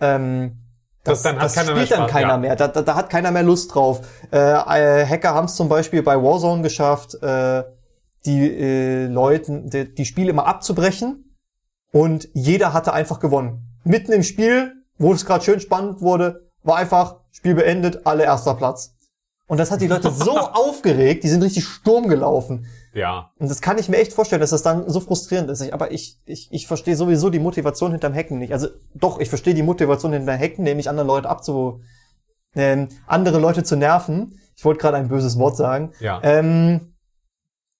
ähm, 0.00 0.56
das, 1.04 1.22
Das 1.22 1.22
dann 1.22 1.38
das 1.38 1.52
spielt 1.52 1.90
dann 1.90 1.98
Spaß, 2.00 2.10
keiner 2.10 2.28
ja. 2.28 2.38
mehr. 2.38 2.56
Da, 2.56 2.68
da, 2.68 2.82
da 2.82 2.94
hat 2.94 3.10
keiner 3.10 3.30
mehr 3.30 3.42
Lust 3.42 3.74
drauf. 3.74 4.00
Äh, 4.32 4.38
äh, 4.38 5.06
Hacker 5.06 5.34
haben 5.34 5.46
es 5.46 5.54
zum 5.54 5.68
Beispiel 5.68 6.02
bei 6.02 6.16
Warzone 6.16 6.62
geschafft, 6.62 7.14
äh, 7.22 7.64
die 8.26 8.50
äh, 8.50 9.06
Leuten 9.06 9.70
die, 9.70 9.94
die 9.94 10.04
Spiele 10.04 10.30
immer 10.30 10.46
abzubrechen 10.46 11.36
und 11.92 12.28
jeder 12.34 12.72
hatte 12.72 12.92
einfach 12.92 13.20
gewonnen. 13.20 13.78
Mitten 13.84 14.12
im 14.12 14.22
Spiel, 14.22 14.72
wo 14.98 15.12
es 15.12 15.24
gerade 15.24 15.44
schön 15.44 15.60
spannend 15.60 16.00
wurde, 16.00 16.48
war 16.62 16.76
einfach 16.76 17.20
Spiel 17.30 17.54
beendet, 17.54 18.06
alle 18.06 18.24
erster 18.24 18.54
Platz. 18.54 18.97
Und 19.48 19.58
das 19.58 19.70
hat 19.70 19.80
die 19.80 19.88
Leute 19.88 20.10
so 20.10 20.38
aufgeregt, 20.52 21.24
die 21.24 21.28
sind 21.28 21.42
richtig 21.42 21.64
Sturm 21.64 22.08
gelaufen. 22.08 22.66
Ja. 22.92 23.32
Und 23.38 23.50
das 23.50 23.60
kann 23.60 23.78
ich 23.78 23.88
mir 23.88 23.96
echt 23.96 24.12
vorstellen, 24.12 24.40
dass 24.40 24.50
das 24.50 24.62
dann 24.62 24.88
so 24.88 25.00
frustrierend 25.00 25.50
ist. 25.50 25.62
Ich, 25.62 25.72
aber 25.72 25.90
ich, 25.90 26.18
ich, 26.26 26.48
ich 26.52 26.66
verstehe 26.66 26.96
sowieso 26.96 27.30
die 27.30 27.38
Motivation 27.38 27.90
hinterm 27.90 28.14
Hacken 28.14 28.38
nicht. 28.38 28.52
Also 28.52 28.68
doch, 28.94 29.18
ich 29.18 29.30
verstehe 29.30 29.54
die 29.54 29.62
Motivation 29.62 30.12
hinterm 30.12 30.38
Hacken, 30.38 30.64
nämlich 30.64 30.88
andere 30.88 31.06
Leute 31.06 31.28
abzu, 31.28 31.80
ähm, 32.54 32.88
andere 33.06 33.38
Leute 33.38 33.64
zu 33.64 33.76
nerven. 33.76 34.38
Ich 34.54 34.64
wollte 34.64 34.80
gerade 34.80 34.98
ein 34.98 35.08
böses 35.08 35.38
Wort 35.38 35.56
sagen. 35.56 35.92
Ja. 36.00 36.20
Ähm, 36.22 36.94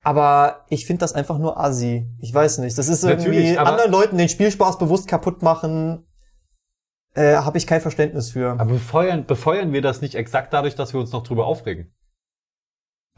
aber 0.03 0.65
ich 0.71 0.87
finde 0.87 1.01
das 1.01 1.13
einfach 1.13 1.39
nur 1.39 1.61
assi. 1.61 2.09
Ich 2.19 2.33
weiß 2.33 2.59
nicht. 2.59 2.79
Das 2.79 2.89
ist 2.89 3.05
irgendwie 3.05 3.59
anderen 3.59 3.91
Leuten 3.91 4.17
den 4.17 4.31
Spielspaß 4.31 4.79
bewusst 4.79 5.07
kaputt 5.07 5.43
machen. 5.43 6.08
Äh, 7.19 7.37
Habe 7.39 7.59
ich 7.59 7.67
kein 7.67 7.81
Verständnis 7.81 8.31
für. 8.31 8.53
Aber 8.53 8.65
befeuern, 8.67 9.27
befeuern 9.27 9.73
wir 9.73 9.83
das 9.83 10.01
nicht 10.01 10.15
exakt 10.15 10.53
dadurch, 10.53 10.77
dass 10.77 10.93
wir 10.93 11.01
uns 11.01 11.11
noch 11.11 11.25
drüber 11.25 11.47
aufregen? 11.47 11.93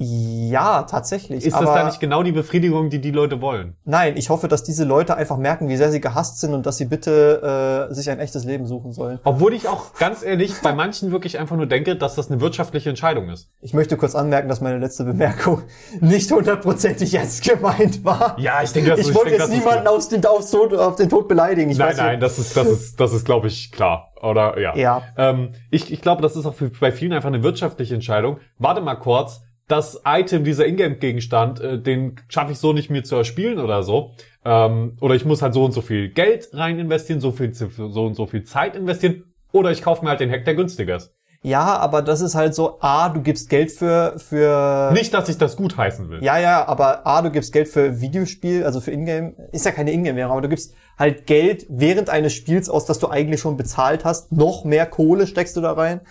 Ja, 0.02 0.84
tatsächlich. 0.84 1.44
Ist 1.44 1.52
aber 1.52 1.66
das 1.66 1.74
da 1.74 1.84
nicht 1.84 2.00
genau 2.00 2.22
die 2.22 2.32
Befriedigung, 2.32 2.88
die 2.88 3.02
die 3.02 3.10
Leute 3.10 3.42
wollen? 3.42 3.76
Nein, 3.84 4.16
ich 4.16 4.30
hoffe, 4.30 4.48
dass 4.48 4.62
diese 4.62 4.84
Leute 4.84 5.14
einfach 5.14 5.36
merken, 5.36 5.68
wie 5.68 5.76
sehr 5.76 5.90
sie 5.92 6.00
gehasst 6.00 6.40
sind 6.40 6.54
und 6.54 6.64
dass 6.64 6.78
sie 6.78 6.86
bitte 6.86 7.88
äh, 7.90 7.94
sich 7.94 8.08
ein 8.08 8.18
echtes 8.18 8.44
Leben 8.44 8.64
suchen 8.66 8.92
sollen. 8.92 9.18
Obwohl 9.24 9.52
ich 9.52 9.68
auch 9.68 9.92
ganz 9.98 10.22
ehrlich 10.22 10.54
bei 10.62 10.72
manchen 10.74 11.12
wirklich 11.12 11.38
einfach 11.38 11.54
nur 11.56 11.66
denke, 11.66 11.96
dass 11.96 12.14
das 12.14 12.30
eine 12.30 12.40
wirtschaftliche 12.40 12.88
Entscheidung 12.88 13.28
ist. 13.28 13.50
Ich 13.60 13.74
möchte 13.74 13.98
kurz 13.98 14.14
anmerken, 14.14 14.48
dass 14.48 14.62
meine 14.62 14.78
letzte 14.78 15.04
Bemerkung 15.04 15.62
nicht 16.00 16.32
hundertprozentig 16.32 17.12
ernst 17.14 17.44
gemeint 17.44 18.02
war. 18.02 18.38
Ja, 18.38 18.62
ich 18.62 18.72
denke, 18.72 18.90
das 18.90 19.00
ich 19.00 19.14
wollte 19.14 19.32
jetzt 19.32 19.50
niemanden 19.50 19.86
aufs, 19.86 20.08
den, 20.08 20.24
aufs 20.24 20.50
Tod, 20.50 20.72
auf 20.72 20.96
den 20.96 21.10
Tod 21.10 21.28
beleidigen. 21.28 21.70
Ich 21.70 21.76
Nein, 21.76 21.88
nicht- 21.88 21.98
nein, 21.98 22.20
das 22.20 22.38
ist, 22.38 22.56
das 22.56 22.68
ist, 22.68 22.98
das 22.98 23.12
ist, 23.12 23.26
glaube 23.26 23.48
ich, 23.48 23.70
klar. 23.70 24.12
Oder 24.22 24.58
ja. 24.58 24.74
Ja. 24.76 25.02
Ähm, 25.16 25.50
ich, 25.70 25.92
ich 25.92 26.00
glaube, 26.00 26.22
das 26.22 26.36
ist 26.36 26.46
auch 26.46 26.54
für, 26.54 26.70
bei 26.70 26.90
vielen 26.92 27.12
einfach 27.12 27.28
eine 27.28 27.42
wirtschaftliche 27.42 27.94
Entscheidung. 27.94 28.38
Warte 28.58 28.80
mal 28.80 28.94
kurz, 28.96 29.42
das 29.70 30.02
Item, 30.04 30.44
dieser 30.44 30.66
Ingame-Gegenstand, 30.66 31.61
äh, 31.61 31.80
den 31.80 32.16
schaffe 32.28 32.52
ich 32.52 32.59
so 32.59 32.72
nicht 32.72 32.90
mir 32.90 33.04
zu 33.04 33.16
erspielen 33.16 33.59
oder 33.59 33.83
so. 33.83 34.12
Ähm, 34.44 34.96
oder 35.00 35.14
ich 35.14 35.24
muss 35.24 35.42
halt 35.42 35.54
so 35.54 35.64
und 35.64 35.72
so 35.72 35.80
viel 35.80 36.09
Geld 36.09 36.48
rein 36.52 36.78
investieren, 36.78 37.20
so 37.20 37.33
viel 37.33 37.54
so 37.54 38.04
und 38.04 38.14
so 38.14 38.26
viel 38.26 38.44
Zeit 38.44 38.76
investieren. 38.76 39.24
Oder 39.52 39.70
ich 39.70 39.83
kaufe 39.83 40.04
mir 40.04 40.11
halt 40.11 40.20
den 40.20 40.30
Hack, 40.30 40.44
der 40.44 40.54
günstiger 40.54 40.96
ist. 40.96 41.12
Ja, 41.42 41.78
aber 41.78 42.02
das 42.02 42.20
ist 42.20 42.35
halt 42.35 42.54
so, 42.54 42.80
A, 42.80 43.09
du 43.09 43.22
gibst 43.22 43.48
Geld 43.48 43.72
für, 43.72 44.18
für, 44.18 44.90
Nicht, 44.92 45.14
dass 45.14 45.28
ich 45.30 45.38
das 45.38 45.56
gut 45.56 45.76
heißen 45.78 46.11
will. 46.11 46.22
ja, 46.22 46.38
ja, 46.38 46.68
aber 46.68 47.06
A, 47.06 47.22
du 47.22 47.30
gibst 47.30 47.52
Geld 47.52 47.68
für 47.68 48.00
Videospiel, 48.00 48.64
also 48.64 48.80
für 48.80 48.90
Ingame, 48.90 49.35
ist 49.50 49.64
ja 49.64 49.72
keine 49.72 49.90
Ingame-Währung, 49.90 50.33
aber 50.33 50.42
du 50.42 50.50
gibst 50.50 50.74
halt 50.98 51.26
Geld 51.26 51.64
während 51.70 52.11
eines 52.11 52.35
Spiels 52.35 52.68
aus, 52.68 52.85
das 52.85 52.98
du 52.98 53.09
eigentlich 53.09 53.40
schon 53.40 53.56
bezahlt 53.56 54.04
hast, 54.04 54.33
noch 54.33 54.64
mehr 54.64 54.85
Kohle 54.85 55.26
steckst 55.26 55.56
du 55.56 55.62
da 55.62 55.72
rein 55.72 56.02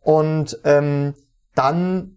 und 0.00 0.58
ähm, 0.64 1.14
dann 1.54 2.13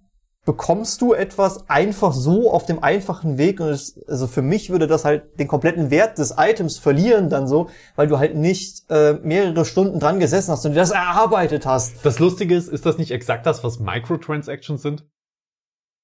bekommst 0.48 1.02
du 1.02 1.14
etwas 1.14 1.70
einfach 1.70 2.14
so 2.14 2.54
auf 2.54 2.66
dem 2.66 2.82
einfachen 2.82 3.38
Weg 3.38 3.60
und 3.60 3.68
es, 3.68 4.00
also 4.08 4.28
für 4.28 4.42
mich 4.42 4.70
würde 4.70 4.88
das 4.88 5.04
halt 5.04 5.38
den 5.42 5.48
kompletten 5.50 5.92
Wert 5.92 6.18
des 6.18 6.36
Items 6.38 6.78
verlieren 6.78 7.30
dann 7.30 7.50
so, 7.50 7.70
weil 7.98 8.08
du 8.08 8.18
halt 8.18 8.34
nicht 8.34 8.90
äh, 8.90 9.16
mehrere 9.22 9.66
Stunden 9.66 10.00
dran 10.00 10.22
gesessen 10.22 10.54
hast 10.54 10.66
und 10.66 10.74
das 10.74 10.92
erarbeitet 10.92 11.66
hast. 11.66 11.98
Das 12.06 12.20
Lustige 12.20 12.56
ist, 12.56 12.70
ist 12.70 12.86
das 12.86 12.98
nicht 12.98 13.12
exakt 13.12 13.46
das, 13.46 13.62
was 13.66 13.80
Microtransactions 13.80 14.82
sind? 14.82 15.06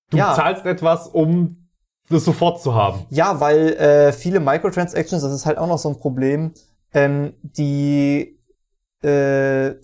Du 0.10 0.18
Ja. 0.18 0.36
zahlst 0.36 0.66
etwas, 0.66 1.08
um 1.08 1.70
das 2.10 2.26
sofort 2.26 2.62
zu 2.62 2.76
haben. 2.76 3.06
Ja, 3.12 3.40
weil 3.40 3.70
äh, 3.76 4.12
viele 4.12 4.42
Microtransactions, 4.42 5.24
das 5.24 5.32
ist 5.32 5.46
halt 5.46 5.58
auch 5.58 5.68
noch 5.68 5.80
so 5.80 5.88
ein 5.88 5.98
Problem, 5.98 6.52
ähm, 6.94 7.34
die 7.44 8.38
äh, 9.04 9.08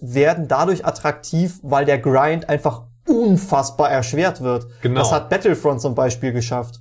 werden 0.02 0.50
dadurch 0.50 0.86
attraktiv, 0.86 1.60
weil 1.64 1.86
der 1.86 1.98
Grind 2.00 2.50
einfach 2.50 2.89
unfassbar 3.10 3.90
erschwert 3.92 4.42
wird. 4.42 4.68
Genau. 4.82 5.00
Das 5.02 5.12
hat 5.12 5.30
Battlefront 5.30 5.82
zum 5.82 5.96
Beispiel 5.96 6.32
geschafft. 6.32 6.80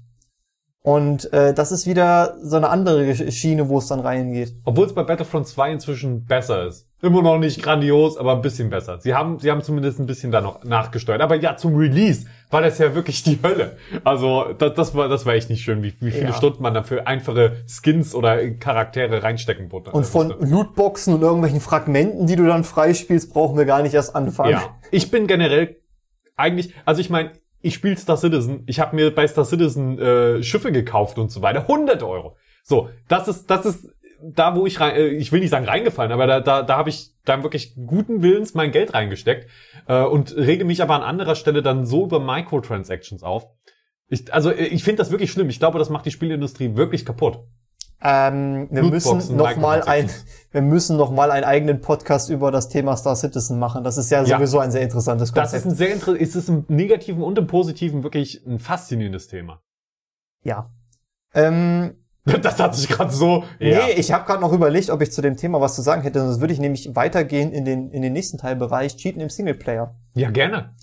Und 0.82 1.30
äh, 1.32 1.52
das 1.52 1.72
ist 1.72 1.86
wieder 1.86 2.36
so 2.40 2.56
eine 2.56 2.70
andere 2.70 3.14
Schiene, 3.30 3.68
wo 3.68 3.78
es 3.78 3.88
dann 3.88 4.00
reingeht. 4.00 4.54
Obwohl 4.64 4.86
es 4.86 4.94
bei 4.94 5.02
Battlefront 5.02 5.46
2 5.46 5.72
inzwischen 5.72 6.24
besser 6.24 6.66
ist. 6.66 6.86
Immer 7.02 7.20
noch 7.22 7.38
nicht 7.38 7.62
grandios, 7.62 8.16
aber 8.16 8.32
ein 8.32 8.40
bisschen 8.40 8.70
besser. 8.70 8.98
Sie 9.00 9.14
haben, 9.14 9.38
sie 9.38 9.50
haben 9.50 9.62
zumindest 9.62 10.00
ein 10.00 10.06
bisschen 10.06 10.32
da 10.32 10.40
noch 10.40 10.64
nachgesteuert. 10.64 11.20
Aber 11.20 11.36
ja, 11.36 11.56
zum 11.56 11.76
Release 11.76 12.26
war 12.50 12.62
das 12.62 12.78
ja 12.78 12.94
wirklich 12.94 13.22
die 13.22 13.38
Hölle. 13.42 13.76
Also, 14.02 14.52
das, 14.58 14.74
das 14.74 14.94
war, 14.94 15.08
das 15.08 15.26
war 15.26 15.34
echt 15.34 15.50
nicht 15.50 15.62
schön, 15.62 15.82
wie, 15.82 15.94
wie 16.00 16.10
viele 16.10 16.28
Ja. 16.28 16.32
Stunden 16.32 16.62
man 16.62 16.74
dafür 16.74 17.06
einfache 17.06 17.56
Skins 17.66 18.14
oder 18.14 18.50
Charaktere 18.52 19.22
reinstecken 19.22 19.70
wurde. 19.70 19.90
Und 19.90 20.06
von 20.06 20.34
Lootboxen 20.40 21.14
und 21.14 21.22
irgendwelchen 21.22 21.60
Fragmenten, 21.60 22.26
die 22.26 22.34
du 22.36 22.46
dann 22.46 22.64
freispielst, 22.64 23.32
brauchen 23.32 23.58
wir 23.58 23.64
gar 23.64 23.82
nicht 23.82 23.94
erst 23.94 24.16
anfangen. 24.16 24.52
Ja. 24.52 24.62
Ich 24.90 25.10
bin 25.10 25.26
generell 25.26 25.76
eigentlich, 26.38 26.74
also 26.84 27.00
ich 27.00 27.10
meine, 27.10 27.32
ich 27.60 27.74
spiele 27.74 27.96
Star 27.96 28.16
Citizen. 28.16 28.62
Ich 28.66 28.80
habe 28.80 28.94
mir 28.94 29.14
bei 29.14 29.26
Star 29.26 29.44
Citizen 29.44 29.98
äh, 29.98 30.42
Schiffe 30.42 30.72
gekauft 30.72 31.18
und 31.18 31.30
so 31.30 31.42
weiter. 31.42 31.62
100 31.62 32.02
Euro. 32.02 32.36
So, 32.62 32.90
das 33.08 33.28
ist, 33.28 33.50
das 33.50 33.66
ist 33.66 33.88
da, 34.20 34.54
wo 34.56 34.66
ich 34.66 34.80
rein, 34.80 34.94
äh, 34.94 35.08
ich 35.08 35.32
will 35.32 35.40
nicht 35.40 35.50
sagen 35.50 35.66
reingefallen, 35.66 36.12
aber 36.12 36.26
da, 36.26 36.40
da, 36.40 36.62
da 36.62 36.76
habe 36.76 36.90
ich 36.90 37.10
dann 37.24 37.42
wirklich 37.42 37.74
guten 37.74 38.22
Willens 38.22 38.54
mein 38.54 38.72
Geld 38.72 38.94
reingesteckt 38.94 39.48
äh, 39.86 40.02
und 40.02 40.36
rege 40.36 40.64
mich 40.64 40.82
aber 40.82 40.94
an 40.94 41.02
anderer 41.02 41.34
Stelle 41.34 41.62
dann 41.62 41.86
so 41.86 42.04
über 42.04 42.20
Microtransactions 42.20 43.22
auf. 43.22 43.46
Ich, 44.08 44.32
also 44.32 44.50
äh, 44.50 44.66
ich 44.66 44.82
finde 44.82 44.98
das 44.98 45.10
wirklich 45.10 45.30
schlimm. 45.30 45.48
Ich 45.48 45.58
glaube, 45.58 45.78
das 45.78 45.90
macht 45.90 46.06
die 46.06 46.10
Spielindustrie 46.10 46.76
wirklich 46.76 47.04
kaputt. 47.04 47.40
Ähm, 48.02 48.68
wir 48.70 48.84
müssen 48.84 49.36
noch 49.36 49.56
mal 49.56 49.82
ein, 49.82 50.08
wir 50.52 50.62
müssen 50.62 50.96
noch 50.96 51.10
mal 51.10 51.30
einen 51.32 51.44
eigenen 51.44 51.80
Podcast 51.80 52.30
über 52.30 52.52
das 52.52 52.68
Thema 52.68 52.96
Star 52.96 53.16
Citizen 53.16 53.58
machen. 53.58 53.82
Das 53.82 53.98
ist 53.98 54.10
ja, 54.10 54.22
Ja. 54.22 54.36
sowieso 54.36 54.60
ein 54.60 54.70
sehr 54.70 54.82
interessantes 54.82 55.32
Das 55.32 55.50
Konzept. 55.50 55.66
ist 55.66 55.72
ein 55.72 55.76
sehr 55.76 55.92
inter 55.92 56.16
ist 56.16 56.36
es 56.36 56.48
im 56.48 56.64
Negativen 56.68 57.22
und 57.22 57.36
im 57.38 57.46
Positiven 57.48 58.02
wirklich 58.04 58.44
ein 58.46 58.58
faszinierendes 58.60 59.26
Thema. 59.28 59.60
ja. 60.44 60.70
Ähm, 61.34 61.94
Das 62.42 62.58
hat 62.60 62.74
sich 62.74 62.88
gerade 62.88 63.10
so. 63.12 63.44
Nee, 63.58 63.92
ich 63.96 64.12
habe 64.12 64.26
gerade 64.26 64.40
noch 64.42 64.52
überlegt, 64.52 64.90
ob 64.90 65.00
ich 65.02 65.10
zu 65.12 65.22
dem 65.22 65.36
Thema 65.36 65.60
was 65.62 65.74
zu 65.74 65.82
sagen 65.82 66.02
hätte. 66.02 66.20
Sonst 66.20 66.40
würde 66.40 66.52
ich 66.52 66.60
nämlich 66.60 66.94
weitergehen 66.94 67.52
in 67.52 67.64
den, 67.64 67.90
in 67.90 68.02
den 68.02 68.12
nächsten 68.12 68.36
Teilbereich, 68.38 68.96
Cheaten 68.96 69.20
im 69.22 69.30
Singleplayer. 69.30 69.94
ja, 70.14 70.30
gerne. 70.30 70.74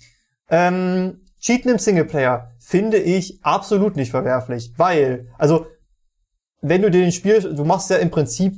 Ähm, 0.50 1.20
Cheaten 1.40 1.70
im 1.70 1.78
Singleplayer 1.78 2.50
finde 2.58 2.96
ich 2.98 3.38
absolut 3.44 3.94
nicht 3.96 4.10
verwerflich, 4.10 4.72
weil, 4.76 5.28
also, 5.38 5.66
wenn 6.60 6.82
du 6.82 6.90
dir 6.90 7.00
den 7.00 7.12
Spiel, 7.12 7.40
du 7.40 7.64
machst 7.64 7.90
ja 7.90 7.96
im 7.96 8.10
Prinzip 8.10 8.54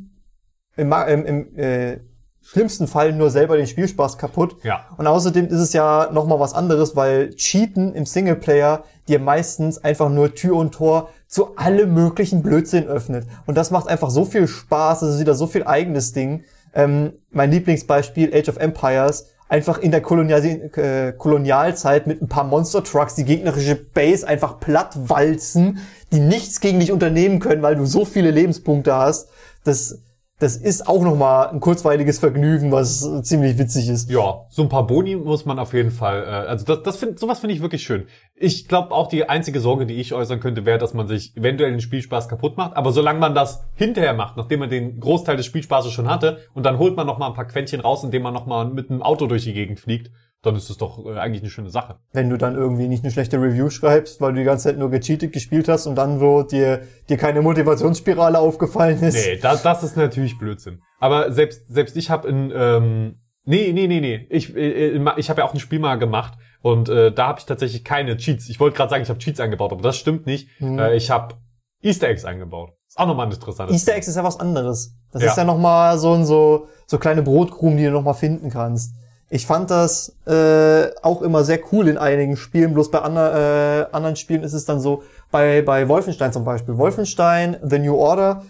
im, 0.77 0.93
im, 0.93 1.27
im 1.27 1.59
äh, 1.59 1.99
schlimmsten 2.43 2.87
Fall 2.87 3.13
nur 3.13 3.31
selber 3.31 3.57
den 3.57 3.67
Spielspaß 3.67 4.17
kaputt. 4.17 4.57
Ja. 4.63 4.87
Und 4.97 5.07
außerdem 5.07 5.49
ist 5.49 5.61
es 5.61 5.73
ja 5.73 6.09
noch 6.13 6.27
mal 6.27 6.41
was 6.41 6.55
anderes, 6.55 6.97
weil 6.97 7.35
Cheaten 7.35 7.95
im 7.95 8.07
Singleplayer 8.07 8.85
dir 9.07 9.19
meistens 9.19 9.79
einfach 9.85 10.09
nur 10.09 10.35
Tür 10.35 10.57
und 10.57 10.73
Tor 10.73 11.11
zu 11.27 11.57
allem 11.57 11.93
möglichen 11.93 12.43
Blödsinn 12.43 12.87
öffnet. 12.87 13.27
Und 13.47 13.57
das 13.57 13.71
macht 13.71 13.89
einfach 13.89 14.11
so 14.11 14.25
viel 14.25 14.49
Spaß, 14.49 15.01
das 15.01 15.15
ist 15.15 15.21
wieder 15.21 15.35
so 15.35 15.47
viel 15.47 15.65
eigenes 15.65 16.13
Ding. 16.13 16.45
Ähm, 16.73 17.13
mein 17.31 17.51
Lieblingsbeispiel, 17.51 18.35
Age 18.35 18.49
of 18.49 18.57
Empires, 18.57 19.27
einfach 19.49 19.79
in 19.79 19.91
der 19.91 20.01
Kolonial 20.01 20.45
äh, 20.45 21.13
Kolonialzeit 21.13 22.07
mit 22.07 22.23
ein 22.23 22.29
paar 22.29 22.45
Monster 22.45 22.85
Trucks 22.85 23.15
die 23.15 23.25
gegnerische 23.25 23.75
Base 23.75 24.27
einfach 24.27 24.61
platt 24.61 24.97
walzen, 25.09 25.81
die 26.13 26.21
nichts 26.21 26.61
gegen 26.61 26.81
dich 26.81 26.93
unternehmen 26.93 27.39
können, 27.39 27.63
weil 27.63 27.77
du 27.77 27.85
so 27.85 28.05
viele 28.05 28.31
Lebenspunkte 28.31 28.95
hast. 28.95 29.29
Das, 29.65 30.03
das 30.39 30.57
ist 30.57 30.87
auch 30.87 31.03
noch 31.03 31.17
mal 31.17 31.49
ein 31.49 31.61
kurzweiliges 31.61 32.21
Vergnügen, 32.21 32.71
was 32.71 33.07
ziemlich 33.23 33.59
witzig 33.59 33.89
ist. 33.89 34.09
Ja, 34.09 34.47
so 34.49 34.63
ein 34.63 34.69
paar 34.69 34.87
Boni 34.87 35.17
muss 35.17 35.45
man 35.45 35.59
auf 35.59 35.75
jeden 35.75 35.91
Fall. 35.91 36.23
Äh, 36.23 36.49
also 36.49 36.65
das, 36.65 36.83
das 36.85 36.97
find, 36.97 37.19
sowas 37.19 37.41
finde 37.41 37.55
ich 37.55 37.61
wirklich 37.61 37.83
schön. 37.83 38.07
Ich 38.37 38.69
glaube 38.69 38.93
auch 38.93 39.09
die 39.09 39.29
einzige 39.29 39.61
Sorge, 39.61 39.85
die 39.85 39.95
ich 39.95 40.15
äußern 40.15 40.39
könnte, 40.39 40.65
wäre, 40.65 40.79
dass 40.79 40.95
man 40.95 41.09
sich 41.09 41.37
eventuell 41.37 41.73
den 41.73 41.81
Spielspaß 41.81 42.29
kaputt 42.29 42.57
macht. 42.57 42.77
Aber 42.77 42.93
solange 42.93 43.19
man 43.19 43.35
das 43.35 43.65
hinterher 43.75 44.15
macht, 44.15 44.37
nachdem 44.37 44.61
man 44.61 44.71
den 44.71 45.01
Großteil 45.01 45.37
des 45.37 45.47
Spielspaßes 45.47 45.93
schon 45.93 46.09
hatte, 46.09 46.39
und 46.55 46.65
dann 46.65 46.79
holt 46.79 46.97
man 46.97 47.07
noch 47.07 47.19
mal 47.19 47.27
ein 47.27 47.35
paar 47.35 47.49
Quäntchen 47.49 47.81
raus, 47.81 48.05
indem 48.05 48.23
man 48.23 48.33
noch 48.33 48.47
mal 48.47 48.65
mit 48.67 48.91
einem 48.91 49.03
Auto 49.03 49.27
durch 49.27 49.43
die 49.43 49.53
Gegend 49.53 49.81
fliegt, 49.81 50.13
dann 50.43 50.55
ist 50.57 50.71
es 50.71 50.77
doch 50.79 51.05
äh, 51.05 51.19
eigentlich 51.19 51.43
eine 51.43 51.51
schöne 51.51 51.71
Sache. 51.71 51.97
wenn 52.13 52.31
du 52.31 52.37
dann 52.39 52.55
irgendwie 52.55 52.87
nicht 52.89 53.03
eine 53.05 53.13
schlechte 53.13 53.39
Review 53.41 53.71
schreibst, 53.71 54.21
weil 54.21 54.33
du 54.33 54.39
die 54.39 54.45
ganze 54.45 54.65
Zeit 54.65 54.79
nur 54.79 54.91
gecheatet 54.91 55.33
gespielt 55.33 55.69
hast 55.69 55.87
und 55.87 55.97
dann 55.97 56.19
so 56.21 56.43
dir, 56.43 56.83
dir 57.09 57.17
keine 57.17 57.43
Motivationsspirale 57.43 58.39
aufgefallen 58.39 59.03
ist. 59.03 59.15
Nee, 59.15 59.39
das, 59.41 59.63
das 59.63 59.83
ist 59.83 59.97
natürlich 59.97 60.39
Blödsinn. 60.39 60.81
Aber 61.01 61.33
selbst 61.33 61.67
selbst 61.69 61.97
ich 61.97 62.11
habe 62.11 62.29
in 62.29 62.53
ähm, 62.55 63.17
nee 63.45 63.73
nee 63.73 63.87
nee 63.87 64.01
nee 64.01 64.27
ich 64.31 64.55
äh, 64.57 64.97
äh, 64.97 65.13
ich 65.17 65.29
habe 65.31 65.41
ja 65.41 65.47
auch 65.47 65.55
ein 65.55 65.61
Spiel 65.61 65.79
mal 65.81 65.97
gemacht 65.99 66.35
und 66.63 66.89
äh, 66.89 67.13
da 67.13 67.29
habe 67.29 67.41
ich 67.41 67.47
tatsächlich 67.47 67.85
keine 67.85 68.17
Cheats. 68.17 68.49
Ich 68.49 68.59
wollte 68.61 68.77
gerade 68.77 68.91
sagen, 68.91 69.03
ich 69.03 69.09
habe 69.09 69.19
Cheats 69.19 69.41
eingebaut, 69.41 69.73
aber 69.73 69.83
das 69.83 69.97
stimmt 69.97 70.27
nicht. 70.27 70.49
Äh, 70.61 70.97
ich 70.97 71.11
habe 71.11 71.35
Easter 71.83 72.09
Eggs 72.09 72.25
eingebaut. 72.25 72.71
Ist 72.89 72.99
auch 72.99 73.07
nochmal 73.07 73.27
ein 73.27 73.33
interessantes. 73.33 73.75
Easter 73.75 73.95
Eggs 73.95 74.09
ist 74.09 74.17
ja 74.17 74.25
was 74.25 74.41
anderes. 74.41 74.95
Das 75.13 75.23
Ja. 75.23 75.31
ist 75.31 75.37
ja 75.37 75.45
nochmal 75.45 75.99
so 75.99 76.13
ein 76.15 76.25
so, 76.25 76.67
so 76.87 76.99
kleine 76.99 77.23
Brotkrumen, 77.23 77.77
die 77.77 77.85
du 77.85 77.91
nochmal 77.93 78.15
finden 78.15 78.51
kannst. 78.51 78.95
Ich 79.31 79.47
fand 79.47 79.71
das 79.71 80.17
äh, 80.27 80.91
auch 81.03 81.21
immer 81.21 81.45
sehr 81.45 81.61
cool 81.73 81.89
in 81.89 81.99
einigen 81.99 82.37
Spielen, 82.37 82.73
bloß 82.73 82.91
bei 82.91 83.01
ander, 83.01 83.89
äh, 83.91 83.93
anderen 83.93 84.17
Spielen 84.17 84.43
ist 84.43 84.55
es 84.55 84.65
dann 84.65 84.81
so, 84.81 85.03
bei, 85.31 85.61
bei 85.61 85.89
Wolfenstein 85.89 86.33
zum 86.33 86.45
Beispiel. 86.45 86.79
Wolfenstein, 86.79 87.59
The 87.63 87.79
New 87.79 87.95
Order, 87.95 88.45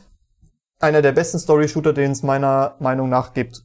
einer 0.78 1.02
der 1.02 1.12
besten 1.12 1.40
Story-Shooter, 1.40 1.92
den 1.92 2.12
es 2.12 2.22
meiner 2.22 2.76
Meinung 2.78 3.08
nach 3.08 3.34
gibt. 3.34 3.64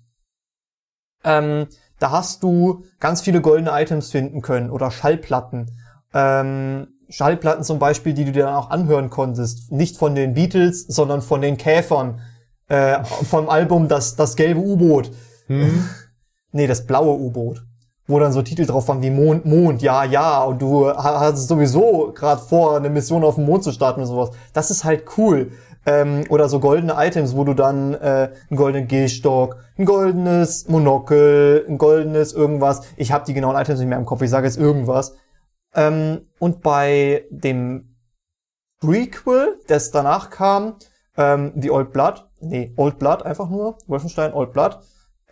Ähm, 1.23 1.67
da 1.99 2.12
hast 2.12 2.41
du 2.41 2.84
ganz 2.99 3.21
viele 3.21 3.41
goldene 3.41 3.71
Items 3.80 4.10
finden 4.10 4.41
können 4.41 4.71
oder 4.71 4.89
Schallplatten. 4.89 5.80
Ähm, 6.15 6.88
Schallplatten 7.10 7.63
zum 7.63 7.78
Beispiel, 7.78 8.13
die 8.13 8.26
du 8.26 8.32
dir 8.32 8.45
dann 8.45 8.56
auch 8.56 8.71
anhören 8.71 9.12
konntest. 9.12 9.71
Nicht 9.71 9.97
von 9.97 10.15
den 10.15 10.34
Beatles, 10.34 10.88
sondern 10.88 11.21
von 11.21 11.41
den 11.41 11.58
Käfern. 11.58 12.21
Äh, 12.67 13.04
vom 13.04 13.49
Album 13.49 13.88
Das, 13.88 14.15
das 14.15 14.36
gelbe 14.36 14.62
U-Boot. 14.62 15.12
Nee, 16.53 16.67
das 16.67 16.85
blaue 16.85 17.17
U-Boot. 17.19 17.63
Wo 18.07 18.19
dann 18.19 18.31
so 18.31 18.41
Titel 18.41 18.65
drauf 18.65 18.87
waren 18.87 19.01
wie 19.01 19.09
Mond, 19.09 19.45
Mond, 19.45 19.81
ja, 19.81 20.03
ja. 20.03 20.43
Und 20.43 20.61
du 20.61 20.87
ha- 20.87 21.19
hast 21.19 21.47
sowieso 21.47 22.11
gerade 22.13 22.41
vor, 22.41 22.77
eine 22.77 22.89
Mission 22.89 23.23
auf 23.23 23.35
dem 23.35 23.45
Mond 23.45 23.63
zu 23.63 23.71
starten 23.71 24.01
und 24.01 24.07
sowas. 24.07 24.31
Das 24.53 24.71
ist 24.71 24.83
halt 24.83 25.03
cool. 25.17 25.51
Ähm, 25.85 26.23
oder 26.29 26.47
so 26.47 26.59
goldene 26.61 26.93
Items, 26.97 27.35
wo 27.35 27.43
du 27.43 27.53
dann 27.53 27.93
äh, 27.95 28.29
einen 28.49 28.57
goldenen 28.57 28.87
Gehstock, 28.87 29.57
ein 29.77 29.83
goldenes 29.85 30.67
Monokel, 30.69 31.65
ein 31.67 31.77
goldenes 31.77 32.31
irgendwas. 32.31 32.83
Ich 32.95 33.11
habe 33.11 33.25
die 33.25 33.33
genauen 33.33 33.57
Items 33.57 33.79
nicht 33.79 33.89
mehr 33.89 33.97
im 33.97 34.05
Kopf, 34.05 34.21
ich 34.21 34.29
sage 34.29 34.47
jetzt 34.47 34.57
irgendwas. 34.57 35.15
Ähm, 35.75 36.21
und 36.39 36.61
bei 36.61 37.25
dem 37.31 37.95
Prequel, 38.79 39.59
das 39.67 39.91
danach 39.91 40.29
kam, 40.29 40.75
ähm, 41.17 41.53
The 41.59 41.71
Old 41.71 41.91
Blood, 41.93 42.29
nee, 42.41 42.73
Old 42.77 42.99
Blood 42.99 43.23
einfach 43.23 43.49
nur, 43.49 43.77
Wolfenstein 43.87 44.33
Old 44.33 44.53
Blood, 44.53 44.79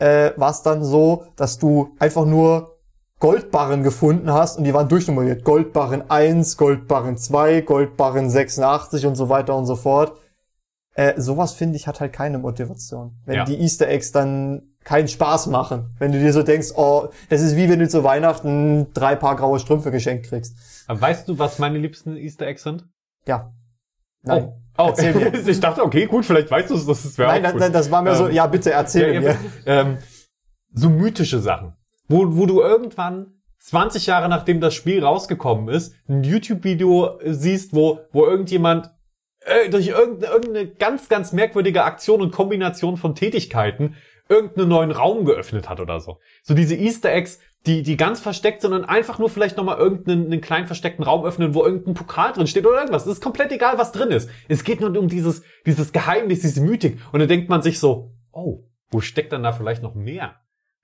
äh, 0.02 0.34
war 0.36 0.50
es 0.50 0.64
dann 0.64 0.84
so, 0.84 1.26
dass 1.36 1.60
du 1.60 1.96
einfach 2.00 2.26
nur 2.26 2.80
Goldbarren 3.20 3.84
gefunden 3.84 4.32
hast 4.34 4.58
und 4.58 4.64
die 4.64 4.74
waren 4.74 4.90
durchnummeriert. 4.90 5.44
Goldbarren 5.44 6.10
1, 6.10 6.58
Goldbarren 6.58 7.18
2, 7.18 7.62
Goldbarren 7.62 8.28
86 8.30 9.06
und 9.06 9.14
so 9.16 9.30
weiter 9.30 9.56
und 9.56 9.68
so 9.68 9.76
fort. 9.76 10.14
Äh, 10.96 11.14
sowas 11.22 11.54
finde 11.54 11.76
ich 11.78 11.86
hat 11.88 12.00
halt 12.02 12.14
keine 12.14 12.40
Motivation. 12.40 13.16
Wenn 13.26 13.36
Ja. 13.36 13.46
die 13.46 13.62
Easter 13.62 13.88
Eggs 13.88 14.12
dann 14.12 14.64
keinen 14.84 15.08
Spaß 15.08 15.48
machen. 15.48 15.94
Wenn 16.00 16.12
du 16.12 16.20
dir 16.20 16.34
so 16.34 16.42
denkst, 16.42 16.70
oh, 16.76 17.10
das 17.30 17.42
ist 17.42 17.56
wie 17.56 17.70
wenn 17.70 17.78
du 17.78 17.88
zu 17.88 18.04
Weihnachten 18.04 18.88
drei 18.96 19.16
Paar 19.16 19.36
graue 19.36 19.60
Strümpfe 19.60 19.92
geschenkt 19.92 20.26
kriegst. 20.26 20.58
Aber 20.88 21.00
weißt 21.00 21.30
du, 21.30 21.38
was 21.38 21.60
meine 21.60 21.78
liebsten 21.78 22.18
Easter 22.18 22.48
Eggs 22.48 22.64
sind? 22.64 22.88
Ja. 23.28 23.54
Nein. 24.24 24.54
Oh, 24.78 24.90
oh. 24.90 24.94
Ich 25.48 25.60
dachte, 25.60 25.84
okay, 25.84 26.06
gut, 26.06 26.26
vielleicht 26.26 26.50
weißt 26.50 26.70
du 26.70 26.76
es, 26.76 26.86
das 26.86 27.18
wäre 27.18 27.30
Nein, 27.30 27.46
auch 27.46 27.52
das, 27.54 27.62
cool. 27.62 27.72
das, 27.72 27.92
war 27.92 28.02
mir 28.02 28.16
so, 28.16 28.28
Ähm, 28.28 28.34
ja, 28.34 28.48
bitte 28.48 28.72
erzähl 28.72 29.14
Ja, 29.14 29.22
mir. 29.22 29.38
ähm, 29.66 29.98
so 30.74 30.90
mythische 30.90 31.40
Sachen, 31.40 31.74
wo, 32.08 32.26
wo 32.38 32.46
du 32.46 32.62
irgendwann 32.62 33.42
20 33.60 34.08
Jahre 34.08 34.30
nachdem 34.30 34.60
das 34.60 34.74
Spiel 34.74 35.04
rausgekommen 35.04 35.70
ist, 35.70 35.94
ein 36.08 36.24
YouTube-Video 36.24 37.20
siehst, 37.26 37.76
wo, 37.76 38.00
wo 38.12 38.26
irgendjemand 38.26 38.92
äh, 39.42 39.70
durch 39.70 39.88
irgendeine, 39.88 40.34
irgendeine 40.34 40.68
ganz, 40.68 41.10
ganz 41.10 41.32
merkwürdige 41.34 41.84
Aktion 41.84 42.22
und 42.22 42.32
Kombination 42.32 42.98
von 42.98 43.16
Tätigkeiten 43.16 43.96
irgendeinen 44.32 44.70
neuen 44.70 44.92
Raum 44.92 45.26
geöffnet 45.26 45.70
hat 45.70 45.80
oder 45.80 46.00
so. 46.00 46.18
So 46.44 46.54
diese 46.54 46.76
Easter 46.76 47.12
Eggs, 47.12 47.40
die, 47.68 47.84
die 47.84 47.96
ganz 47.98 48.20
versteckt 48.20 48.62
sind 48.62 48.74
und 48.74 48.86
einfach 48.86 49.20
nur 49.20 49.30
vielleicht 49.30 49.58
nochmal 49.58 49.78
irgendeinen 49.78 50.26
einen 50.26 50.42
kleinen 50.42 50.66
versteckten 50.66 51.04
Raum 51.04 51.24
öffnen, 51.26 51.54
wo 51.54 51.64
irgendein 51.64 51.94
Pokal 51.94 52.34
drin 52.34 52.48
steht 52.48 52.66
oder 52.66 52.78
irgendwas. 52.80 53.06
Es 53.06 53.14
ist 53.14 53.22
komplett 53.22 53.52
egal, 53.52 53.78
was 53.78 53.92
drin 53.92 54.10
ist. 54.10 54.30
Es 54.48 54.64
geht 54.64 54.82
nur 54.82 54.98
um 54.98 55.08
dieses, 55.08 55.44
dieses 55.68 55.92
Geheimnis, 55.92 56.40
diese 56.40 56.62
Mythik. 56.62 56.98
Und 57.12 57.20
dann 57.20 57.30
denkt 57.30 57.50
man 57.50 57.62
sich 57.62 57.80
so, 57.80 58.14
oh, 58.32 58.64
wo 58.90 59.02
steckt 59.02 59.32
dann 59.34 59.44
da 59.44 59.52
vielleicht 59.52 59.84
noch 59.84 59.94
mehr? 59.94 60.36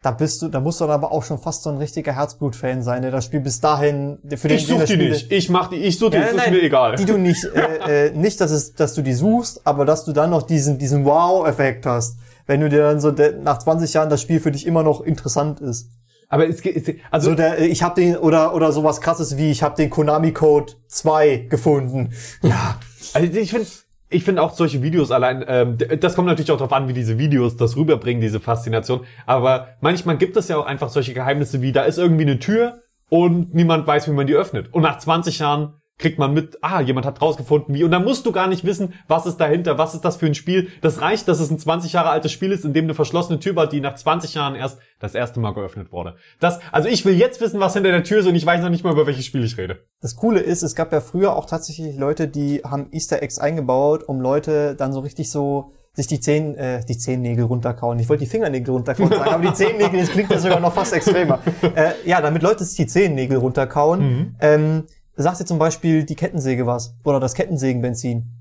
Da 0.04 0.12
bist 0.12 0.44
du, 0.44 0.48
da 0.50 0.60
musst 0.60 0.80
du 0.80 0.86
dann 0.86 0.94
aber 0.94 1.12
auch 1.12 1.24
schon 1.24 1.40
fast 1.40 1.64
so 1.64 1.72
ein 1.72 1.78
richtiger 1.78 2.14
Herzblut-Fan 2.16 2.84
sein, 2.84 3.02
der 3.02 3.10
das 3.10 3.26
Spiel 3.26 3.40
bis 3.40 3.60
dahin 3.60 4.20
für 4.36 4.48
den 4.48 4.58
Ich 4.58 4.68
suche 4.68 4.82
das 4.82 4.88
die 4.90 4.94
Spiel- 4.94 5.10
nicht. 5.10 5.32
Ich 5.32 5.50
mach 5.50 5.70
die, 5.70 5.78
ich 5.78 5.98
suche 5.98 6.12
die, 6.12 6.18
Ja, 6.18 6.24
das 6.26 6.32
ist 6.34 6.38
nein, 6.38 6.54
mir 6.54 6.62
egal. 6.62 6.96
Die 6.98 7.06
du 7.06 7.18
nicht, 7.18 7.44
äh, 7.46 8.10
äh, 8.10 8.12
nicht, 8.14 8.40
dass 8.40 8.52
es, 8.52 8.74
dass 8.74 8.94
du 8.94 9.02
die 9.02 9.14
suchst, 9.14 9.66
aber 9.66 9.86
dass 9.86 10.06
du 10.06 10.14
dann 10.14 10.30
noch 10.30 10.44
diesen, 10.44 10.78
diesen 10.78 11.04
Wow-Effekt 11.04 11.88
hast, 11.88 12.20
wenn 12.48 12.62
du 12.62 12.70
dir 12.70 12.80
dann 12.80 13.00
so 13.00 13.14
nach 13.42 13.60
20 13.60 13.94
Jahren 13.94 14.10
das 14.10 14.22
Spiel 14.22 14.40
für 14.40 14.52
dich 14.52 14.66
immer 14.66 14.84
noch 14.84 15.02
interessant 15.02 15.60
ist. 15.60 15.92
Aber 16.30 16.48
es 16.48 16.62
geht, 16.62 17.00
also 17.12 17.30
So 17.30 17.36
der, 17.36 17.60
ich 17.60 17.84
habe 17.84 18.02
den 18.02 18.18
oder 18.18 18.54
oder 18.54 18.72
sowas 18.72 19.00
krasses 19.00 19.38
wie 19.38 19.52
ich 19.52 19.64
habe 19.64 19.76
den 19.76 19.90
Konami 19.90 20.34
Code 20.34 20.74
2 20.88 21.48
gefunden. 21.50 22.14
Ja, 22.42 22.80
Also 23.14 23.32
ich 23.38 23.52
finde 23.52 23.68
ich 24.10 24.24
finde 24.24 24.42
auch 24.42 24.54
solche 24.54 24.82
Videos 24.82 25.12
allein, 25.12 25.44
ähm, 25.48 25.78
das 26.00 26.16
kommt 26.16 26.28
natürlich 26.28 26.52
auch 26.52 26.58
darauf 26.58 26.72
an, 26.72 26.88
wie 26.88 26.94
diese 26.94 27.18
Videos 27.18 27.58
das 27.58 27.76
rüberbringen, 27.76 28.22
diese 28.22 28.40
Faszination. 28.40 29.02
Aber 29.26 29.70
manchmal 29.82 30.18
gibt 30.18 30.38
es 30.38 30.48
ja 30.48 30.58
auch 30.58 30.66
einfach 30.66 30.90
solche 30.90 31.14
Geheimnisse 31.14 31.62
wie, 31.62 31.74
da 31.74 31.84
ist 31.84 31.98
irgendwie 31.98 32.24
eine 32.24 32.40
Tür 32.40 32.84
und 33.10 33.54
niemand 33.54 33.86
weiß, 33.86 34.08
wie 34.08 34.12
man 34.14 34.28
die 34.28 34.36
öffnet. 34.36 34.74
Und 34.74 34.84
nach 34.84 34.98
20 35.00 35.40
Jahren 35.40 35.82
kriegt 35.98 36.20
man 36.20 36.34
mit, 36.34 36.60
ah, 36.62 36.82
jemand 36.82 37.06
hat 37.06 37.22
rausgefunden, 37.22 37.74
wie. 37.74 37.84
Und 37.84 37.92
dann 37.92 38.04
musst 38.04 38.26
du 38.26 38.32
gar 38.32 38.48
nicht 38.48 38.64
wissen, 38.64 38.94
was 39.08 39.26
ist 39.26 39.38
dahinter, 39.38 39.78
was 39.78 39.96
ist 39.96 40.06
das 40.06 40.18
für 40.18 40.28
ein 40.28 40.36
Spiel. 40.36 40.70
Das 40.82 41.02
reicht, 41.02 41.28
dass 41.28 41.40
es 41.40 41.50
ein 41.50 41.58
20 41.58 41.94
Jahre 41.94 42.10
altes 42.10 42.32
Spiel 42.32 42.52
ist, 42.52 42.66
in 42.66 42.74
dem 42.74 42.86
eine 42.86 42.94
verschlossene 42.94 43.40
Tür 43.40 43.56
war, 43.56 43.68
die 43.68 43.82
nach 43.82 43.96
20 43.96 44.36
Jahren 44.36 44.56
erst 44.56 44.80
das 45.00 45.16
erste 45.16 45.40
Mal 45.40 45.54
geöffnet 45.54 45.92
wurde. 45.92 46.16
Das, 46.40 46.60
also 46.72 46.88
ich 46.88 47.04
will 47.06 47.16
jetzt 47.16 47.42
wissen, 47.42 47.60
was 47.60 47.74
hinter 47.74 47.92
der 47.92 48.04
Tür 48.04 48.20
ist 48.20 48.28
und 48.28 48.36
ich 48.36 48.46
weiß 48.46 48.62
noch 48.62 48.70
nicht 48.70 48.84
mal, 48.84 48.94
über 48.94 49.08
welches 49.08 49.26
Spiel 49.26 49.44
ich 49.44 49.58
rede. 49.58 49.80
das 50.02 50.16
Coole 50.16 50.40
ist, 50.40 50.62
es 50.62 50.76
gab 50.76 50.92
ja 50.92 51.02
früher 51.02 51.36
auch 51.36 51.46
tatsächlich 51.46 51.98
Leute, 51.98 52.28
die 52.28 52.62
haben 52.64 52.88
Easter 52.92 53.22
Eggs 53.22 53.40
eingebaut, 53.40 54.04
um 54.04 54.22
Leute 54.22 54.76
dann 54.76 54.94
so 54.94 55.00
richtig 55.00 55.32
so 55.32 55.72
sich 55.98 56.06
die 56.06 56.20
Zehen, 56.20 56.56
äh, 56.56 56.86
die 56.86 56.96
Zehennägel 56.96 57.46
runterkauen. 57.46 57.98
Ich 57.98 58.08
wollte 58.08 58.24
die 58.24 58.30
Fingernägel 58.30 58.72
runterkauen 58.72 59.10
sagen, 59.10 59.32
aber 59.32 59.44
die 59.44 59.54
Zehennägel, 59.56 60.00
das 60.00 60.12
klingt 60.12 60.30
ja 60.30 60.38
sogar 60.38 60.60
noch 60.60 60.74
fast 60.74 60.94
extremer. 60.94 61.40
Äh, 61.76 61.94
ja, 62.06 62.22
damit 62.22 62.44
Leute 62.44 62.64
sich 62.64 62.78
die 62.78 62.86
Zehennägel 62.86 63.38
runterkauen. 63.38 64.36
Ähm, 64.40 64.84
sagt 65.24 65.40
dir 65.40 65.46
zum 65.46 65.60
Beispiel 65.60 66.04
die 66.04 66.16
Kettensäge 66.16 66.66
was? 66.66 66.96
Oder 67.04 67.20
das 67.20 67.34
Kettensägenbenzin. 67.34 68.34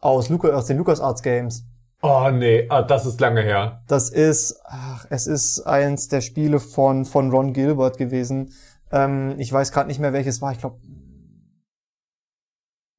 Aus, 0.00 0.28
Luca, 0.28 0.48
aus 0.48 0.66
den 0.66 0.78
LucasArts 0.78 1.22
Games. 1.22 1.64
Oh 2.02 2.28
nee, 2.30 2.66
ah, 2.68 2.82
das 2.82 3.06
ist 3.06 3.20
lange 3.20 3.42
her. 3.42 3.82
Das 3.88 4.10
ist, 4.10 4.60
ach, 4.64 5.06
es 5.10 5.26
ist 5.26 5.62
eins 5.62 6.08
der 6.08 6.20
Spiele 6.20 6.60
von, 6.60 7.04
von 7.04 7.30
Ron 7.30 7.52
Gilbert 7.52 7.96
gewesen. 7.96 8.52
Ähm, 8.92 9.34
ich 9.38 9.52
weiß 9.52 9.72
gerade 9.72 9.88
nicht 9.88 9.98
mehr, 9.98 10.12
welches 10.12 10.42
war. 10.42 10.52
Ich 10.52 10.58
glaube, 10.58 10.78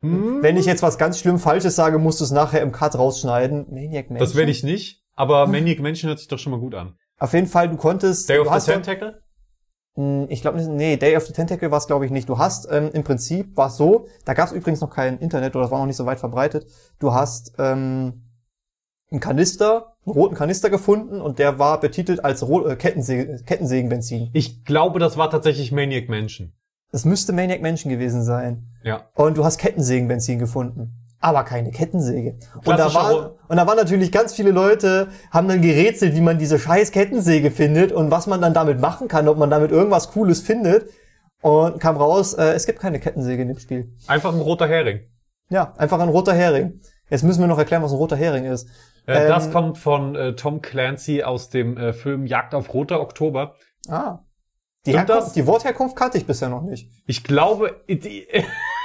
Hm? 0.01 0.43
wenn 0.43 0.57
ich 0.57 0.65
jetzt 0.65 0.83
was 0.83 0.97
ganz 0.97 1.19
schlimm 1.19 1.39
Falsches 1.39 1.75
sage, 1.75 1.97
musst 1.97 2.19
du 2.19 2.23
es 2.23 2.31
nachher 2.31 2.61
im 2.61 2.71
Cut 2.71 2.97
rausschneiden. 2.97 3.67
Maniac 3.69 4.09
Mansion. 4.09 4.19
Das 4.19 4.35
werde 4.35 4.51
ich 4.51 4.63
nicht, 4.63 5.03
aber 5.15 5.47
Maniac 5.47 5.79
Mansion 5.79 6.09
hört 6.09 6.19
sich 6.19 6.27
doch 6.27 6.37
schon 6.39 6.51
mal 6.51 6.59
gut 6.59 6.75
an. 6.75 6.95
Auf 7.19 7.33
jeden 7.33 7.47
Fall, 7.47 7.69
du 7.69 7.77
konntest. 7.77 8.29
Day 8.29 8.37
of 8.37 8.47
du 8.47 8.59
the 8.59 8.71
Tentacle? 8.71 9.21
Hm, 9.97 10.27
Ich 10.29 10.41
glaube 10.41 10.57
nicht, 10.57 10.69
nee, 10.69 10.95
Day 10.95 11.17
of 11.17 11.25
the 11.25 11.33
Tentacle 11.33 11.71
war 11.71 11.79
es 11.79 11.87
glaube 11.87 12.05
ich 12.05 12.11
nicht. 12.11 12.29
Du 12.29 12.37
hast 12.37 12.67
ähm, 12.71 12.91
im 12.93 13.03
Prinzip 13.03 13.57
war 13.57 13.67
es 13.67 13.75
so, 13.77 14.07
da 14.23 14.33
gab 14.33 14.47
es 14.47 14.53
übrigens 14.53 14.79
noch 14.79 14.91
kein 14.91 15.17
Internet 15.17 15.55
oder 15.55 15.63
das 15.63 15.71
war 15.71 15.79
noch 15.79 15.87
nicht 15.87 15.97
so 15.97 16.05
weit 16.05 16.19
verbreitet. 16.19 16.67
Du 16.99 17.13
hast 17.13 17.53
ähm, 17.57 18.23
einen 19.11 19.19
Kanister, 19.19 19.95
einen 20.05 20.13
roten 20.13 20.35
Kanister 20.35 20.69
gefunden 20.69 21.19
und 21.19 21.39
der 21.39 21.59
war 21.59 21.79
betitelt 21.79 22.23
als 22.23 22.47
Ro 22.47 22.67
äh, 22.67 22.75
Kettensäge, 22.75 23.41
Kettensägenbenzin. 23.45 24.29
Ich 24.33 24.63
glaube, 24.63 24.99
das 24.99 25.17
war 25.17 25.29
tatsächlich 25.29 25.71
Maniac 25.71 26.09
Mansion. 26.09 26.53
Das 26.91 27.03
müsste 27.03 27.33
Maniac 27.33 27.61
Mansion 27.61 27.91
gewesen 27.91 28.23
sein. 28.23 28.67
Ja. 28.83 29.09
Und 29.15 29.37
du 29.37 29.43
hast 29.43 29.57
Kettensägenbenzin 29.57 30.39
gefunden. 30.39 30.93
Aber 31.19 31.43
keine 31.43 31.71
Kettensäge. 31.71 32.37
Und 32.63 32.77
da, 32.77 32.93
war, 32.93 33.35
und 33.47 33.57
da 33.57 33.65
waren 33.65 33.77
natürlich 33.77 34.11
ganz 34.11 34.33
viele 34.33 34.51
Leute, 34.51 35.07
haben 35.31 35.47
dann 35.47 35.61
gerätselt, 35.61 36.15
wie 36.15 36.21
man 36.21 36.37
diese 36.37 36.59
scheiß 36.59 36.91
Kettensäge 36.91 37.49
findet 37.49 37.91
und 37.91 38.11
was 38.11 38.27
man 38.27 38.39
dann 38.39 38.53
damit 38.53 38.79
machen 38.79 39.07
kann, 39.07 39.27
ob 39.27 39.37
man 39.37 39.49
damit 39.49 39.71
irgendwas 39.71 40.11
Cooles 40.11 40.41
findet. 40.41 40.89
Und 41.41 41.79
kam 41.79 41.97
raus, 41.97 42.33
äh, 42.33 42.53
es 42.53 42.65
gibt 42.65 42.79
keine 42.79 42.99
Kettensäge 42.99 43.41
in 43.41 43.47
dem 43.47 43.59
Spiel. 43.59 43.93
Einfach 44.07 44.33
ein 44.33 44.41
roter 44.41 44.67
Hering. 44.67 45.01
Ja, 45.49 45.73
einfach 45.77 45.99
ein 45.99 46.09
roter 46.09 46.33
Hering. 46.33 46.81
Jetzt 47.09 47.23
müssen 47.23 47.39
wir 47.39 47.47
noch 47.47 47.57
erklären, 47.59 47.81
was 47.83 47.91
ein 47.91 47.97
roter 47.97 48.15
Hering 48.17 48.45
ist. 48.45 48.67
Äh, 49.05 49.23
Ähm, 49.23 49.27
das 49.29 49.51
kommt 49.51 49.77
von 49.77 50.15
äh, 50.15 50.35
Tom 50.35 50.61
Clancy 50.61 51.23
aus 51.23 51.49
dem 51.49 51.77
äh, 51.77 51.93
Film 51.93 52.25
Jagd 52.25 52.53
auf 52.53 52.73
Roter 52.73 52.99
Oktober. 52.99 53.55
Ah. 53.87 54.19
Die, 54.85 54.91
Herkunft, 54.91 55.27
das? 55.27 55.33
die 55.33 55.47
Wortherkunft 55.47 55.95
kannte 55.95 56.17
ich 56.17 56.25
bisher 56.25 56.49
noch 56.49 56.63
nicht. 56.63 56.89
Ich 57.05 57.23
glaube, 57.23 57.81
die, 57.87 58.27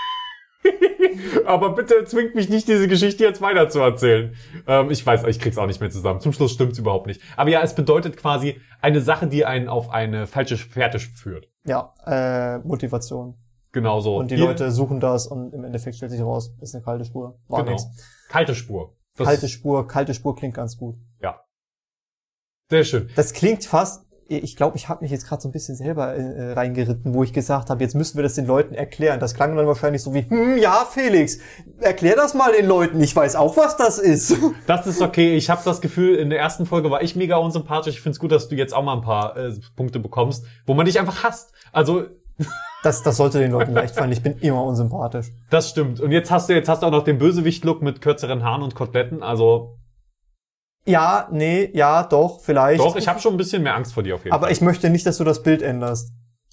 aber 1.46 1.74
bitte 1.74 2.04
zwingt 2.04 2.34
mich 2.34 2.48
nicht, 2.48 2.68
diese 2.68 2.88
Geschichte 2.88 3.24
jetzt 3.24 3.40
weiter 3.40 3.68
zu 3.68 3.80
erzählen. 3.80 4.34
Ähm, 4.66 4.90
ich 4.90 5.04
weiß, 5.04 5.24
ich 5.24 5.38
krieg's 5.40 5.58
auch 5.58 5.66
nicht 5.66 5.80
mehr 5.80 5.90
zusammen. 5.90 6.20
Zum 6.20 6.32
Schluss 6.32 6.52
stimmt's 6.52 6.78
überhaupt 6.78 7.06
nicht. 7.06 7.20
Aber 7.36 7.50
ja, 7.50 7.62
es 7.62 7.74
bedeutet 7.74 8.16
quasi 8.16 8.60
eine 8.80 9.00
Sache, 9.00 9.26
die 9.26 9.44
einen 9.44 9.68
auf 9.68 9.90
eine 9.90 10.26
falsche 10.26 10.56
Fährte 10.56 10.98
führt. 10.98 11.48
Ja, 11.64 11.94
äh, 12.06 12.58
Motivation. 12.66 13.36
Genau 13.72 14.00
so. 14.00 14.16
Und 14.18 14.30
die 14.30 14.36
Hier- 14.36 14.46
Leute 14.46 14.70
suchen 14.70 15.00
das 15.00 15.26
und 15.26 15.54
im 15.54 15.64
Endeffekt 15.64 15.96
stellt 15.96 16.12
sich 16.12 16.20
raus, 16.20 16.54
ist 16.60 16.74
eine 16.74 16.84
kalte 16.84 17.04
Spur. 17.04 17.38
War 17.48 17.60
genau. 17.64 17.72
nix. 17.72 17.86
Kalte 18.28 18.54
Spur. 18.54 18.96
Das 19.16 19.26
Kalte 19.26 19.48
Spur, 19.48 19.86
kalte 19.86 20.14
Spur 20.14 20.34
klingt 20.36 20.54
ganz 20.54 20.76
gut. 20.76 20.96
Ja. 21.20 21.40
Sehr 22.70 22.84
schön. 22.84 23.10
Das 23.16 23.32
klingt 23.32 23.64
fast, 23.64 24.06
ich 24.38 24.56
glaube, 24.56 24.76
ich 24.76 24.88
habe 24.88 25.02
mich 25.02 25.10
jetzt 25.10 25.26
gerade 25.26 25.42
so 25.42 25.48
ein 25.48 25.52
bisschen 25.52 25.74
selber 25.74 26.14
äh, 26.14 26.52
reingeritten, 26.52 27.14
wo 27.14 27.22
ich 27.22 27.32
gesagt 27.32 27.70
habe, 27.70 27.82
jetzt 27.82 27.94
müssen 27.94 28.16
wir 28.16 28.22
das 28.22 28.34
den 28.34 28.46
Leuten 28.46 28.74
erklären. 28.74 29.20
Das 29.20 29.34
klang 29.34 29.56
dann 29.56 29.66
wahrscheinlich 29.66 30.02
so 30.02 30.14
wie, 30.14 30.28
hm, 30.28 30.58
ja, 30.58 30.86
Felix, 30.90 31.38
erklär 31.80 32.16
das 32.16 32.34
mal 32.34 32.52
den 32.52 32.66
Leuten. 32.66 33.00
Ich 33.00 33.14
weiß 33.14 33.36
auch, 33.36 33.56
was 33.56 33.76
das 33.76 33.98
ist. 33.98 34.36
Das 34.66 34.86
ist 34.86 35.02
okay. 35.02 35.34
Ich 35.36 35.50
habe 35.50 35.60
das 35.64 35.80
Gefühl, 35.80 36.16
in 36.16 36.30
der 36.30 36.38
ersten 36.38 36.66
Folge 36.66 36.90
war 36.90 37.02
ich 37.02 37.16
mega 37.16 37.36
unsympathisch. 37.36 37.96
Ich 37.96 38.00
find's 38.00 38.18
gut, 38.18 38.32
dass 38.32 38.48
du 38.48 38.54
jetzt 38.54 38.72
auch 38.74 38.82
mal 38.82 38.94
ein 38.94 39.02
paar 39.02 39.36
äh, 39.36 39.52
Punkte 39.76 39.98
bekommst, 39.98 40.44
wo 40.66 40.74
man 40.74 40.86
dich 40.86 40.98
einfach 40.98 41.24
hasst. 41.24 41.52
Also, 41.72 42.04
Das, 42.82 43.02
das 43.04 43.16
sollte 43.16 43.38
den 43.38 43.52
Leuten 43.52 43.72
leicht 43.74 43.94
fallen. 43.94 44.10
Ich 44.10 44.22
bin 44.22 44.38
immer 44.38 44.64
unsympathisch. 44.64 45.28
das 45.50 45.70
stimmt. 45.70 46.00
Und 46.00 46.10
jetzt 46.10 46.32
hast 46.32 46.48
du 46.48 46.54
jetzt 46.54 46.68
hast 46.68 46.82
du 46.82 46.86
auch 46.86 46.90
noch 46.90 47.04
den 47.04 47.18
Bösewicht-Look 47.18 47.80
mit 47.80 48.00
kürzeren 48.00 48.42
Haaren 48.42 48.62
und 48.62 48.74
Koteletten. 48.74 49.22
Also, 49.22 49.78
Ja, 50.84 51.28
nee, 51.30 51.70
ja, 51.74 52.02
doch, 52.02 52.40
vielleicht. 52.40 52.80
doch, 52.80 52.96
ich 52.96 53.06
habe 53.06 53.20
schon 53.20 53.34
ein 53.34 53.36
bisschen 53.36 53.62
mehr 53.62 53.76
Angst 53.76 53.94
vor 53.94 54.02
dir 54.02 54.16
auf 54.16 54.24
jeden 54.24 54.34
Aber 54.34 54.46
Fall. 54.46 54.52
ich 54.52 54.60
möchte 54.60 54.90
nicht, 54.90 55.06
dass 55.06 55.18
du 55.18 55.24
das 55.24 55.42
Bild 55.42 55.62
änderst. 55.62 56.10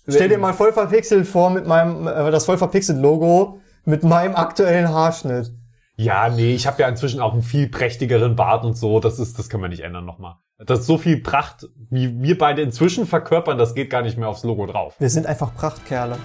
Stell 0.07 0.29
dir 0.29 0.37
mal 0.37 0.53
voll 0.53 0.73
verpixelt 0.73 1.27
vor 1.27 1.49
mit 1.49 1.67
meinem, 1.67 2.07
äh, 2.07 2.31
das 2.31 2.45
voll 2.45 2.57
verpixelt 2.57 2.99
Logo 2.99 3.59
mit 3.85 4.03
meinem 4.03 4.35
aktuellen 4.35 4.89
Haarschnitt. 4.89 5.51
Ja, 5.95 6.29
nee, 6.29 6.53
ich 6.53 6.65
habe 6.65 6.81
ja 6.81 6.87
inzwischen 6.87 7.19
auch 7.19 7.33
einen 7.33 7.41
viel 7.41 7.67
prächtigeren 7.67 8.35
Bart 8.35 8.63
und 8.63 8.77
so. 8.77 8.99
Das 8.99 9.19
ist, 9.19 9.37
das 9.37 9.49
können 9.49 9.63
wir 9.63 9.69
nicht 9.69 9.83
ändern 9.83 10.05
nochmal. 10.05 10.35
Das 10.57 10.81
ist 10.81 10.85
so 10.87 10.97
viel 10.97 11.17
Pracht, 11.21 11.67
wie 11.89 12.21
wir 12.21 12.37
beide 12.37 12.61
inzwischen 12.61 13.05
verkörpern, 13.05 13.57
das 13.57 13.75
geht 13.75 13.89
gar 13.89 14.01
nicht 14.01 14.17
mehr 14.17 14.29
aufs 14.29 14.43
Logo 14.43 14.65
drauf. 14.65 14.95
Wir 14.99 15.09
sind 15.09 15.25
einfach 15.25 15.53
Prachtkerle. 15.53 16.17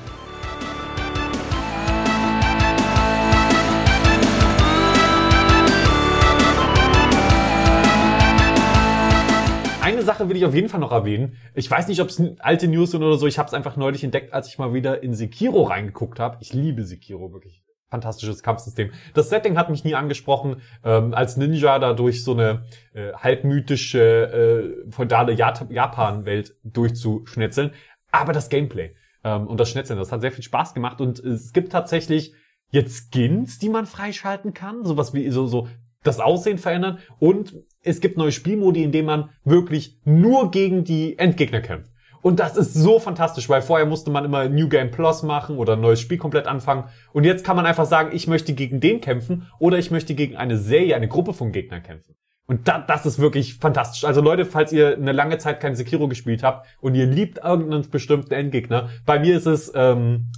Sache 10.05 10.29
will 10.29 10.37
ich 10.37 10.45
auf 10.45 10.55
jeden 10.55 10.69
Fall 10.69 10.81
noch 10.81 10.93
erwähnen. 10.93 11.37
Ich 11.55 11.71
weiß 11.71 11.89
nicht, 11.89 12.01
ob 12.01 12.09
es 12.09 12.23
alte 12.39 12.69
News 12.69 12.93
sind 12.93 13.03
oder 13.03 13.17
so. 13.17 13.27
Ich 13.27 13.39
habe 13.39 13.49
es 13.49 13.55
einfach 13.55 13.77
neulich 13.77 14.05
entdeckt, 14.05 14.33
als 14.33 14.49
ich 14.49 14.59
mal 14.59 14.73
wieder 14.73 15.03
in 15.03 15.15
Sekiro 15.15 15.63
reingeguckt 15.63 16.21
habe. 16.21 16.39
Ich 16.41 16.53
liebe 16.53 16.85
Sekiro 16.85 17.33
wirklich. 17.33 17.63
Fantastisches 17.91 18.43
Kampfsystem. 18.43 18.91
Das 19.15 19.29
Setting 19.29 19.57
hat 19.57 19.71
mich 19.71 19.85
nie 19.85 19.95
angesprochen. 19.95 20.63
Ähm, 20.85 21.15
als 21.15 21.37
Ninja 21.37 21.79
da 21.79 21.93
durch 21.93 22.25
so 22.25 22.33
eine 22.33 22.65
äh, 22.93 23.13
halbmythische, 23.13 24.85
äh, 24.87 24.91
feudale 24.91 25.33
Japan-Welt 25.33 26.57
durchzuschnetzeln. 26.65 27.71
Aber 28.11 28.33
das 28.33 28.49
Gameplay 28.49 28.95
ähm, 29.23 29.47
und 29.47 29.61
das 29.61 29.71
Schnetzeln, 29.71 29.99
das 29.99 30.13
hat 30.13 30.21
sehr 30.23 30.33
viel 30.33 30.45
Spaß 30.45 30.75
gemacht. 30.75 31.01
Und 31.01 31.21
es 31.21 31.53
gibt 31.53 31.73
tatsächlich 31.73 32.35
jetzt 32.71 33.13
Skins, 33.13 33.59
die 33.59 33.69
man 33.69 33.87
freischalten 33.87 34.55
kann. 34.55 34.85
Sowas 34.85 35.15
wie 35.15 35.31
so, 35.31 35.47
so 35.47 35.69
das 36.03 36.21
Aussehen 36.21 36.59
verändern. 36.59 36.99
Und 37.19 37.55
es 37.85 38.01
gibt 38.01 38.16
neue 38.16 38.32
Spielmodi, 38.32 38.82
in 38.82 38.93
denen 38.93 39.07
man 39.07 39.30
wirklich 39.45 39.99
nur 40.05 40.51
gegen 40.51 40.85
die 40.85 41.18
Endgegner 41.18 41.61
kämpft. 41.61 41.91
Und 42.22 42.41
das 42.41 42.57
ist 42.57 42.72
so 42.72 42.99
fantastisch, 42.99 43.51
weil 43.51 43.61
vorher 43.61 43.85
musste 43.85 44.11
man 44.11 44.24
immer 44.24 44.49
New 44.49 44.68
Game 44.68 44.91
Plus 44.91 45.22
machen 45.22 45.59
oder 45.59 45.74
ein 45.74 45.82
neues 45.82 46.01
Spiel 46.01 46.16
komplett 46.16 46.47
anfangen. 46.47 46.85
Und 47.12 47.24
jetzt 47.24 47.45
kann 47.45 47.55
man 47.55 47.66
einfach 47.66 47.85
sagen, 47.85 48.11
ich 48.14 48.26
möchte 48.26 48.55
gegen 48.55 48.80
den 48.80 49.03
kämpfen 49.03 49.47
oder 49.59 49.78
ich 49.78 49.91
möchte 49.91 50.14
gegen 50.14 50.35
eine 50.35 50.57
Serie, 50.57 50.97
eine 50.97 51.09
Gruppe 51.09 51.35
von 51.35 51.53
Gegnern 51.53 51.82
kämpfen. 51.82 52.14
Und 52.47 52.66
da, 52.66 52.78
das 52.78 53.05
ist 53.05 53.18
wirklich 53.18 53.57
fantastisch. 53.57 54.05
Also 54.05 54.22
Leute, 54.22 54.47
falls 54.47 54.72
ihr 54.72 54.97
eine 54.97 55.12
lange 55.12 55.37
Zeit 55.37 55.61
kein 55.61 55.76
Sekiro 55.76 56.09
gespielt 56.09 56.43
habt 56.43 56.66
und 56.80 56.95
ihr 56.95 57.07
liebt 57.07 57.39
irgendeinen 57.45 57.91
bestimmten 57.91 58.32
Endgegner, 58.32 58.89
bei 59.05 59.18
mir 59.18 59.37
ist 59.37 59.47
es 59.47 59.70
ähm, 59.74 60.30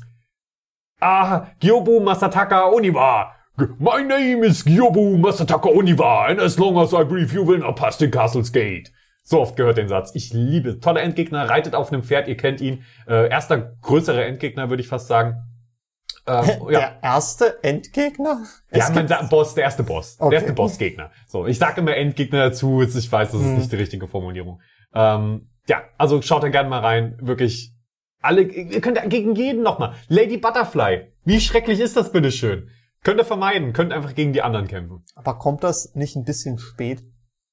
Ah, 0.99 1.49
Gyobu 1.61 2.01
Masataka 2.01 2.70
Oniwa. 2.70 3.36
My 3.79 4.03
name 4.03 4.45
is 4.45 4.65
Gyobu 4.65 5.17
Masataka 5.17 5.73
Oniwa, 5.75 6.29
and 6.31 6.41
as 6.41 6.59
long 6.59 6.77
as 6.79 6.93
I 6.93 7.05
breathe, 7.05 7.33
you 7.33 7.43
will 7.43 7.59
not 7.59 7.77
pass 7.77 7.97
the 7.97 8.09
castle's 8.11 8.51
gate. 8.53 8.91
so 9.23 9.41
oft 9.41 9.57
gehört 9.57 9.77
den 9.77 9.89
Satz. 9.89 10.13
Ich 10.15 10.33
liebe 10.33 10.79
tolle 10.79 11.01
Endgegner, 11.01 11.49
reitet 11.49 11.75
auf 11.75 11.93
einem 11.93 12.03
Pferd, 12.05 12.29
ihr 12.29 12.37
kennt 12.37 12.61
ihn. 12.61 12.85
Äh, 13.09 13.29
erster 13.29 13.59
größerer 13.83 14.25
Endgegner, 14.25 14.69
würde 14.71 14.83
ich 14.83 14.89
fast 14.89 15.09
sagen. 15.09 15.43
Ähm, 16.29 16.45
ja. 16.71 16.79
Der 16.79 16.99
erste 17.03 17.63
Endgegner? 17.65 18.45
Es 18.69 18.89
Ja, 18.89 18.95
man 18.95 19.09
sagt 19.09 19.31
Boss, 19.31 19.55
der 19.55 19.65
erste 19.65 19.83
Boss. 19.83 20.17
Okay. 20.19 20.31
Der 20.31 20.39
erste 20.41 20.53
Bossgegner. 20.53 21.11
So, 21.27 21.47
ich 21.47 21.59
sage 21.59 21.81
immer 21.81 21.97
Endgegner 21.97 22.51
dazu, 22.51 22.83
ich 22.83 23.11
weiß, 23.11 23.33
das 23.33 23.41
ist 23.41 23.47
Hm. 23.47 23.59
nicht 23.59 23.73
die 23.73 23.77
richtige 23.77 24.07
Formulierung. 24.07 24.61
Ähm, 24.95 25.49
ja, 25.69 25.83
also 25.99 26.23
schaut 26.23 26.43
da 26.45 26.49
gerne 26.49 26.69
mal 26.69 26.81
rein. 26.81 27.17
Wirklich, 27.21 27.73
alle, 28.21 28.43
ihr 28.43 28.81
könnt 28.81 29.01
gegen 29.11 29.35
jeden 29.35 29.63
nochmal. 29.63 29.95
Lady 30.09 30.37
Butterfly. 30.37 31.13
Wie 31.25 31.41
schrecklich 31.41 31.81
ist 31.81 31.97
das 31.97 32.13
bitteschön? 32.13 32.69
Könnt 33.03 33.20
ihr 33.20 33.24
vermeiden, 33.24 33.72
könnt 33.72 33.92
einfach 33.92 34.14
gegen 34.14 34.32
die 34.32 34.42
anderen 34.42 34.66
kämpfen. 34.66 35.05
Aber 35.14 35.38
kommt 35.38 35.62
das 35.62 35.94
nicht 35.94 36.16
ein 36.16 36.24
bisschen 36.24 36.59
spät? 36.59 37.03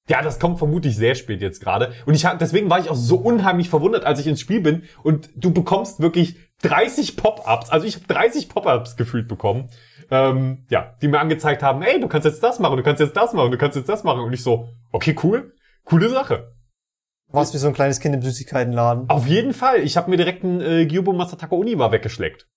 Ja, 0.09 0.21
das 0.21 0.39
kommt 0.39 0.57
vermutlich 0.57 0.97
sehr 0.97 1.15
spät 1.15 1.41
jetzt 1.41 1.61
gerade. 1.61 1.93
Und 2.05 2.13
ich 2.13 2.25
hab, 2.25 2.37
deswegen 2.37 2.69
war 2.69 2.79
ich 2.79 2.89
auch 2.89 2.95
so 2.95 3.15
unheimlich 3.15 3.69
verwundert, 3.69 4.05
als 4.05 4.19
ich 4.19 4.27
ins 4.27 4.41
Spiel 4.41 4.59
bin 4.59 4.83
und 5.01 5.29
du 5.35 5.53
bekommst 5.53 6.01
wirklich 6.01 6.35
30 6.63 7.15
Pop-ups. 7.15 7.69
Also 7.69 7.87
ich 7.87 7.95
habe 7.95 8.07
30 8.07 8.49
Pop-ups 8.49 8.97
gefühlt 8.97 9.29
bekommen, 9.29 9.69
ähm, 10.11 10.65
ja, 10.69 10.95
die 11.01 11.07
mir 11.07 11.19
angezeigt 11.19 11.63
haben, 11.63 11.81
ey, 11.83 12.01
du 12.01 12.07
kannst 12.09 12.25
jetzt 12.25 12.43
das 12.43 12.59
machen, 12.59 12.75
du 12.75 12.83
kannst 12.83 12.99
jetzt 12.99 13.15
das 13.15 13.33
machen, 13.33 13.51
du 13.51 13.57
kannst 13.57 13.77
jetzt 13.77 13.87
das 13.87 14.03
machen. 14.03 14.21
Und 14.21 14.33
ich 14.33 14.43
so, 14.43 14.67
okay, 14.91 15.15
cool, 15.23 15.53
coole 15.85 16.09
Sache. 16.09 16.53
Was 17.29 17.53
wie 17.53 17.57
so 17.57 17.67
ein 17.67 17.73
kleines 17.73 17.99
Kind 17.99 18.13
im 18.13 18.21
Süßigkeitenladen. 18.21 19.09
Auf 19.09 19.25
jeden 19.25 19.53
Fall. 19.53 19.79
Ich 19.79 19.97
habe 19.97 20.09
mir 20.09 20.17
direkt 20.17 20.43
einen 20.43 20.61
äh, 20.61 20.85
Gyubo 20.85 21.13
Masataka 21.13 21.55
Oniwa 21.55 21.91
weggeschleckt. 21.91 22.47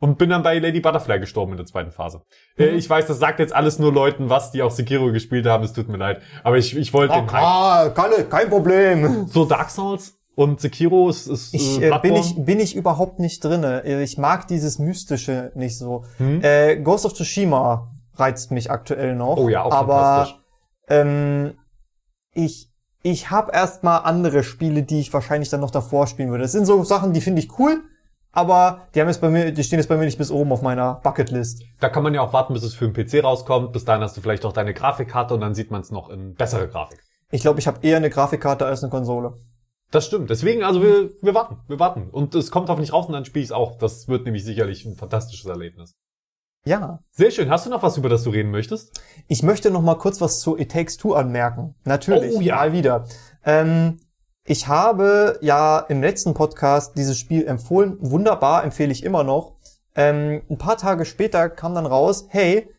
Und 0.00 0.16
bin 0.16 0.30
dann 0.30 0.44
bei 0.44 0.58
Lady 0.60 0.80
Butterfly 0.80 1.18
gestorben 1.18 1.52
in 1.52 1.56
der 1.56 1.66
zweiten 1.66 1.90
Phase. 1.90 2.22
Äh, 2.56 2.68
ich 2.68 2.88
weiß, 2.88 3.06
das 3.06 3.18
sagt 3.18 3.40
jetzt 3.40 3.52
alles 3.52 3.80
nur 3.80 3.92
Leuten 3.92 4.30
was, 4.30 4.52
die 4.52 4.62
auch 4.62 4.70
Sekiro 4.70 5.10
gespielt 5.10 5.46
haben. 5.46 5.64
Es 5.64 5.72
tut 5.72 5.88
mir 5.88 5.96
leid. 5.96 6.22
Aber 6.44 6.56
ich, 6.56 6.76
ich 6.76 6.92
wollte. 6.94 7.14
Ah, 7.14 7.90
kein, 7.94 8.28
kein 8.30 8.48
Problem. 8.48 9.26
So 9.28 9.44
Dark 9.44 9.70
Souls 9.70 10.14
und 10.36 10.60
Sekiro 10.60 11.08
ist, 11.08 11.26
ist 11.26 11.52
Ich, 11.52 11.82
äh, 11.82 11.88
äh, 11.88 11.98
bin 12.00 12.14
ich 12.14 12.36
bin 12.36 12.60
ich 12.60 12.76
überhaupt 12.76 13.18
nicht 13.18 13.42
drinne. 13.44 13.82
Äh, 13.84 14.02
Ich 14.04 14.18
mag 14.18 14.46
dieses 14.46 14.78
mystische 14.78 15.50
nicht 15.56 15.76
so. 15.76 16.04
Hm? 16.18 16.42
Äh, 16.44 16.76
Ghost 16.76 17.04
of 17.04 17.14
Tsushima 17.14 17.90
reizt 18.14 18.52
mich 18.52 18.70
aktuell 18.70 19.16
noch. 19.16 19.36
Oh 19.36 19.48
ja, 19.48 19.62
auch 19.64 19.72
aber 19.72 19.94
fantastisch. 19.94 20.40
ähm, 20.90 21.54
ich 22.34 22.70
ich 23.02 23.30
habe 23.30 23.50
erstmal 23.52 24.02
andere 24.04 24.44
Spiele, 24.44 24.84
die 24.84 25.00
ich 25.00 25.12
wahrscheinlich 25.12 25.48
dann 25.50 25.60
noch 25.60 25.70
davor 25.72 26.06
spielen 26.06 26.30
würde. 26.30 26.42
Das 26.42 26.52
sind 26.52 26.66
so 26.66 26.84
Sachen, 26.84 27.12
die 27.12 27.20
finde 27.20 27.42
ich 27.42 27.58
cool, 27.58 27.82
aber 28.32 28.88
die 28.94 29.00
haben 29.00 29.08
jetzt 29.08 29.20
bei 29.20 29.28
mir, 29.30 29.52
die 29.52 29.64
stehen 29.64 29.78
jetzt 29.78 29.88
bei 29.88 29.96
mir 29.96 30.04
nicht 30.04 30.18
bis 30.18 30.30
oben 30.30 30.52
auf 30.52 30.62
meiner 30.62 30.96
Bucketlist. 31.02 31.62
Da 31.80 31.88
kann 31.88 32.02
man 32.02 32.14
ja 32.14 32.20
auch 32.20 32.32
warten, 32.32 32.54
bis 32.54 32.62
es 32.62 32.74
für 32.74 32.88
den 32.88 32.92
PC 32.92 33.24
rauskommt. 33.24 33.72
Bis 33.72 33.84
dahin 33.84 34.02
hast 34.02 34.16
du 34.16 34.20
vielleicht 34.20 34.44
auch 34.44 34.52
deine 34.52 34.74
Grafikkarte 34.74 35.34
und 35.34 35.40
dann 35.40 35.54
sieht 35.54 35.70
man 35.70 35.80
es 35.80 35.90
noch 35.90 36.10
in 36.10 36.34
bessere 36.34 36.68
Grafik. 36.68 37.00
Ich 37.30 37.42
glaube, 37.42 37.58
ich 37.58 37.66
habe 37.66 37.78
eher 37.82 37.96
eine 37.98 38.10
Grafikkarte 38.10 38.64
als 38.66 38.82
eine 38.82 38.90
Konsole. 38.90 39.34
Das 39.90 40.04
stimmt. 40.06 40.28
Deswegen, 40.30 40.62
also 40.64 40.82
wir, 40.82 41.10
wir 41.22 41.34
warten, 41.34 41.58
wir 41.66 41.78
warten. 41.78 42.10
Und 42.10 42.34
es 42.34 42.50
kommt 42.50 42.68
hoffentlich 42.68 42.92
raus 42.92 43.06
und 43.06 43.12
dann 43.14 43.24
spiele 43.24 43.42
ich 43.42 43.48
es 43.48 43.52
auch. 43.52 43.78
Das 43.78 44.06
wird 44.08 44.24
nämlich 44.26 44.44
sicherlich 44.44 44.84
ein 44.84 44.96
fantastisches 44.96 45.46
Erlebnis. 45.46 45.94
Ja. 46.64 46.98
Sehr 47.10 47.30
schön. 47.30 47.48
Hast 47.48 47.64
du 47.64 47.70
noch 47.70 47.82
was, 47.82 47.96
über 47.96 48.08
das 48.10 48.24
du 48.24 48.30
reden 48.30 48.50
möchtest? 48.50 49.00
Ich 49.28 49.42
möchte 49.42 49.70
noch 49.70 49.80
mal 49.80 49.94
kurz 49.94 50.20
was 50.20 50.40
zu 50.40 50.58
It 50.58 50.70
Takes 50.72 50.98
Two 50.98 51.14
anmerken. 51.14 51.74
Natürlich, 51.84 52.34
Oh 52.36 52.40
ja. 52.40 52.56
mal 52.56 52.72
wieder. 52.72 53.06
Ähm, 53.44 54.00
ich 54.48 54.66
habe 54.66 55.38
ja 55.42 55.78
im 55.78 56.00
letzten 56.00 56.32
Podcast 56.32 56.96
dieses 56.96 57.18
Spiel 57.18 57.46
empfohlen. 57.46 57.98
Wunderbar, 58.00 58.64
empfehle 58.64 58.92
ich 58.92 59.04
immer 59.04 59.22
noch. 59.22 59.56
Ähm, 59.94 60.40
ein 60.48 60.56
paar 60.56 60.78
Tage 60.78 61.04
später 61.04 61.50
kam 61.50 61.74
dann 61.74 61.84
raus, 61.84 62.28
hey, 62.30 62.70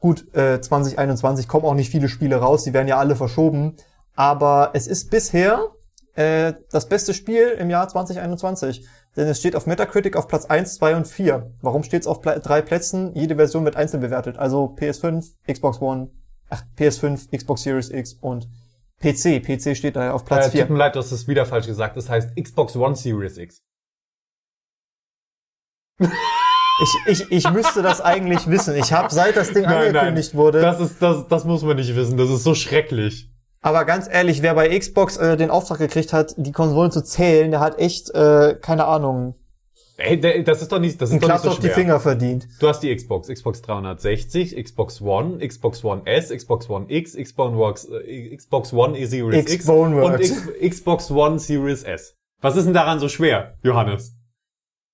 gut, 0.00 0.34
äh, 0.34 0.60
2021 0.60 1.48
kommen 1.48 1.64
auch 1.64 1.72
nicht 1.72 1.90
viele 1.90 2.08
Spiele 2.08 2.36
raus, 2.36 2.64
die 2.64 2.74
werden 2.74 2.88
ja 2.88 2.98
alle 2.98 3.16
verschoben. 3.16 3.76
Aber 4.14 4.72
es 4.74 4.86
ist 4.86 5.10
bisher 5.10 5.70
äh, 6.14 6.52
das 6.70 6.90
beste 6.90 7.14
Spiel 7.14 7.48
im 7.58 7.70
Jahr 7.70 7.88
2021. 7.88 8.86
Denn 9.16 9.26
es 9.26 9.38
steht 9.38 9.56
auf 9.56 9.66
Metacritic 9.66 10.16
auf 10.16 10.28
Platz 10.28 10.44
1, 10.44 10.74
2 10.74 10.96
und 10.96 11.08
4. 11.08 11.52
Warum 11.62 11.84
steht 11.84 12.02
es 12.02 12.06
auf 12.06 12.20
Pla 12.20 12.38
drei 12.38 12.60
Plätzen? 12.60 13.14
Jede 13.14 13.36
Version 13.36 13.64
wird 13.64 13.76
einzeln 13.76 14.00
bewertet. 14.00 14.36
Also 14.36 14.74
PS5, 14.78 15.24
Xbox 15.50 15.80
One, 15.80 16.10
ach, 16.50 16.64
PS5, 16.76 17.34
Xbox 17.34 17.62
Series 17.62 17.90
X 17.90 18.12
und 18.20 18.46
PC. 19.04 19.42
PC 19.44 19.76
steht 19.76 19.96
da 19.96 20.12
auf 20.12 20.24
Platz 20.24 20.46
äh, 20.48 20.50
4. 20.50 20.60
tut 20.62 20.70
mir 20.70 20.78
leid, 20.78 20.94
du 20.94 21.00
hast 21.00 21.12
es 21.12 21.28
wieder 21.28 21.44
falsch 21.44 21.66
gesagt. 21.66 21.96
Das 21.96 22.08
heißt 22.08 22.30
Xbox 22.40 22.76
One 22.76 22.96
Series 22.96 23.36
X. 23.36 23.62
Ich, 25.98 26.10
ich, 27.06 27.30
ich 27.30 27.50
müsste 27.52 27.82
das 27.82 28.00
eigentlich 28.00 28.48
wissen. 28.48 28.74
Ich 28.74 28.92
habe 28.92 29.12
seit 29.12 29.36
das 29.36 29.52
Ding 29.52 29.64
angekündigt 29.64 30.34
wurde. 30.34 30.60
Das 30.60 30.80
ist, 30.80 31.00
das, 31.00 31.28
das 31.28 31.44
muss 31.44 31.62
man 31.62 31.76
nicht 31.76 31.94
wissen. 31.94 32.16
Das 32.16 32.30
ist 32.30 32.42
so 32.42 32.54
schrecklich. 32.54 33.30
Aber 33.60 33.84
ganz 33.84 34.08
ehrlich, 34.10 34.42
wer 34.42 34.54
bei 34.54 34.76
Xbox 34.76 35.16
äh, 35.16 35.36
den 35.36 35.50
Auftrag 35.50 35.78
gekriegt 35.78 36.12
hat, 36.12 36.34
die 36.36 36.52
Konsolen 36.52 36.90
zu 36.90 37.02
zählen, 37.02 37.50
der 37.50 37.60
hat 37.60 37.78
echt, 37.78 38.10
äh, 38.10 38.56
keine 38.60 38.86
Ahnung, 38.86 39.36
Ey, 39.96 40.20
der- 40.20 40.42
das 40.42 40.60
ist 40.60 40.72
doch 40.72 40.80
nicht, 40.80 41.00
das 41.00 41.10
ist 41.12 41.22
doch 41.22 41.28
nicht 41.28 41.40
so 41.42 41.50
auf 41.50 41.56
die 41.60 41.66
schwer. 41.66 41.74
Finger 41.74 42.00
verdient. 42.00 42.48
Du 42.58 42.68
hast 42.68 42.80
die 42.80 42.94
Xbox, 42.94 43.28
Xbox 43.28 43.62
360, 43.62 44.56
Xbox 44.62 45.00
One, 45.00 45.38
Xbox 45.46 45.84
One 45.84 46.02
S, 46.04 46.30
Xbox 46.30 46.68
One 46.68 46.86
X, 46.88 47.14
Xbox 47.16 47.54
One, 47.54 48.04
äh, 48.04 48.36
Xbox 48.36 48.72
One 48.72 48.98
E 48.98 49.04
Series 49.06 49.40
X 49.52 49.58
Xbone 49.58 50.02
und. 50.04 50.20
X, 50.20 50.42
Xbox 50.60 51.10
One 51.12 51.38
Series 51.38 51.84
S. 51.84 52.16
Was 52.40 52.56
ist 52.56 52.64
denn 52.64 52.74
daran 52.74 52.98
so 52.98 53.08
schwer, 53.08 53.54
Johannes? 53.62 54.16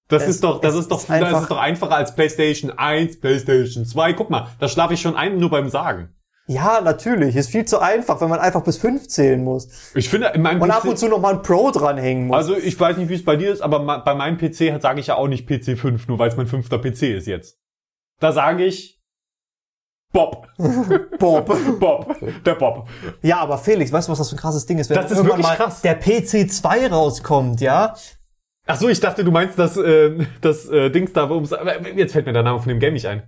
Das 0.08 0.24
Es- 0.24 0.28
ist 0.30 0.44
doch, 0.44 0.60
das 0.60 0.74
ist 0.74 0.90
doch, 0.90 0.98
ist 1.00 1.08
das 1.08 1.42
ist 1.42 1.50
doch 1.50 1.56
einfacher 1.58 1.94
als 1.96 2.14
PlayStation 2.14 2.70
1, 2.70 3.20
PlayStation 3.20 3.86
2. 3.86 4.12
Guck 4.12 4.28
mal, 4.28 4.48
da 4.58 4.68
schlafe 4.68 4.94
ich 4.94 5.00
schon 5.00 5.16
ein 5.16 5.38
nur 5.38 5.50
beim 5.50 5.68
Sagen. 5.70 6.14
Ja, 6.50 6.80
natürlich. 6.80 7.36
Ist 7.36 7.50
viel 7.50 7.64
zu 7.64 7.78
einfach, 7.78 8.20
wenn 8.20 8.28
man 8.28 8.40
einfach 8.40 8.64
bis 8.64 8.76
fünf 8.76 9.06
zählen 9.06 9.44
muss. 9.44 9.68
Ich 9.94 10.08
finde, 10.08 10.32
in 10.34 10.42
meinem 10.42 10.60
Und 10.60 10.72
ab 10.72 10.84
und 10.84 10.98
zu 10.98 11.06
noch 11.06 11.20
mal 11.20 11.34
ein 11.34 11.42
Pro 11.42 11.70
dranhängen 11.70 12.26
muss. 12.26 12.36
also 12.38 12.56
ich 12.56 12.78
weiß 12.78 12.96
nicht, 12.96 13.08
wie 13.08 13.14
es 13.14 13.24
bei 13.24 13.36
dir 13.36 13.52
ist, 13.52 13.60
aber 13.60 13.78
bei 14.00 14.14
meinem 14.16 14.36
PC 14.36 14.82
sage 14.82 14.98
ich 14.98 15.06
ja 15.06 15.14
auch 15.14 15.28
nicht 15.28 15.46
PC 15.46 15.78
5, 15.78 16.08
nur 16.08 16.18
weil 16.18 16.28
es 16.28 16.36
mein 16.36 16.48
fünfter 16.48 16.80
PC 16.80 17.02
ist 17.14 17.28
jetzt. 17.28 17.56
Da 18.18 18.32
sage 18.32 18.64
ich 18.64 19.00
Bob. 20.12 20.48
Bob. 21.20 21.56
Bob. 21.78 22.16
Der 22.44 22.54
Bob. 22.56 22.88
Ja, 23.22 23.38
aber 23.38 23.56
Felix, 23.56 23.92
weißt 23.92 24.08
du, 24.08 24.10
was 24.10 24.18
das 24.18 24.30
für 24.30 24.34
ein 24.34 24.40
krasses 24.40 24.66
Ding 24.66 24.78
ist? 24.78 24.90
Wenn 24.90 24.96
Das 24.96 25.04
ist 25.04 25.18
irgendwann 25.18 25.38
wirklich 25.38 25.56
mal 25.56 25.64
krass. 25.64 25.82
der 25.82 26.02
PC2 26.02 26.88
rauskommt, 26.90 27.60
ja? 27.60 27.94
Ach 28.66 28.76
so, 28.76 28.88
ich 28.88 28.98
dachte, 28.98 29.22
du 29.22 29.30
meinst 29.30 29.56
das, 29.56 29.76
äh, 29.76 30.26
das 30.40 30.68
äh, 30.68 30.90
Dings 30.90 31.12
da, 31.12 31.28
worum 31.30 31.44
jetzt 31.94 32.12
fällt 32.12 32.26
mir 32.26 32.32
der 32.32 32.42
Name 32.42 32.58
von 32.58 32.68
dem 32.68 32.80
Game 32.80 32.94
nicht 32.94 33.06
ein. 33.06 33.22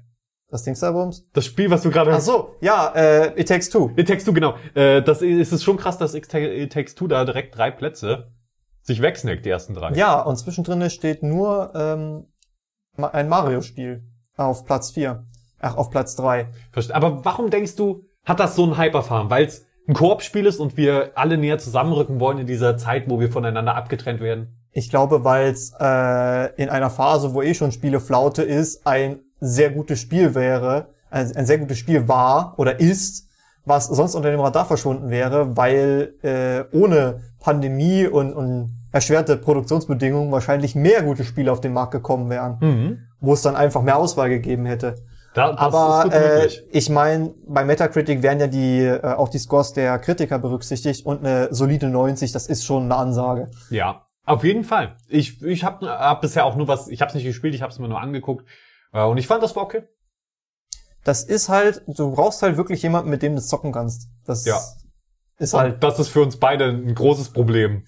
Das 0.53 0.65
Ding 0.65 0.77
da 0.79 0.91
Bums? 0.93 1.27
Das 1.33 1.47
Spiel, 1.47 1.71
was 1.71 1.81
du 1.81 1.91
gerade 1.91 2.13
Ach 2.13 2.21
so, 2.21 2.57
ja, 2.61 2.93
äh, 2.95 3.41
It 3.41 3.49
Takes 3.49 3.71
Two. 3.71 3.91
It 3.97 4.07
Takes 4.07 4.25
Two, 4.25 4.35
genau. 4.35 4.55
Äh, 4.75 5.01
das 5.01 5.23
ist, 5.23 5.51
ist 5.51 5.65
schon 5.65 5.79
krass, 5.79 5.97
dass 5.97 6.15
It 6.15 6.29
Takes 6.31 6.95
Two 6.95 7.07
da 7.07 7.25
direkt 7.25 7.57
drei 7.57 7.71
Plätze 7.71 8.31
sich 8.83 9.01
wegsnackt, 9.01 9.47
die 9.47 9.49
ersten 9.51 9.73
drei. 9.73 9.95
Ja, 9.95 10.21
und 10.21 10.37
zwischendrin 10.37 10.91
steht 10.91 11.23
nur 11.23 11.73
ähm, 11.75 12.27
ein 12.99 13.31
Mario-Spiel 13.31 14.05
auf 14.37 14.67
Platz 14.67 14.91
4. 14.91 15.25
Ach, 15.59 15.77
auf 15.79 15.89
Platz 15.89 16.17
3. 16.17 16.49
Verste- 16.71 16.93
Aber 16.93 17.25
warum 17.25 17.49
denkst 17.49 17.77
du, 17.77 18.05
hat 18.25 18.39
das 18.39 18.55
so 18.55 18.65
einen 18.65 18.77
Hype 18.77 18.95
erfahren? 18.95 19.31
Weil 19.31 19.47
es 19.47 19.65
ein 19.89 19.95
Koop-Spiel 19.95 20.45
ist 20.45 20.61
und 20.61 20.77
wir 20.77 21.13
alle 21.15 21.39
näher 21.39 21.59
zusammenrücken 21.59 22.21
wollen 22.21 22.37
in 22.39 22.47
dieser 22.47 22.77
Zeit, 22.77 23.09
wo 23.09 23.21
wir 23.21 23.33
voneinander 23.33 23.75
abgetrennt 23.75 24.21
werden? 24.21 24.59
Ich 24.71 24.91
glaube, 24.91 25.25
weil 25.25 25.47
es 25.49 25.73
äh, 25.81 26.55
in 26.63 26.69
einer 26.69 26.91
Phase, 26.91 27.33
wo 27.33 27.41
eh 27.41 27.55
schon 27.55 27.73
Spieleflaute 27.73 28.43
ist, 28.43 28.87
ein 28.87 29.21
sehr 29.45 29.71
gutes 29.71 29.99
Spiel 30.01 30.35
wäre, 30.35 30.87
ein, 31.11 31.37
ein 31.37 31.47
sehr 31.47 31.59
gutes 31.59 31.79
Spiel 31.79 32.09
war 32.09 32.55
oder 32.59 32.81
ist, 32.81 33.29
was 33.65 33.87
sonst 33.87 34.15
unter 34.15 34.31
dem 34.31 34.41
Radar 34.41 34.65
verschwunden 34.67 35.11
wäre, 35.11 35.57
weil 35.57 36.15
äh, 36.23 36.65
ohne 36.77 37.21
Pandemie 37.41 38.07
und, 38.07 38.33
und 38.33 38.79
erschwerte 38.93 39.37
Produktionsbedingungen 39.37 40.33
wahrscheinlich 40.33 40.75
mehr 40.75 41.03
gute 41.03 41.25
Spiele 41.25 41.51
auf 41.53 41.61
den 41.61 41.73
Markt 41.73 41.93
gekommen 41.93 42.29
wären, 42.31 42.59
Mhm. 42.61 42.99
wo 43.21 43.33
es 43.33 43.43
dann 43.43 43.57
einfach 43.57 43.83
mehr 43.83 43.97
Auswahl 43.99 44.29
gegeben 44.29 44.65
hätte. 44.67 44.97
Da, 45.35 45.55
Aber 45.57 46.13
äh, 46.13 46.49
ich 46.73 46.91
meine, 46.91 47.33
bei 47.47 47.65
Metacritic 47.65 48.23
werden 48.23 48.41
ja 48.41 48.47
die 48.49 48.81
äh, 48.81 49.03
auch 49.15 49.31
die 49.31 49.39
Scores 49.39 49.73
der 49.73 49.99
Kritiker 49.99 50.39
berücksichtigt 50.39 51.07
und 51.07 51.25
eine 51.25 51.49
solide 51.55 51.89
90, 51.89 52.33
das 52.33 52.47
ist 52.49 52.65
schon 52.67 52.85
eine 52.85 52.97
Ansage. 52.97 53.51
Ja, 53.71 54.03
auf 54.27 54.45
jeden 54.45 54.63
Fall. 54.65 54.97
Ich, 55.09 55.43
ich 55.43 55.65
habe 55.65 55.87
hab 55.89 56.21
bisher 56.21 56.45
auch 56.45 56.55
nur 56.57 56.69
was, 56.69 56.89
ich 56.89 57.01
habe 57.01 57.09
es 57.09 57.15
nicht 57.15 57.25
gespielt, 57.25 57.55
ich 57.55 57.63
habe 57.63 57.73
es 57.73 57.79
mir 57.79 57.89
nur 57.89 58.01
angeguckt. 58.01 58.47
Äh, 58.93 59.03
und 59.05 59.19
ich 59.19 59.27
fand, 59.27 59.43
das 59.43 59.55
war 59.57 59.63
okay. 59.65 59.83
Das 61.05 61.25
ist 61.25 61.49
halt, 61.49 61.83
du 61.87 62.13
brauchst 62.13 62.43
halt 62.43 62.57
wirklich 62.57 62.83
jemanden, 62.83 63.11
mit 63.11 63.23
dem 63.23 63.35
du 63.35 63.43
zocken 63.43 63.73
kannst. 63.73 64.09
Das 64.25 64.45
Ja. 64.45 64.61
ist 65.39 65.53
halt. 65.55 65.75
Und 65.75 65.83
das 65.85 65.99
ist 65.99 66.09
für 66.09 66.23
uns 66.23 66.39
beide 66.39 66.67
ein 66.67 66.95
großes 66.95 67.31
Problem. 67.31 67.85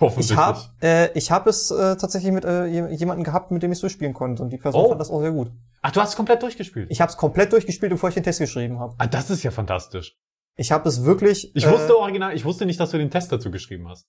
Hoffentlich. 0.00 0.32
Ich 0.32 0.36
habe 0.36 0.58
äh, 0.82 1.12
ich 1.16 1.30
hab 1.30 1.46
es 1.46 1.70
äh, 1.70 1.96
tatsächlich 1.96 2.32
mit 2.32 2.44
äh, 2.44 2.66
je- 2.66 2.92
jemanden 2.94 3.22
gehabt, 3.24 3.52
mit 3.52 3.62
dem 3.62 3.70
ich 3.72 3.80
durchspielen 3.80 4.12
konnte 4.12 4.42
und 4.42 4.50
die 4.50 4.58
Person 4.58 4.84
Oh. 4.84 4.88
fand 4.88 5.00
das 5.00 5.08
auch 5.10 5.20
sehr 5.20 5.30
gut. 5.30 5.50
Ach, 5.82 5.92
du 5.92 6.00
hast 6.00 6.10
es 6.10 6.16
komplett 6.16 6.42
durchgespielt. 6.42 6.90
Ich 6.90 7.00
habe 7.00 7.10
es 7.10 7.16
komplett 7.16 7.52
durchgespielt, 7.52 7.90
bevor 7.90 8.08
ich 8.08 8.14
den 8.16 8.24
Test 8.24 8.40
geschrieben 8.40 8.80
habe. 8.80 8.94
ah, 8.98 9.06
das 9.06 9.30
ist 9.30 9.44
ja 9.44 9.50
fantastisch. 9.52 10.16
Ich 10.56 10.72
habe 10.72 10.88
es 10.88 11.04
wirklich. 11.04 11.54
Ich 11.54 11.64
äh, 11.64 11.70
wusste 11.70 11.96
original, 11.96 12.34
ich 12.34 12.44
wusste 12.44 12.66
nicht, 12.66 12.80
dass 12.80 12.90
du 12.90 12.98
den 12.98 13.10
Test 13.10 13.30
dazu 13.30 13.50
geschrieben 13.52 13.88
hast. 13.88 14.08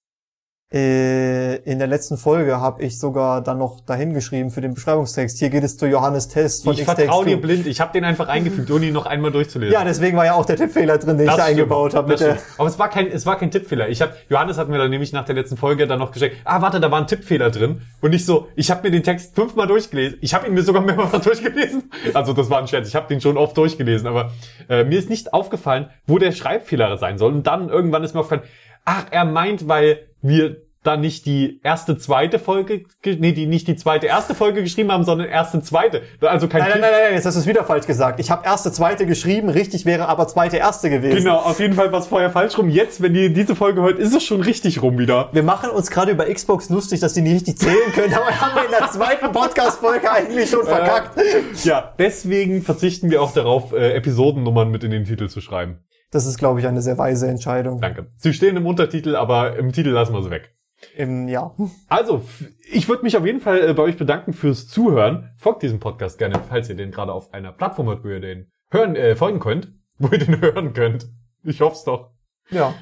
Äh, 0.71 1.55
in 1.63 1.79
der 1.79 1.87
letzten 1.87 2.15
Folge 2.15 2.61
habe 2.61 2.83
ich 2.83 2.99
sogar 2.99 3.41
dann 3.41 3.57
noch 3.57 3.79
dahin 3.81 4.13
geschrieben 4.13 4.51
für 4.51 4.61
den 4.61 4.75
Beschreibungstext. 4.75 5.39
Hier 5.39 5.49
geht 5.49 5.63
es 5.63 5.77
zu 5.77 5.87
Johannes 5.87 6.27
Test 6.27 6.63
von 6.63 6.75
Ich 6.75 6.83
vertraue 6.83 7.25
dir 7.25 7.41
blind. 7.41 7.65
Ich 7.65 7.81
habe 7.81 7.91
den 7.91 8.03
einfach 8.03 8.27
eingefügt, 8.27 8.69
ohne 8.69 8.85
ihn 8.85 8.93
noch 8.93 9.07
einmal 9.07 9.31
durchzulesen. 9.31 9.73
Ja, 9.73 9.83
deswegen 9.83 10.15
war 10.15 10.25
ja 10.25 10.35
auch 10.35 10.45
der 10.45 10.57
Tippfehler 10.57 10.99
drin, 10.99 11.17
den 11.17 11.27
ich 11.27 11.35
da 11.35 11.45
eingebaut 11.45 11.95
habe. 11.95 12.15
das. 12.15 12.37
Aber 12.59 12.69
es 12.69 12.77
war 12.77 12.87
kein, 12.91 13.07
es 13.07 13.25
war 13.25 13.39
kein 13.39 13.49
Tippfehler. 13.49 13.89
Ich 13.89 13.99
hab, 14.03 14.13
Johannes 14.29 14.59
hat 14.59 14.69
mir 14.69 14.77
dann 14.77 14.91
nämlich 14.91 15.11
nach 15.11 15.25
der 15.25 15.33
letzten 15.33 15.57
Folge 15.57 15.87
dann 15.87 15.97
noch 15.97 16.11
geschickt, 16.11 16.37
ah, 16.45 16.61
warte, 16.61 16.79
da 16.79 16.91
war 16.91 17.01
ein 17.01 17.07
Tippfehler 17.07 17.49
drin. 17.49 17.81
Und 18.01 18.13
ich 18.13 18.23
so, 18.23 18.47
ich 18.55 18.69
habe 18.69 18.83
mir 18.83 18.91
den 18.91 19.01
Text 19.01 19.33
fünfmal 19.33 19.65
durchgelesen. 19.65 20.19
Ich 20.21 20.35
habe 20.35 20.45
ihn 20.45 20.53
mir 20.53 20.61
sogar 20.61 20.83
mehrmals 20.83 21.23
durchgelesen. 21.23 21.89
Also 22.13 22.33
das 22.33 22.47
war 22.51 22.59
ein 22.59 22.67
Scherz. 22.67 22.87
Ich 22.87 22.95
habe 22.95 23.07
den 23.07 23.21
schon 23.21 23.37
oft 23.37 23.57
durchgelesen. 23.57 24.05
Aber 24.05 24.33
äh, 24.69 24.83
mir 24.83 24.99
ist 24.99 25.09
nicht 25.09 25.33
aufgefallen, 25.33 25.89
wo 26.05 26.19
der 26.19 26.31
Schreibfehler 26.31 26.95
sein 26.99 27.17
soll. 27.17 27.33
Und 27.33 27.47
dann 27.47 27.69
irgendwann 27.69 28.03
ist 28.03 28.13
mir 28.13 28.19
aufgefallen, 28.19 28.47
ach, 28.85 29.05
er 29.11 29.25
meint, 29.25 29.67
weil 29.67 30.07
wir 30.21 30.57
da 30.81 30.95
nicht 30.95 31.25
die 31.25 31.59
erste, 31.61 31.97
zweite 31.97 32.39
Folge, 32.39 32.85
ge- 33.01 33.17
nee, 33.19 33.33
die 33.33 33.47
nicht 33.47 33.67
die 33.67 33.75
zweite, 33.75 34.05
erste 34.07 34.33
Folge 34.33 34.63
geschrieben 34.63 34.93
haben, 34.93 35.03
sondern 35.03 35.27
erste, 35.27 35.61
zweite. 35.61 36.03
Also 36.21 36.47
kein 36.47 36.61
Nein, 36.61 36.69
nein, 36.69 36.79
Kind- 36.79 36.91
nein, 36.93 37.01
nein, 37.07 37.13
jetzt 37.15 37.25
hast 37.25 37.35
du 37.35 37.41
es 37.41 37.47
wieder 37.47 37.65
falsch 37.65 37.85
gesagt. 37.85 38.21
Ich 38.21 38.31
habe 38.31 38.45
erste, 38.45 38.71
zweite 38.71 39.05
geschrieben, 39.05 39.49
richtig 39.49 39.85
wäre 39.85 40.07
aber 40.07 40.25
zweite, 40.29 40.55
erste 40.55 40.89
gewesen. 40.89 41.17
Genau, 41.17 41.35
auf 41.35 41.59
jeden 41.59 41.73
Fall 41.73 41.91
war 41.91 41.99
es 41.99 42.07
vorher 42.07 42.29
falsch 42.29 42.57
rum. 42.57 42.69
Jetzt, 42.69 43.01
wenn 43.01 43.13
ihr 43.13 43.29
diese 43.29 43.57
Folge 43.57 43.81
hört, 43.81 43.99
ist 43.99 44.15
es 44.15 44.23
schon 44.23 44.39
richtig 44.39 44.81
rum 44.81 44.97
wieder. 44.97 45.27
Wir 45.33 45.43
machen 45.43 45.69
uns 45.69 45.91
gerade 45.91 46.13
über 46.13 46.33
Xbox 46.33 46.69
lustig, 46.69 47.01
dass 47.01 47.13
die 47.13 47.21
nicht 47.23 47.33
richtig 47.35 47.57
zählen 47.57 47.91
können, 47.93 48.13
aber 48.13 48.27
haben 48.39 48.55
wir 48.55 48.63
in 48.63 48.71
der 48.71 48.89
zweiten 48.89 49.33
Podcast-Folge 49.33 50.09
eigentlich 50.09 50.49
schon 50.49 50.63
verkackt. 50.65 51.19
Ja, 51.65 51.93
deswegen 51.99 52.61
verzichten 52.61 53.11
wir 53.11 53.21
auch 53.21 53.33
darauf, 53.33 53.73
äh, 53.73 53.95
Episodennummern 53.95 54.71
mit 54.71 54.85
in 54.85 54.91
den 54.91 55.03
Titel 55.03 55.27
zu 55.27 55.41
schreiben. 55.41 55.79
Das 56.11 56.25
ist, 56.25 56.37
glaube 56.37 56.59
ich, 56.59 56.67
eine 56.67 56.81
sehr 56.81 56.97
weise 56.97 57.27
Entscheidung. 57.27 57.81
Danke. 57.81 58.07
Sie 58.17 58.33
stehen 58.33 58.57
im 58.57 58.65
Untertitel, 58.65 59.15
aber 59.15 59.57
im 59.57 59.71
Titel 59.71 59.89
lassen 59.89 60.13
wir 60.13 60.23
sie 60.23 60.31
weg. 60.31 60.55
Im, 60.95 61.27
ja. 61.27 61.53
Also, 61.87 62.23
ich 62.71 62.87
würde 62.87 63.03
mich 63.03 63.17
auf 63.17 63.25
jeden 63.25 63.41
Fall 63.41 63.69
äh, 63.69 63.73
bei 63.73 63.83
euch 63.83 63.97
bedanken 63.97 64.33
fürs 64.33 64.67
Zuhören. 64.67 65.31
Folgt 65.37 65.61
diesem 65.61 65.79
Podcast 65.79 66.17
gerne, 66.17 66.41
falls 66.47 66.69
ihr 66.69 66.75
den 66.75 66.91
gerade 66.91 67.13
auf 67.13 67.33
einer 67.33 67.51
Plattform 67.51 67.87
hört, 67.87 68.03
wo 68.03 68.09
ihr 68.09 68.19
den 68.19 68.49
hören, 68.71 68.95
äh, 68.95 69.15
folgen 69.15 69.39
könnt. 69.39 69.73
Wo 70.01 70.07
ihr 70.13 70.19
den 70.19 70.39
hören 70.39 70.71
könnt. 70.71 71.09
Ich 71.43 71.59
hoff's 71.59 71.83
doch. 71.83 72.11
Ja. 72.51 72.73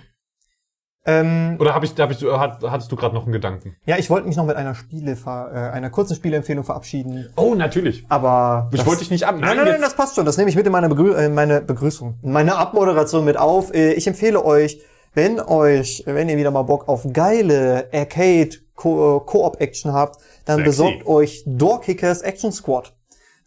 Ähm, 1.07 1.55
Oder 1.59 1.73
hab 1.73 1.83
ich, 1.85 1.95
hab 1.97 2.11
ich, 2.11 2.21
hat, 2.23 2.61
hattest 2.63 2.91
du 2.91 2.97
gerade 2.97 3.15
noch 3.15 3.23
einen 3.23 3.31
Gedanken? 3.31 3.77
ja, 3.85 3.97
ich 3.97 4.09
wollte 4.09 4.27
mich 4.27 4.35
noch 4.35 4.45
mit 4.45 4.57
einer 4.57 4.75
Spiele, 4.75 5.13
äh, 5.25 5.29
einer 5.29 5.89
kurzen 5.89 6.15
Spieleempfehlung 6.15 6.65
verabschieden, 6.65 7.29
Oh, 7.37 7.55
natürlich. 7.55 8.05
aber 8.09 8.67
Ich 8.71 8.77
das- 8.79 8.85
wollte 8.87 8.99
dich 8.99 9.11
nicht 9.11 9.23
ab. 9.25 9.35
Nein, 9.39 9.55
nein, 9.55 9.57
nein, 9.57 9.67
jetzt- 9.67 9.83
das 9.83 9.95
passt 9.95 10.15
schon. 10.15 10.25
Das 10.25 10.35
nehme 10.37 10.49
ich 10.49 10.55
mit 10.57 10.65
in 10.65 10.71
meine, 10.71 10.89
Begrü 10.89 11.13
äh, 11.15 11.29
meine 11.29 11.61
Begrüßung, 11.61 12.19
in 12.21 12.31
meine 12.33 12.57
Abmoderation 12.57 13.23
mit 13.25 13.37
auf. 13.37 13.73
Äh, 13.73 13.93
Ich 13.93 14.05
empfehle 14.05 14.43
euch, 14.43 14.81
wenn 15.13 15.39
euch, 15.39 16.03
wenn 16.05 16.27
ihr 16.29 16.37
wieder 16.37 16.51
mal 16.51 16.63
Bock 16.63 16.87
auf 16.89 17.07
geile 17.13 17.87
Arcade 17.93 18.49
Co- 18.75 19.21
Co-op-Action 19.21 19.93
habt, 19.93 20.17
dann 20.45 20.57
Sexy. 20.57 20.69
besorgt 20.69 21.07
euch 21.07 21.43
Doorkickers 21.47 22.21
Action 22.21 22.51
Squad. 22.51 22.93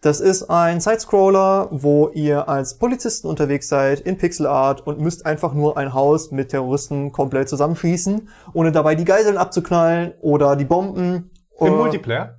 Das 0.03 0.21
ist 0.21 0.45
ein 0.49 0.81
Sidescroller, 0.81 1.69
wo 1.73 2.09
ihr 2.09 2.49
als 2.49 2.79
Polizisten 2.79 3.27
unterwegs 3.29 3.69
seid 3.69 4.01
in 4.01 4.17
Pixelart 4.17 4.87
und 4.87 4.99
müsst 4.99 5.27
einfach 5.27 5.53
nur 5.53 5.77
ein 5.77 5.93
Haus 5.93 6.31
mit 6.31 6.49
Terroristen 6.49 7.13
komplett 7.13 7.51
zusammenschießen, 7.51 8.29
ohne 8.55 8.73
dabei 8.73 8.95
die 8.95 9.05
Geiseln 9.05 9.37
abzuknallen 9.37 10.15
oder 10.23 10.57
die 10.57 10.65
Bomben. 10.65 11.31
Im 11.61 11.67
Äh, 11.67 11.71
Multiplayer? 11.71 12.37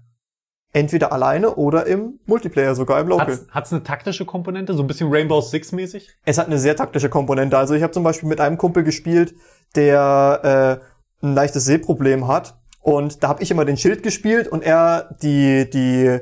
Entweder 0.73 1.11
alleine 1.11 1.55
oder 1.55 1.85
im 1.85 2.19
Multiplayer, 2.25 2.73
sogar 2.73 2.99
im 2.99 3.09
Local. 3.09 3.27
Hat's, 3.27 3.45
hat's 3.51 3.73
eine 3.73 3.83
taktische 3.83 4.25
Komponente? 4.25 4.73
So 4.73 4.81
ein 4.81 4.87
bisschen 4.87 5.11
Rainbow 5.11 5.41
Six 5.41 5.71
mäßig? 5.71 6.09
Es 6.25 6.37
hat 6.39 6.47
eine 6.47 6.57
sehr 6.57 6.75
taktische 6.75 7.09
Komponente. 7.09 7.57
Also 7.57 7.75
ich 7.75 7.83
habe 7.83 7.91
zum 7.91 8.03
Beispiel 8.03 8.29
mit 8.29 8.39
einem 8.39 8.57
Kumpel 8.57 8.83
gespielt, 8.83 9.35
der 9.75 10.79
äh, 11.21 11.25
ein 11.25 11.35
leichtes 11.35 11.65
Sehproblem 11.65 12.27
hat. 12.27 12.55
Und 12.79 13.21
da 13.21 13.27
habe 13.27 13.43
ich 13.43 13.51
immer 13.51 13.65
den 13.65 13.77
Schild 13.77 14.01
gespielt 14.01 14.47
und 14.47 14.63
er 14.63 15.13
die, 15.21 15.69
die, 15.69 16.19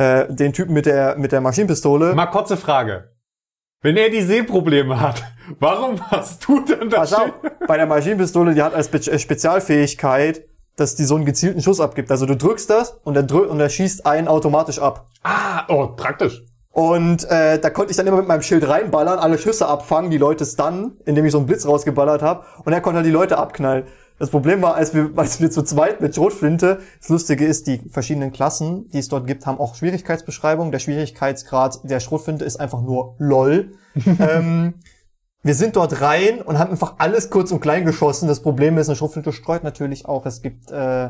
äh, 0.00 0.32
den 0.32 0.52
Typen 0.54 0.72
mit 0.72 0.86
der, 0.86 1.16
mit 1.16 1.30
der 1.30 1.42
Maschinenpistole. 1.42 2.14
Mal 2.14 2.26
kurze 2.26 2.56
Frage. 2.56 3.10
Wenn 3.82 3.96
er 3.96 4.08
die 4.08 4.22
Sehprobleme 4.22 4.98
hat, 4.98 5.22
warum 5.58 6.00
hast 6.10 6.46
du 6.48 6.60
denn 6.60 6.88
das 6.88 7.10
Pass 7.10 7.14
auf, 7.14 7.30
bei 7.66 7.76
der 7.76 7.86
Maschinenpistole, 7.86 8.54
die 8.54 8.62
hat 8.62 8.74
als 8.74 8.88
äh, 8.88 9.18
Spezialfähigkeit, 9.18 10.44
dass 10.76 10.96
die 10.96 11.04
so 11.04 11.16
einen 11.16 11.26
gezielten 11.26 11.60
Schuss 11.60 11.80
abgibt. 11.80 12.10
Also 12.10 12.24
du 12.24 12.34
drückst 12.34 12.70
das 12.70 12.98
und 13.04 13.14
er 13.14 13.24
drückt 13.24 13.50
und 13.50 13.60
er 13.60 13.68
schießt 13.68 14.06
einen 14.06 14.28
automatisch 14.28 14.78
ab. 14.78 15.06
Ah, 15.22 15.64
oh, 15.68 15.88
praktisch. 15.88 16.42
Und 16.72 17.28
äh, 17.28 17.58
da 17.58 17.68
konnte 17.68 17.90
ich 17.90 17.96
dann 17.96 18.06
immer 18.06 18.18
mit 18.18 18.28
meinem 18.28 18.42
Schild 18.42 18.66
reinballern, 18.66 19.18
alle 19.18 19.36
Schüsse 19.36 19.66
abfangen, 19.66 20.10
die 20.10 20.18
Leute 20.18 20.46
stunnen, 20.46 20.98
indem 21.04 21.26
ich 21.26 21.32
so 21.32 21.38
einen 21.38 21.46
Blitz 21.46 21.66
rausgeballert 21.66 22.22
habe. 22.22 22.44
Und 22.64 22.72
er 22.72 22.80
konnte 22.80 22.98
halt 22.98 23.06
die 23.06 23.10
Leute 23.10 23.36
abknallen. 23.36 23.84
Das 24.20 24.28
Problem 24.28 24.60
war, 24.60 24.74
als 24.74 24.92
wir, 24.92 25.12
als 25.16 25.40
wir 25.40 25.50
zu 25.50 25.62
zweit 25.62 26.02
mit 26.02 26.14
Schrotflinte, 26.14 26.80
das 26.98 27.08
Lustige 27.08 27.46
ist, 27.46 27.66
die 27.66 27.78
verschiedenen 27.88 28.32
Klassen, 28.32 28.86
die 28.90 28.98
es 28.98 29.08
dort 29.08 29.26
gibt, 29.26 29.46
haben 29.46 29.58
auch 29.58 29.74
Schwierigkeitsbeschreibungen. 29.74 30.70
Der 30.70 30.78
Schwierigkeitsgrad 30.78 31.80
der 31.84 32.00
Schrotflinte 32.00 32.44
ist 32.44 32.60
einfach 32.60 32.82
nur 32.82 33.14
LOL. 33.16 33.72
ähm, 34.20 34.74
wir 35.42 35.54
sind 35.54 35.74
dort 35.76 36.02
rein 36.02 36.42
und 36.42 36.58
haben 36.58 36.70
einfach 36.70 36.96
alles 36.98 37.30
kurz 37.30 37.50
und 37.50 37.60
klein 37.60 37.86
geschossen. 37.86 38.28
Das 38.28 38.42
Problem 38.42 38.76
ist, 38.76 38.90
eine 38.90 38.96
Schrotflinte 38.96 39.32
streut 39.32 39.64
natürlich 39.64 40.04
auch. 40.04 40.26
Es 40.26 40.42
gibt 40.42 40.70
äh, 40.70 41.08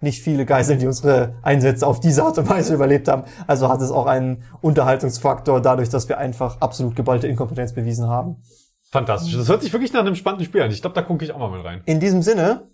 nicht 0.00 0.20
viele 0.20 0.44
Geiseln, 0.44 0.80
die 0.80 0.88
unsere 0.88 1.36
Einsätze 1.42 1.86
auf 1.86 2.00
diese 2.00 2.24
Art 2.24 2.36
und 2.36 2.48
Weise 2.50 2.74
überlebt 2.74 3.06
haben. 3.06 3.22
Also 3.46 3.68
hat 3.68 3.80
es 3.80 3.92
auch 3.92 4.06
einen 4.06 4.42
Unterhaltungsfaktor 4.60 5.60
dadurch, 5.62 5.88
dass 5.88 6.08
wir 6.08 6.18
einfach 6.18 6.60
absolut 6.60 6.96
geballte 6.96 7.28
Inkompetenz 7.28 7.74
bewiesen 7.74 8.08
haben. 8.08 8.42
Fantastisch. 8.90 9.34
Das 9.36 9.48
hört 9.48 9.62
sich 9.62 9.72
wirklich 9.72 9.92
nach 9.92 10.00
einem 10.00 10.16
spannenden 10.16 10.46
Spiel 10.46 10.62
an. 10.62 10.70
Ich 10.70 10.80
glaube, 10.80 10.94
da 10.94 11.02
gucke 11.02 11.24
ich 11.24 11.32
auch 11.32 11.38
mal 11.38 11.50
mit 11.50 11.64
rein. 11.64 11.82
In 11.86 12.00
diesem 12.00 12.22
Sinne, 12.22 12.68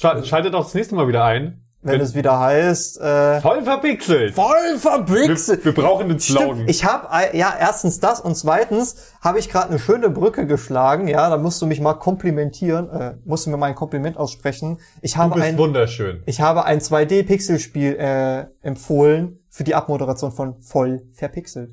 Schal- 0.00 0.24
Schaltet 0.24 0.54
auch 0.54 0.64
das 0.64 0.74
nächste 0.74 0.94
Mal 0.94 1.06
wieder 1.06 1.24
ein. 1.24 1.58
wenn 1.84 2.00
es 2.00 2.14
wieder 2.14 2.38
heißt, 2.38 3.00
äh, 3.00 3.40
Voll 3.40 3.62
verpixelt. 3.62 4.34
voll 4.34 4.52
Wir, 4.72 4.78
verpixelt. 4.78 5.64
wir 5.64 5.74
brauchen 5.74 6.08
den 6.08 6.20
Slogan. 6.20 6.68
Ich 6.68 6.84
habe 6.84 7.08
ja 7.36 7.52
erstens 7.58 7.98
das 7.98 8.20
und 8.20 8.36
zweitens 8.36 8.96
habe 9.20 9.38
ich 9.40 9.48
gerade 9.48 9.68
eine 9.70 9.78
schöne 9.80 10.08
Brücke 10.10 10.46
geschlagen. 10.46 11.08
Ja, 11.08 11.28
da 11.28 11.36
musst 11.38 11.60
du 11.60 11.66
mich 11.66 11.80
mal 11.80 11.94
komplimentieren, 11.94 12.88
äh, 12.90 13.14
musst 13.24 13.46
du 13.46 13.50
mir 13.50 13.56
mal 13.56 13.66
ein 13.66 13.74
Kompliment 13.74 14.16
aussprechen. 14.16 14.78
Ich 15.00 15.12
du 15.14 15.18
habe 15.18 15.34
bist 15.34 15.46
ein 15.46 15.58
wunderschön. 15.58 16.22
ich 16.26 16.40
habe 16.40 16.64
ein 16.64 16.78
2D-Pixelspiel 16.80 17.96
äh, 17.96 18.46
empfohlen 18.62 19.40
für 19.50 19.64
die 19.64 19.74
Abmoderation 19.74 20.30
von 20.32 20.60
voll 20.62 21.02
verpixelt. 21.12 21.72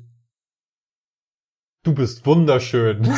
Du 1.82 1.94
bist 1.94 2.26
wunderschön. 2.26 3.02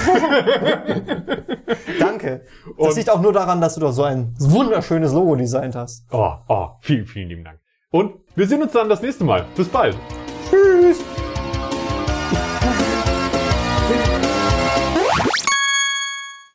Danke. 1.99 2.43
Und- 2.77 2.87
das 2.87 2.97
liegt 2.97 3.11
auch 3.11 3.21
nur 3.21 3.33
daran, 3.33 3.61
dass 3.61 3.75
du 3.75 3.81
doch 3.81 3.91
so 3.93 4.05
ein 4.05 4.35
wunderschönes 4.39 5.13
Logo 5.13 5.35
designt 5.35 5.75
hast. 5.75 6.07
Oh, 6.13 6.35
oh, 6.49 6.69
vielen, 6.81 7.07
vielen 7.07 7.29
lieben 7.29 7.45
Dank. 7.45 7.59
Und 7.91 8.15
wir 8.37 8.47
sehen 8.47 8.63
uns 8.63 8.71
dann 8.73 8.89
das 8.89 9.03
nächste 9.03 9.25
Mal. 9.25 9.47
Bis 9.57 9.69
bald. 9.69 9.97
Tschüss. 10.49 11.01